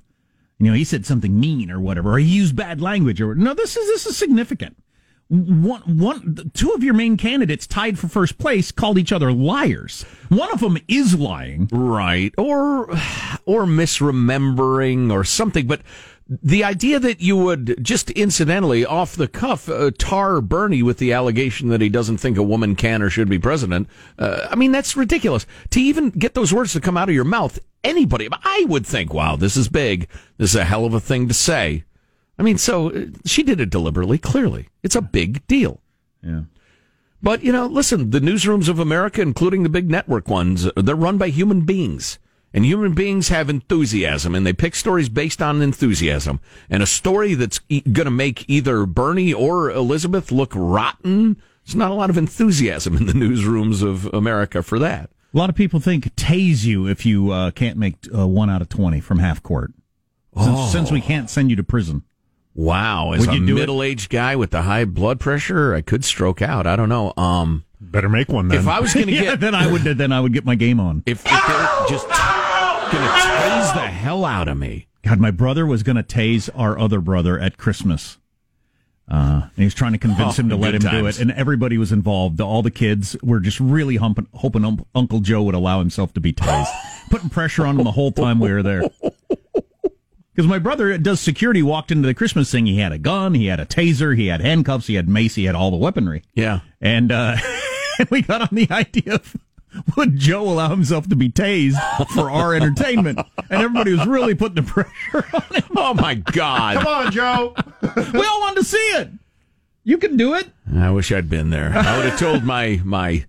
You 0.60 0.68
know, 0.68 0.74
he 0.74 0.84
said 0.84 1.06
something 1.06 1.40
mean 1.40 1.70
or 1.70 1.80
whatever, 1.80 2.14
or 2.14 2.20
he 2.20 2.26
used 2.26 2.56
bad 2.56 2.82
language 2.82 3.22
or, 3.22 3.36
no, 3.36 3.54
this 3.54 3.76
is, 3.76 3.88
this 3.88 4.06
is 4.06 4.18
significant 4.18 4.78
one, 5.34 5.82
one, 5.98 6.52
two 6.54 6.72
of 6.72 6.84
your 6.84 6.94
main 6.94 7.18
candidates 7.18 7.66
tied 7.66 7.98
for 7.98 8.08
first 8.08 8.38
place 8.38 8.72
called 8.72 8.98
each 8.98 9.12
other 9.12 9.32
liars. 9.32 10.04
One 10.30 10.52
of 10.52 10.60
them 10.60 10.78
is 10.88 11.16
lying. 11.16 11.68
right 11.72 12.34
or 12.38 12.92
or 13.46 13.66
misremembering 13.66 15.12
or 15.12 15.24
something 15.24 15.68
but 15.68 15.82
the 16.28 16.64
idea 16.64 17.00
that 17.00 17.22
you 17.22 17.36
would 17.36 17.84
just 17.84 18.10
incidentally 18.12 18.86
off 18.86 19.16
the 19.16 19.28
cuff 19.28 19.68
uh, 19.68 19.92
tar 19.98 20.42
bernie 20.42 20.82
with 20.84 20.98
the 20.98 21.12
allegation 21.12 21.70
that 21.70 21.82
he 21.82 21.90
doesn't 21.90 22.18
think 22.18 22.38
a 22.38 22.44
woman 22.44 22.76
can 22.76 23.02
or 23.02 23.10
should 23.10 23.30
be 23.30 23.40
president 23.40 23.88
uh, 24.20 24.48
i 24.50 24.56
mean 24.56 24.72
that's 24.72 24.96
ridiculous. 24.96 25.46
To 25.72 25.82
even 25.82 26.10
get 26.10 26.34
those 26.34 26.54
words 26.54 26.74
to 26.74 26.82
come 26.82 26.98
out 26.98 27.10
of 27.10 27.16
your 27.16 27.24
mouth 27.24 27.60
anybody 27.84 28.30
i 28.44 28.66
would 28.68 28.86
think 28.86 29.14
wow 29.14 29.36
this 29.36 29.58
is 29.58 29.68
big. 29.68 30.08
This 30.38 30.52
is 30.52 30.56
a 30.56 30.66
hell 30.66 30.86
of 30.86 30.94
a 30.94 31.00
thing 31.00 31.28
to 31.28 31.34
say. 31.34 31.84
I 32.38 32.44
mean 32.44 32.58
so 32.58 32.92
uh, 32.92 33.06
she 33.26 33.44
did 33.44 33.60
it 33.60 33.70
deliberately 33.70 34.18
clearly. 34.18 34.70
It's 34.82 34.96
a 34.96 35.02
big 35.02 35.46
deal. 35.48 35.82
Yeah. 36.22 36.44
But, 37.24 37.42
you 37.42 37.54
know, 37.54 37.68
listen, 37.68 38.10
the 38.10 38.20
newsrooms 38.20 38.68
of 38.68 38.80
America, 38.80 39.22
including 39.22 39.64
the 39.64 39.70
big 39.70 39.90
network 39.90 40.28
ones, 40.28 40.70
they're 40.76 40.94
run 40.94 41.18
by 41.18 41.30
human 41.30 41.62
beings. 41.62 42.20
And 42.54 42.64
human 42.66 42.94
beings 42.94 43.30
have 43.30 43.50
enthusiasm, 43.50 44.36
and 44.36 44.46
they 44.46 44.54
pick 44.54 44.76
stories 44.76 45.10
based 45.10 45.42
on 45.42 45.62
enthusiasm. 45.62 46.40
And 46.70 46.84
a 46.84 46.86
story 46.86 47.34
that's 47.34 47.60
e- 47.68 47.82
going 47.82 48.06
to 48.06 48.12
make 48.12 48.48
either 48.48 48.86
Bernie 48.86 49.34
or 49.34 49.72
Elizabeth 49.72 50.32
look 50.32 50.54
rotten, 50.56 51.42
there's 51.66 51.76
not 51.76 51.90
a 51.90 51.96
lot 51.96 52.12
of 52.12 52.18
enthusiasm 52.18 52.96
in 52.96 53.08
the 53.08 53.14
newsrooms 53.26 53.82
of 53.82 54.06
America 54.14 54.62
for 54.62 54.78
that. 54.80 55.10
A 55.34 55.38
lot 55.38 55.50
of 55.50 55.56
people 55.56 55.80
think 55.80 56.16
tase 56.16 56.64
you 56.64 56.86
if 56.86 57.08
you 57.08 57.32
uh, 57.32 57.50
can't 57.50 57.76
make 57.78 57.96
uh, 58.16 58.28
one 58.28 58.52
out 58.52 58.62
of 58.62 58.70
20 58.70 59.00
from 59.00 59.18
half 59.18 59.42
court. 59.42 59.74
Since, 60.38 60.48
Oh. 60.50 60.68
since 60.72 60.92
we 60.92 61.02
can't 61.02 61.30
send 61.32 61.50
you 61.50 61.56
to 61.56 61.64
prison. 61.64 62.04
Wow, 62.56 63.14
as 63.14 63.22
Would 63.22 63.30
a 63.30 63.34
you 63.40 63.46
do 63.48 63.58
it? 63.58 63.60
middle-aged 63.62 64.12
guy 64.12 64.36
with 64.36 64.52
the 64.52 64.62
high 64.62 64.86
blood 64.86 65.20
pressure, 65.20 65.74
I 65.74 65.82
could 65.82 66.06
stroke 66.06 66.40
out. 66.44 66.68
I 66.68 66.76
don't 66.76 66.90
know. 66.90 67.14
Um, 67.18 67.66
Better 67.82 68.10
make 68.10 68.30
one 68.30 68.48
then. 68.48 68.60
if 68.60 68.68
I 68.68 68.80
was 68.80 68.94
going 68.94 69.08
to 69.08 69.12
yeah, 69.12 69.22
get 69.24 69.40
then 69.40 69.56
I 69.56 69.72
would 69.72 69.82
then 69.82 70.12
I 70.12 70.20
would 70.22 70.34
get 70.34 70.46
my 70.46 70.54
game 70.56 70.80
on. 70.80 71.02
if, 71.08 71.26
if 71.26 71.32
they're 71.48 71.70
just 71.90 72.08
going 72.94 73.06
to 73.06 73.10
tase 73.12 73.74
the 73.74 73.88
hell 73.88 74.26
out 74.26 74.48
of 74.48 74.58
me. 74.58 74.88
God, 75.04 75.20
my 75.20 75.32
brother 75.32 75.66
was 75.66 75.84
going 75.84 75.96
to 75.98 76.04
tase 76.04 76.50
our 76.56 76.78
other 76.80 77.02
brother 77.02 77.40
at 77.40 77.58
Christmas. 77.58 78.18
Uh, 79.10 79.42
and 79.44 79.52
he 79.58 79.66
was 79.66 79.74
trying 79.74 79.92
to 79.92 79.98
convince 79.98 80.40
Oh, 80.40 80.42
him 80.44 80.50
to 80.50 80.56
let 80.56 80.74
him 80.76 80.82
good 80.82 80.92
do 80.92 81.06
it, 81.08 81.20
and 81.20 81.30
everybody 81.34 81.78
was 81.78 81.92
involved. 81.92 82.40
All 82.40 82.62
the 82.62 82.72
kids 82.72 83.18
were 83.22 83.42
just 83.42 83.60
really 83.60 83.98
humping, 83.98 84.28
hoping 84.34 84.64
um, 84.64 84.86
Uncle 84.96 85.20
Joe 85.20 85.44
would 85.44 85.56
allow 85.56 85.80
himself 85.80 86.14
to 86.14 86.22
be 86.22 86.32
tased, 86.32 86.72
putting 87.10 87.30
pressure 87.30 87.66
on 87.66 87.78
him 87.78 87.84
the 87.84 87.92
whole 87.92 88.14
time 88.14 88.40
we 88.40 88.50
were 88.52 88.64
there. 88.64 88.84
Because 90.34 90.48
my 90.48 90.58
brother 90.58 90.98
does 90.98 91.20
security, 91.20 91.62
walked 91.62 91.92
into 91.92 92.08
the 92.08 92.14
Christmas 92.16 92.50
thing. 92.50 92.66
He 92.66 92.80
had 92.80 92.92
a 92.92 92.98
gun, 92.98 93.34
he 93.36 93.48
had 93.48 93.60
a 93.60 93.66
taser, 93.66 94.18
he 94.18 94.28
had 94.28 94.42
handcuffs, 94.42 94.88
he 94.88 94.96
had 94.96 95.08
mace, 95.08 95.36
he 95.36 95.44
had 95.44 95.54
all 95.54 95.70
the 95.70 95.78
weaponry. 95.78 96.24
Yeah. 96.34 96.62
And 96.82 97.12
uh, 97.12 97.36
we 98.10 98.22
got 98.24 98.42
on 98.42 98.50
the 98.52 98.72
idea 98.72 99.16
of 99.16 99.36
would 99.98 100.18
Joe 100.18 100.44
allow 100.44 100.70
himself 100.70 101.08
to 101.10 101.16
be 101.16 101.30
tased 101.30 101.78
for 102.14 102.30
our 102.30 102.54
entertainment? 102.54 103.20
And 103.50 103.62
everybody 103.62 103.94
was 103.94 104.06
really 104.08 104.36
putting 104.36 104.56
the 104.56 104.64
pressure 104.64 105.26
on 105.34 105.56
him. 105.56 105.64
Oh 105.76 105.94
my 105.94 106.16
God. 106.16 106.78
Come 106.78 106.88
on, 106.88 107.12
Joe. 107.12 107.56
We 108.14 108.20
all 108.26 108.42
wanted 108.42 108.62
to 108.62 108.64
see 108.64 108.78
it. 108.78 109.10
You 109.84 109.98
can 109.98 110.16
do 110.18 110.34
it. 110.36 110.48
I 110.74 110.90
wish 110.92 111.12
I'd 111.12 111.30
been 111.30 111.50
there. 111.50 111.74
I 111.76 111.98
would 111.98 112.06
have 112.06 112.18
told 112.20 112.44
my 112.44 112.80
my 112.86 113.26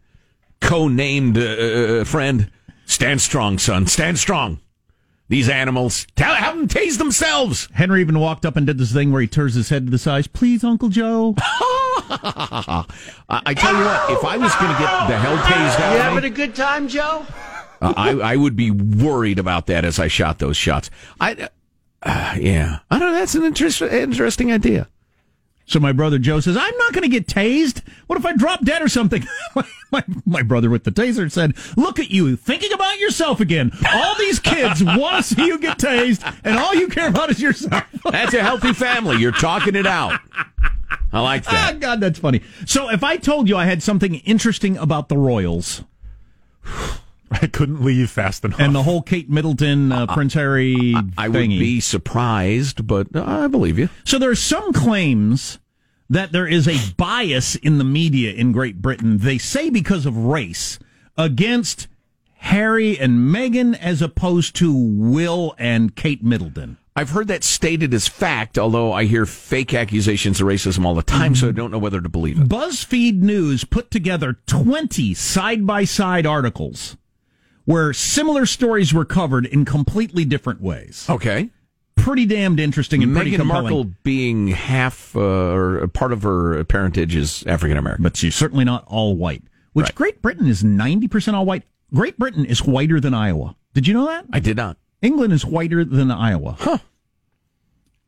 co-named 0.60 1.36
uh, 1.36 2.04
friend, 2.04 2.50
"Stand 2.86 3.20
strong, 3.20 3.58
son. 3.58 3.86
Stand 3.88 4.18
strong. 4.18 4.60
These 5.28 5.48
animals, 5.48 6.06
tell 6.14 6.34
have 6.34 6.56
them 6.56 6.68
tase 6.68 6.98
themselves." 6.98 7.68
Henry 7.74 8.00
even 8.00 8.20
walked 8.20 8.46
up 8.46 8.56
and 8.56 8.66
did 8.66 8.78
this 8.78 8.92
thing 8.92 9.10
where 9.10 9.20
he 9.22 9.26
turns 9.26 9.54
his 9.54 9.68
head 9.70 9.86
to 9.86 9.90
the 9.90 9.98
side. 9.98 10.32
Please, 10.32 10.62
Uncle 10.62 10.88
Joe. 10.90 11.34
I, 13.28 13.42
I 13.46 13.54
tell 13.54 13.72
you 13.74 13.84
what, 13.84 14.10
if 14.10 14.24
I 14.24 14.36
was 14.36 14.54
going 14.56 14.72
to 14.72 14.78
get 14.78 15.08
the 15.08 15.18
hell 15.18 15.36
tased 15.38 15.80
out 15.80 15.92
You 15.92 15.98
of 15.98 16.06
me, 16.06 16.14
having 16.14 16.24
a 16.24 16.34
good 16.34 16.54
time, 16.54 16.88
Joe? 16.88 17.26
uh, 17.80 17.94
I 17.96 18.10
I 18.12 18.36
would 18.36 18.56
be 18.56 18.70
worried 18.70 19.38
about 19.38 19.66
that 19.66 19.84
as 19.84 19.98
I 19.98 20.08
shot 20.08 20.38
those 20.38 20.56
shots. 20.56 20.90
I 21.20 21.48
uh, 22.02 22.34
yeah, 22.38 22.78
I 22.90 22.98
don't 22.98 23.12
know. 23.12 23.18
That's 23.18 23.34
an 23.34 23.44
interest, 23.44 23.82
interesting 23.82 24.52
idea. 24.52 24.88
So 25.66 25.80
my 25.80 25.92
brother 25.92 26.18
Joe 26.18 26.40
says, 26.40 26.58
I'm 26.58 26.76
not 26.76 26.92
going 26.92 27.04
to 27.04 27.08
get 27.08 27.26
tased. 27.26 27.80
What 28.06 28.18
if 28.18 28.26
I 28.26 28.34
drop 28.34 28.64
dead 28.64 28.82
or 28.82 28.88
something? 28.88 29.24
my, 29.56 29.64
my, 29.90 30.04
my 30.26 30.42
brother 30.42 30.68
with 30.68 30.84
the 30.84 30.90
taser 30.90 31.30
said, 31.32 31.54
Look 31.76 31.98
at 31.98 32.10
you, 32.10 32.36
thinking 32.36 32.72
about 32.72 32.98
yourself 32.98 33.40
again. 33.40 33.72
All 33.94 34.14
these 34.18 34.38
kids 34.38 34.84
want 34.84 35.24
to 35.24 35.34
see 35.34 35.46
you 35.46 35.58
get 35.58 35.78
tased, 35.78 36.22
and 36.44 36.58
all 36.58 36.74
you 36.74 36.88
care 36.88 37.08
about 37.08 37.30
is 37.30 37.40
yourself. 37.40 37.82
That's 38.10 38.34
a 38.34 38.42
healthy 38.42 38.74
family. 38.74 39.16
You're 39.16 39.32
talking 39.32 39.74
it 39.74 39.86
out. 39.86 40.20
I 41.14 41.20
like 41.20 41.44
Ah, 41.46 41.50
that. 41.52 41.80
God, 41.80 42.00
that's 42.00 42.18
funny. 42.18 42.42
So 42.66 42.90
if 42.90 43.02
I 43.04 43.16
told 43.16 43.48
you 43.48 43.56
I 43.56 43.64
had 43.66 43.82
something 43.82 44.16
interesting 44.16 44.76
about 44.76 45.08
the 45.08 45.16
Royals 45.16 45.82
I 47.30 47.46
couldn't 47.48 47.82
leave 47.82 48.10
fast 48.10 48.44
enough. 48.44 48.60
and 48.60 48.74
the 48.74 48.82
whole 48.82 49.02
Kate 49.02 49.28
Middleton, 49.28 49.90
uh, 49.90 50.06
Prince 50.06 50.34
Harry 50.34 50.94
I 51.18 51.28
would 51.28 51.36
thingy. 51.40 51.58
be 51.58 51.80
surprised, 51.80 52.86
but 52.86 53.08
uh, 53.14 53.24
I 53.26 53.46
believe 53.48 53.78
you. 53.78 53.88
So 54.04 54.18
there 54.18 54.30
are 54.30 54.34
some 54.36 54.72
claims 54.72 55.58
that 56.08 56.32
there 56.32 56.46
is 56.46 56.68
a 56.68 56.78
bias 56.96 57.56
in 57.56 57.78
the 57.78 57.84
media 57.84 58.32
in 58.32 58.52
Great 58.52 58.80
Britain. 58.82 59.18
They 59.18 59.38
say 59.38 59.68
because 59.70 60.06
of 60.06 60.16
race 60.16 60.78
against 61.16 61.88
Harry 62.38 62.98
and 62.98 63.18
Meghan 63.34 63.76
as 63.80 64.02
opposed 64.02 64.54
to 64.56 64.72
Will 64.76 65.54
and 65.58 65.96
Kate 65.96 66.22
Middleton. 66.22 66.76
I've 66.96 67.10
heard 67.10 67.26
that 67.28 67.42
stated 67.42 67.92
as 67.92 68.06
fact, 68.06 68.56
although 68.56 68.92
I 68.92 69.04
hear 69.04 69.26
fake 69.26 69.74
accusations 69.74 70.40
of 70.40 70.46
racism 70.46 70.84
all 70.84 70.94
the 70.94 71.02
time, 71.02 71.34
so 71.34 71.48
I 71.48 71.52
don't 71.52 71.72
know 71.72 71.78
whether 71.78 72.00
to 72.00 72.08
believe 72.08 72.40
it. 72.40 72.48
BuzzFeed 72.48 73.20
News 73.20 73.64
put 73.64 73.90
together 73.90 74.38
20 74.46 75.12
side 75.14 75.66
by 75.66 75.84
side 75.84 76.24
articles 76.24 76.96
where 77.64 77.92
similar 77.92 78.46
stories 78.46 78.94
were 78.94 79.04
covered 79.04 79.46
in 79.46 79.64
completely 79.64 80.24
different 80.24 80.60
ways. 80.60 81.06
Okay. 81.10 81.50
Pretty 81.96 82.26
damned 82.26 82.60
interesting 82.60 83.02
and 83.02 83.14
pretty 83.14 83.32
Meghan 83.32 83.36
compelling. 83.36 83.62
Markle 83.64 83.84
being 84.02 84.48
half 84.48 85.16
uh, 85.16 85.20
or 85.20 85.88
part 85.88 86.12
of 86.12 86.22
her 86.22 86.62
parentage 86.64 87.16
is 87.16 87.42
African 87.46 87.78
American. 87.78 88.02
but 88.02 88.16
she's 88.16 88.34
certainly 88.34 88.64
not 88.64 88.84
all 88.86 89.16
white. 89.16 89.42
Which 89.72 89.86
Right. 89.86 89.94
Great 89.94 90.22
Britain 90.22 90.46
is 90.46 90.62
90% 90.62 91.34
all 91.34 91.46
white. 91.46 91.64
Great 91.92 92.18
Britain 92.18 92.44
is 92.44 92.62
whiter 92.62 93.00
than 93.00 93.14
Iowa. 93.14 93.56
Did 93.72 93.88
you 93.88 93.94
know 93.94 94.06
that? 94.06 94.26
I 94.32 94.38
did 94.38 94.56
not. 94.56 94.76
England 95.04 95.32
is 95.32 95.44
whiter 95.44 95.84
than 95.84 96.10
Iowa. 96.10 96.56
Huh. 96.58 96.78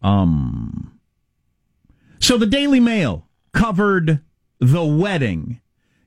Um. 0.03 0.99
So 2.19 2.39
the 2.39 2.47
Daily 2.47 2.81
Mail 2.81 3.27
covered 3.53 4.21
the 4.59 4.85
wedding. 4.85 5.61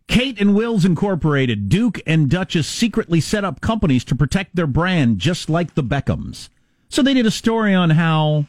Kate 0.07 0.41
and 0.41 0.55
Wills 0.55 0.85
Incorporated, 0.85 1.69
Duke 1.69 2.01
and 2.07 2.31
Duchess 2.31 2.67
secretly 2.67 3.21
set 3.21 3.45
up 3.45 3.61
companies 3.61 4.03
to 4.05 4.15
protect 4.15 4.55
their 4.55 4.65
brand, 4.65 5.19
just 5.19 5.51
like 5.51 5.75
the 5.75 5.83
Beckhams. 5.83 6.49
So 6.89 7.03
they 7.03 7.13
did 7.13 7.27
a 7.27 7.31
story 7.31 7.75
on 7.75 7.91
how 7.91 8.45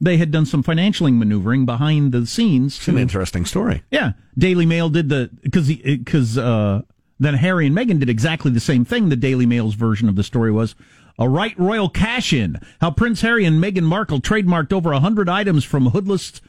they 0.00 0.16
had 0.16 0.30
done 0.30 0.46
some 0.46 0.62
financial 0.62 1.10
maneuvering 1.10 1.66
behind 1.66 2.12
the 2.12 2.24
scenes. 2.24 2.76
It's 2.76 2.88
an 2.88 2.98
interesting 2.98 3.44
story. 3.44 3.82
Yeah, 3.90 4.12
Daily 4.38 4.66
Mail 4.66 4.88
did 4.88 5.08
the 5.08 5.30
because 5.42 5.68
because 5.68 6.38
uh, 6.38 6.82
then 7.18 7.34
Harry 7.34 7.66
and 7.66 7.76
Meghan 7.76 7.98
did 7.98 8.08
exactly 8.08 8.52
the 8.52 8.60
same 8.60 8.84
thing. 8.84 9.08
The 9.08 9.16
Daily 9.16 9.46
Mail's 9.46 9.74
version 9.74 10.08
of 10.08 10.14
the 10.14 10.24
story 10.24 10.52
was 10.52 10.76
a 11.18 11.28
right 11.28 11.58
royal 11.58 11.88
cash 11.88 12.32
in. 12.32 12.58
How 12.80 12.90
Prince 12.90 13.20
Harry 13.20 13.44
and 13.44 13.62
Meghan 13.62 13.84
Markle 13.84 14.20
trademarked 14.20 14.72
over 14.72 14.92
hundred 14.92 15.28
items 15.28 15.64
from 15.64 15.86
hoodless 15.86 16.40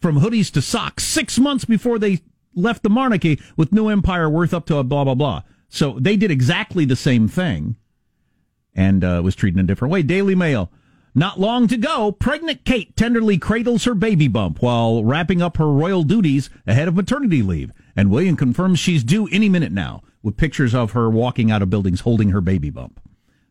from 0.00 0.20
hoodies 0.20 0.50
to 0.52 0.62
socks 0.62 1.04
six 1.04 1.38
months 1.38 1.64
before 1.64 1.98
they 1.98 2.20
left 2.54 2.82
the 2.82 2.90
monarchy 2.90 3.40
with 3.56 3.72
new 3.72 3.88
empire 3.88 4.28
worth 4.28 4.52
up 4.52 4.66
to 4.66 4.76
a 4.76 4.84
blah 4.84 5.04
blah 5.04 5.14
blah. 5.14 5.42
So 5.68 5.98
they 5.98 6.16
did 6.16 6.30
exactly 6.30 6.84
the 6.84 6.96
same 6.96 7.28
thing, 7.28 7.76
and 8.74 9.04
uh, 9.04 9.20
was 9.24 9.34
treated 9.34 9.58
in 9.58 9.64
a 9.64 9.66
different 9.66 9.92
way. 9.92 10.02
Daily 10.02 10.34
Mail. 10.34 10.70
Not 11.14 11.38
long 11.38 11.68
to 11.68 11.76
go, 11.76 12.10
pregnant 12.10 12.64
Kate 12.64 12.96
tenderly 12.96 13.36
cradles 13.36 13.84
her 13.84 13.94
baby 13.94 14.28
bump 14.28 14.62
while 14.62 15.04
wrapping 15.04 15.42
up 15.42 15.58
her 15.58 15.70
royal 15.70 16.04
duties 16.04 16.48
ahead 16.66 16.88
of 16.88 16.94
maternity 16.94 17.42
leave. 17.42 17.70
And 17.94 18.10
William 18.10 18.34
confirms 18.34 18.78
she's 18.78 19.04
due 19.04 19.28
any 19.30 19.50
minute 19.50 19.72
now, 19.72 20.02
with 20.22 20.38
pictures 20.38 20.74
of 20.74 20.92
her 20.92 21.10
walking 21.10 21.50
out 21.50 21.60
of 21.60 21.68
buildings 21.68 22.00
holding 22.00 22.30
her 22.30 22.40
baby 22.40 22.70
bump. 22.70 22.98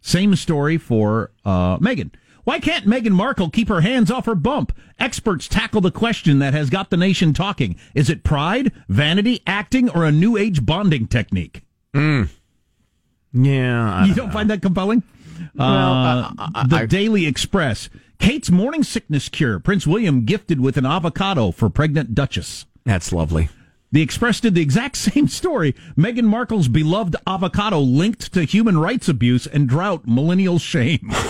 Same 0.02 0.36
story 0.36 0.78
for 0.78 1.32
uh, 1.46 1.78
Meghan. 1.78 2.12
Why 2.44 2.60
can't 2.60 2.86
Meghan 2.86 3.12
Markle 3.12 3.52
keep 3.52 3.70
her 3.70 3.82
hands 3.82 4.10
off 4.10 4.26
her 4.26 4.34
bump? 4.36 4.76
Experts 5.00 5.48
tackle 5.48 5.82
the 5.82 5.92
question 5.92 6.40
that 6.40 6.54
has 6.56 6.72
got 6.72 6.90
the 6.90 6.98
nation 6.98 7.34
talking. 7.34 7.76
Is 7.94 8.10
it 8.10 8.24
pride, 8.24 8.72
vanity, 8.90 9.42
acting, 9.46 9.90
or 9.90 10.06
a 10.06 10.12
new 10.12 10.38
age 10.38 10.66
bonding 10.66 11.08
technique? 11.08 11.62
Yeah. 11.94 12.26
I 13.94 14.06
You 14.06 14.16
don't 14.16 14.34
find 14.34 14.50
that 14.50 14.62
compelling? 14.62 15.04
uh, 15.58 16.32
the 16.68 16.86
Daily 16.88 17.26
Express. 17.26 17.90
Kate's 18.20 18.52
morning 18.52 18.84
sickness 18.84 19.30
cure. 19.30 19.60
Prince 19.60 19.86
William 19.88 20.26
gifted 20.26 20.60
with 20.62 20.78
an 20.78 20.86
avocado 20.86 21.52
for 21.52 21.70
pregnant 21.70 22.14
Duchess. 22.16 22.66
That's 22.86 23.12
lovely. 23.14 23.50
The 23.92 24.02
Express 24.02 24.40
did 24.40 24.56
the 24.56 24.62
exact 24.62 24.96
same 25.10 25.28
story. 25.28 25.76
Meghan 25.98 26.26
Markle's 26.26 26.68
beloved 26.68 27.16
avocado 27.28 27.80
linked 27.80 28.34
to 28.34 28.44
human 28.44 28.78
rights 28.78 29.10
abuse 29.10 29.48
and 29.48 29.68
drought 29.68 30.08
millennial 30.08 30.60
shame. 30.60 31.12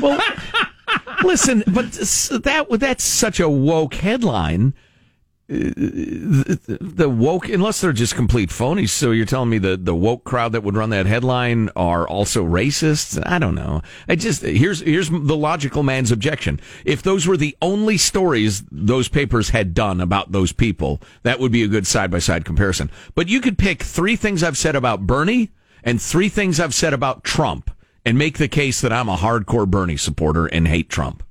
Well, 0.00 0.20
listen, 1.22 1.62
but 1.66 1.92
that 1.92 2.66
that's 2.70 3.04
such 3.04 3.40
a 3.40 3.48
woke 3.48 3.94
headline. 3.94 4.74
The, 5.50 6.78
the 6.80 7.08
woke, 7.08 7.48
unless 7.48 7.80
they're 7.80 7.92
just 7.92 8.14
complete 8.14 8.50
phonies. 8.50 8.90
So 8.90 9.10
you're 9.10 9.26
telling 9.26 9.50
me 9.50 9.58
the 9.58 9.76
the 9.76 9.96
woke 9.96 10.22
crowd 10.22 10.52
that 10.52 10.62
would 10.62 10.76
run 10.76 10.90
that 10.90 11.06
headline 11.06 11.70
are 11.74 12.06
also 12.06 12.44
racists? 12.44 13.20
I 13.26 13.40
don't 13.40 13.56
know. 13.56 13.82
I 14.08 14.14
just 14.14 14.42
here's 14.42 14.80
here's 14.80 15.10
the 15.10 15.36
logical 15.36 15.82
man's 15.82 16.12
objection. 16.12 16.60
If 16.84 17.02
those 17.02 17.26
were 17.26 17.36
the 17.36 17.56
only 17.60 17.96
stories 17.96 18.62
those 18.70 19.08
papers 19.08 19.50
had 19.50 19.74
done 19.74 20.00
about 20.00 20.30
those 20.30 20.52
people, 20.52 21.02
that 21.24 21.40
would 21.40 21.50
be 21.50 21.64
a 21.64 21.68
good 21.68 21.86
side 21.86 22.12
by 22.12 22.20
side 22.20 22.44
comparison. 22.44 22.88
But 23.16 23.28
you 23.28 23.40
could 23.40 23.58
pick 23.58 23.82
three 23.82 24.14
things 24.14 24.44
I've 24.44 24.56
said 24.56 24.76
about 24.76 25.04
Bernie 25.04 25.50
and 25.82 26.00
three 26.00 26.28
things 26.28 26.60
I've 26.60 26.74
said 26.74 26.92
about 26.92 27.24
Trump 27.24 27.72
and 28.04 28.16
make 28.16 28.38
the 28.38 28.46
case 28.46 28.80
that 28.82 28.92
I'm 28.92 29.08
a 29.08 29.16
hardcore 29.16 29.68
Bernie 29.68 29.96
supporter 29.96 30.46
and 30.46 30.68
hate 30.68 30.88
Trump. 30.88 31.24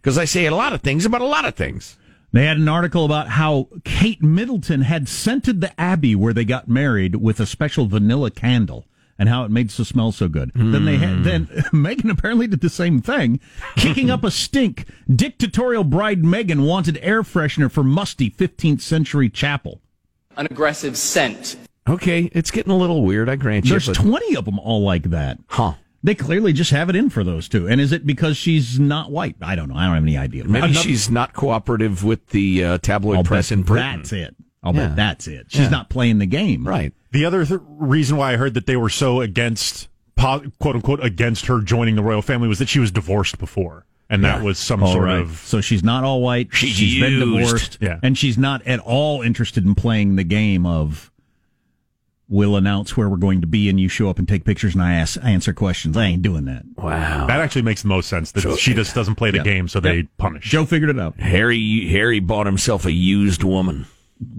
Because 0.00 0.18
I 0.18 0.24
say 0.24 0.46
a 0.46 0.54
lot 0.54 0.72
of 0.72 0.82
things 0.82 1.04
about 1.04 1.20
a 1.20 1.26
lot 1.26 1.46
of 1.46 1.56
things. 1.56 1.98
They 2.34 2.46
had 2.46 2.56
an 2.56 2.68
article 2.68 3.04
about 3.04 3.28
how 3.28 3.68
Kate 3.84 4.20
Middleton 4.20 4.82
had 4.82 5.08
scented 5.08 5.60
the 5.60 5.80
Abbey 5.80 6.16
where 6.16 6.32
they 6.32 6.44
got 6.44 6.66
married 6.66 7.14
with 7.14 7.38
a 7.38 7.46
special 7.46 7.86
vanilla 7.86 8.32
candle 8.32 8.86
and 9.16 9.28
how 9.28 9.44
it 9.44 9.52
made 9.52 9.70
the 9.70 9.84
smell 9.84 10.10
so 10.10 10.26
good. 10.26 10.50
Then 10.52 10.84
they 10.84 10.96
had, 10.96 11.22
then 11.22 11.44
hmm. 11.44 11.86
Meghan 11.86 12.10
apparently 12.10 12.48
did 12.48 12.60
the 12.60 12.68
same 12.68 13.00
thing, 13.00 13.38
kicking 13.76 14.10
up 14.10 14.24
a 14.24 14.32
stink. 14.32 14.86
Dictatorial 15.08 15.84
bride 15.84 16.22
Meghan 16.22 16.66
wanted 16.66 16.98
air 17.02 17.22
freshener 17.22 17.70
for 17.70 17.84
musty 17.84 18.32
15th 18.32 18.80
century 18.80 19.30
chapel. 19.30 19.80
An 20.36 20.46
aggressive 20.46 20.96
scent. 20.96 21.54
Okay, 21.88 22.30
it's 22.32 22.50
getting 22.50 22.72
a 22.72 22.76
little 22.76 23.04
weird. 23.04 23.28
I 23.28 23.36
grant 23.36 23.66
you. 23.66 23.70
There's 23.70 23.86
but- 23.86 23.94
20 23.94 24.34
of 24.34 24.44
them 24.44 24.58
all 24.58 24.82
like 24.82 25.04
that. 25.10 25.38
Huh. 25.46 25.74
They 26.04 26.14
clearly 26.14 26.52
just 26.52 26.70
have 26.70 26.88
it 26.90 26.94
in 26.96 27.08
for 27.10 27.24
those 27.24 27.48
two. 27.48 27.66
And 27.66 27.80
is 27.80 27.90
it 27.90 28.06
because 28.06 28.36
she's 28.36 28.78
not 28.78 29.10
white? 29.10 29.36
I 29.40 29.56
don't 29.56 29.68
know. 29.70 29.74
I 29.74 29.86
don't 29.86 29.94
have 29.94 30.02
any 30.04 30.18
idea. 30.18 30.44
Maybe 30.44 30.58
Another- 30.66 30.74
she's 30.74 31.10
not 31.10 31.32
cooperative 31.32 32.04
with 32.04 32.26
the 32.28 32.62
uh, 32.62 32.78
tabloid 32.78 33.16
I'll 33.16 33.24
press 33.24 33.50
in 33.50 33.62
Britain. 33.62 33.96
That's 34.00 34.12
it. 34.12 34.36
I'll 34.62 34.74
Yeah. 34.74 34.88
bet 34.88 34.96
that's 34.96 35.26
it. 35.26 35.46
She's 35.48 35.62
Yeah. 35.62 35.68
not 35.70 35.88
playing 35.88 36.18
the 36.18 36.26
game. 36.26 36.68
Right. 36.68 36.92
The 37.12 37.24
other 37.24 37.44
th- 37.46 37.60
reason 37.66 38.16
why 38.18 38.34
I 38.34 38.36
heard 38.36 38.52
that 38.54 38.66
they 38.66 38.76
were 38.76 38.90
so 38.90 39.22
against, 39.22 39.88
po- 40.14 40.42
quote 40.58 40.76
unquote, 40.76 41.02
against 41.02 41.46
her 41.46 41.60
joining 41.62 41.96
the 41.96 42.02
royal 42.02 42.22
family 42.22 42.48
was 42.48 42.58
that 42.58 42.68
she 42.68 42.78
was 42.80 42.90
divorced 42.90 43.38
before. 43.38 43.86
And 44.10 44.22
that 44.24 44.42
was 44.42 44.58
some 44.58 44.82
All 44.82 44.92
sort 44.92 45.06
right. 45.06 45.20
of. 45.22 45.38
So 45.38 45.62
she's 45.62 45.82
not 45.82 46.04
all 46.04 46.20
white. 46.20 46.48
She's 46.52 46.70
she's 46.76 47.00
been 47.00 47.18
divorced. 47.18 47.78
Yeah. 47.80 47.98
And 48.02 48.16
she's 48.18 48.36
not 48.36 48.60
at 48.66 48.78
all 48.80 49.22
interested 49.22 49.64
in 49.64 49.74
playing 49.74 50.16
the 50.16 50.22
game 50.24 50.66
of 50.66 51.10
we'll 52.28 52.56
announce 52.56 52.96
where 52.96 53.08
we're 53.08 53.16
going 53.16 53.40
to 53.42 53.46
be 53.46 53.68
and 53.68 53.78
you 53.78 53.88
show 53.88 54.08
up 54.08 54.18
and 54.18 54.26
take 54.26 54.44
pictures 54.44 54.74
and 54.74 54.82
I 54.82 54.94
ask 54.94 55.22
I 55.22 55.30
answer 55.30 55.52
questions. 55.52 55.96
I 55.96 56.04
ain't 56.06 56.22
doing 56.22 56.44
that. 56.46 56.64
Wow. 56.76 57.26
That 57.26 57.40
actually 57.40 57.62
makes 57.62 57.82
the 57.82 57.88
most 57.88 58.08
sense. 58.08 58.32
That 58.32 58.58
she 58.58 58.72
just 58.74 58.94
doesn't 58.94 59.16
play 59.16 59.30
the 59.30 59.38
Yeah. 59.38 59.42
game, 59.44 59.68
so 59.68 59.80
they 59.80 59.96
Yep. 59.98 60.06
punish. 60.18 60.50
Joe 60.50 60.64
figured 60.64 60.90
it 60.90 60.98
out. 60.98 61.18
Harry 61.20 61.86
Harry 61.88 62.20
bought 62.20 62.46
himself 62.46 62.84
a 62.86 62.92
used 62.92 63.42
woman. 63.44 63.86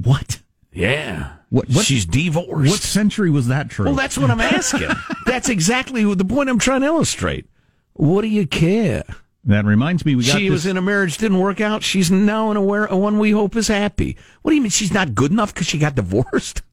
What? 0.02 0.40
Yeah. 0.74 1.28
What- 1.50 1.70
what- 1.70 1.86
She's 1.86 2.06
divorced. 2.06 2.70
What 2.72 2.80
century 2.82 3.30
was 3.30 3.48
that 3.48 3.70
true? 3.70 3.86
Well, 3.86 3.96
that's 3.96 4.18
what 4.18 4.30
I'm 4.32 4.42
asking. 4.42 4.90
that's 5.26 5.48
exactly 5.50 6.04
the 6.16 6.26
point 6.26 6.50
I'm 6.50 6.60
trying 6.60 6.82
to 6.82 6.88
illustrate. 6.88 7.46
What 7.94 8.22
do 8.22 8.28
you 8.28 8.46
care? 8.48 9.04
that 9.48 9.64
reminds 9.64 10.04
me 10.08 10.16
we 10.16 10.26
got 10.26 10.38
She 10.40 10.46
this, 10.46 10.52
was 10.52 10.66
in 10.66 10.76
a 10.76 10.82
marriage 10.82 11.20
didn't 11.20 11.38
work 11.38 11.62
out. 11.62 11.84
She's 11.84 12.10
now 12.10 12.50
in 12.50 12.58
a, 12.58 12.62
where, 12.64 12.86
a 12.88 12.98
one 12.98 13.20
we 13.20 13.30
hope 13.30 13.56
is 13.56 13.68
happy. 13.68 14.18
What 14.42 14.50
do 14.50 14.56
you 14.56 14.62
mean 14.64 14.72
she's 14.72 14.92
not 14.92 15.14
good 15.14 15.30
enough 15.32 15.54
because 15.54 15.68
she 15.68 15.78
got 15.78 15.94
divorced? 15.94 16.64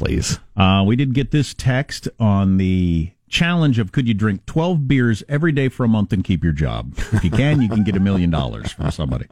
Please. 0.00 0.38
Uh, 0.56 0.82
we 0.86 0.96
did 0.96 1.12
get 1.12 1.30
this 1.30 1.52
text 1.52 2.08
on 2.18 2.56
the 2.56 3.10
challenge 3.28 3.78
of 3.78 3.92
could 3.92 4.08
you 4.08 4.14
drink 4.14 4.46
12 4.46 4.88
beers 4.88 5.22
every 5.28 5.52
day 5.52 5.68
for 5.68 5.84
a 5.84 5.88
month 5.88 6.14
and 6.14 6.24
keep 6.24 6.42
your 6.42 6.54
job? 6.54 6.94
If 7.12 7.22
you 7.22 7.30
can, 7.30 7.60
you 7.60 7.68
can 7.68 7.84
get 7.84 7.96
a 7.96 8.00
million 8.00 8.30
dollars 8.30 8.72
from 8.72 8.90
somebody. 8.92 9.26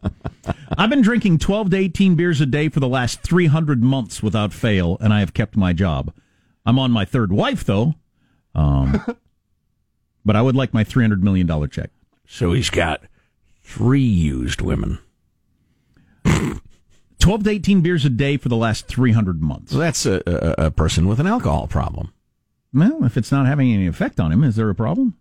I've 0.76 0.90
been 0.90 1.00
drinking 1.00 1.38
12 1.38 1.70
to 1.70 1.76
18 1.78 2.16
beers 2.16 2.42
a 2.42 2.46
day 2.46 2.68
for 2.68 2.80
the 2.80 2.86
last 2.88 3.22
300 3.22 3.82
months 3.82 4.22
without 4.22 4.52
fail, 4.52 4.98
and 5.00 5.14
I 5.14 5.20
have 5.20 5.32
kept 5.32 5.56
my 5.56 5.72
job. 5.72 6.12
I'm 6.66 6.78
on 6.78 6.92
my 6.92 7.06
third 7.06 7.32
wife, 7.32 7.64
though. 7.64 7.94
Um, 8.54 9.02
but 10.26 10.36
I 10.36 10.42
would 10.42 10.54
like 10.54 10.74
my 10.74 10.84
$300 10.84 11.22
million 11.22 11.70
check. 11.70 11.88
So 12.26 12.52
he's 12.52 12.68
got 12.68 13.04
three 13.62 14.02
used 14.02 14.60
women. 14.60 14.98
12 17.20 17.44
to 17.44 17.50
18 17.50 17.80
beers 17.80 18.04
a 18.04 18.10
day 18.10 18.36
for 18.36 18.48
the 18.48 18.56
last 18.56 18.86
300 18.86 19.42
months. 19.42 19.72
So 19.72 19.78
that's 19.78 20.06
a, 20.06 20.22
a, 20.26 20.66
a 20.66 20.70
person 20.70 21.08
with 21.08 21.20
an 21.20 21.26
alcohol 21.26 21.66
problem. 21.66 22.12
Well, 22.74 23.04
if 23.04 23.16
it's 23.16 23.32
not 23.32 23.46
having 23.46 23.72
any 23.72 23.86
effect 23.86 24.20
on 24.20 24.30
him, 24.30 24.44
is 24.44 24.56
there 24.56 24.68
a 24.68 24.74
problem? 24.74 25.14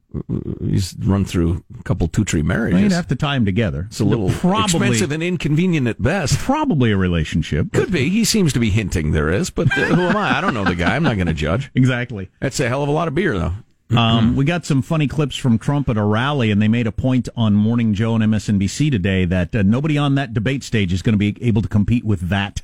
He's 0.62 0.96
run 1.00 1.24
through 1.24 1.64
a 1.80 1.84
couple 1.84 2.08
two 2.10 2.26
tree 2.26 2.42
marriages. 2.42 2.74
Well, 2.74 2.84
you'd 2.84 2.92
have 2.92 3.08
to 3.08 3.16
tie 3.16 3.36
them 3.36 3.46
together. 3.46 3.86
it's 3.88 4.02
a 4.02 4.06
little 4.06 4.30
probably, 4.30 4.90
expensive 4.90 5.12
and 5.12 5.24
inconvenient 5.24 5.88
at 5.88 6.02
best. 6.02 6.38
probably 6.40 6.92
a 6.92 6.98
relationship. 6.98 7.72
Could 7.72 7.92
be. 7.92 8.10
He 8.10 8.26
seems 8.26 8.52
to 8.54 8.60
be 8.60 8.70
hinting 8.70 9.12
there 9.12 9.30
is, 9.30 9.50
but 9.50 9.72
uh, 9.78 9.86
who 9.86 10.02
am 10.02 10.18
I? 10.18 10.38
I 10.38 10.42
don't 10.42 10.54
know 10.54 10.66
the 10.66 10.76
guy. 10.76 10.96
I'm 10.96 11.04
not 11.04 11.16
going 11.16 11.28
to 11.28 11.34
judge. 11.34 11.72
Exactly. 11.76 12.30
That's 12.42 12.60
a 12.60 12.68
hell 12.68 12.84
of 12.84 12.90
a 12.90 12.92
lot 12.92 13.08
of 13.08 13.16
beer, 13.16 13.38
though. 13.38 13.54
Um, 13.96 14.36
we 14.36 14.44
got 14.44 14.66
some 14.66 14.82
funny 14.82 15.08
clips 15.08 15.36
from 15.36 15.58
Trump 15.58 15.88
at 15.88 15.98
a 15.98 16.04
rally, 16.04 16.52
and 16.52 16.62
they 16.62 16.68
made 16.68 16.88
a 16.88 16.92
point 16.92 17.30
on 17.36 17.54
Morning 17.54 17.94
Joe 17.94 18.16
and 18.16 18.24
MSNBC 18.24 18.92
today 18.92 19.24
that 19.26 19.56
uh, 19.56 19.64
nobody 19.64 19.98
on 19.98 20.16
that 20.16 20.34
debate 20.34 20.64
stage 20.64 20.92
is 20.92 21.02
going 21.02 21.14
to 21.14 21.18
be 21.18 21.38
able 21.42 21.62
to 21.62 21.70
compete 21.70 22.04
with 22.04 22.28
that 22.30 22.62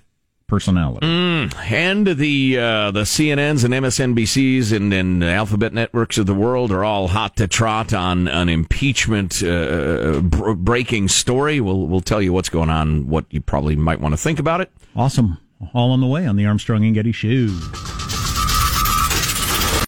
personality. 0.47 1.07
And 1.07 2.05
the 2.05 2.59
uh, 2.59 2.91
the 2.91 3.03
CNNs 3.03 3.63
and 3.63 3.73
MSNBCs 3.73 4.75
and, 4.75 4.93
and 4.93 5.23
alphabet 5.23 5.73
networks 5.73 6.17
of 6.17 6.25
the 6.25 6.33
world 6.33 6.71
are 6.71 6.83
all 6.83 7.07
hot 7.07 7.37
to 7.37 7.47
trot 7.47 7.93
on 7.93 8.27
an 8.27 8.49
impeachment 8.49 9.41
uh, 9.41 10.19
br- 10.21 10.53
breaking 10.53 11.07
story. 11.07 11.61
We'll 11.61 11.87
we'll 11.87 12.01
tell 12.01 12.21
you 12.21 12.33
what's 12.33 12.49
going 12.49 12.69
on, 12.69 13.07
what 13.07 13.25
you 13.29 13.41
probably 13.41 13.75
might 13.75 14.01
want 14.01 14.13
to 14.13 14.17
think 14.17 14.39
about 14.39 14.61
it. 14.61 14.71
Awesome. 14.95 15.37
All 15.73 15.91
on 15.91 16.01
the 16.01 16.07
way 16.07 16.27
on 16.27 16.35
the 16.35 16.45
Armstrong 16.45 16.83
and 16.83 16.93
Getty 16.93 17.13
Show. 17.13 18.02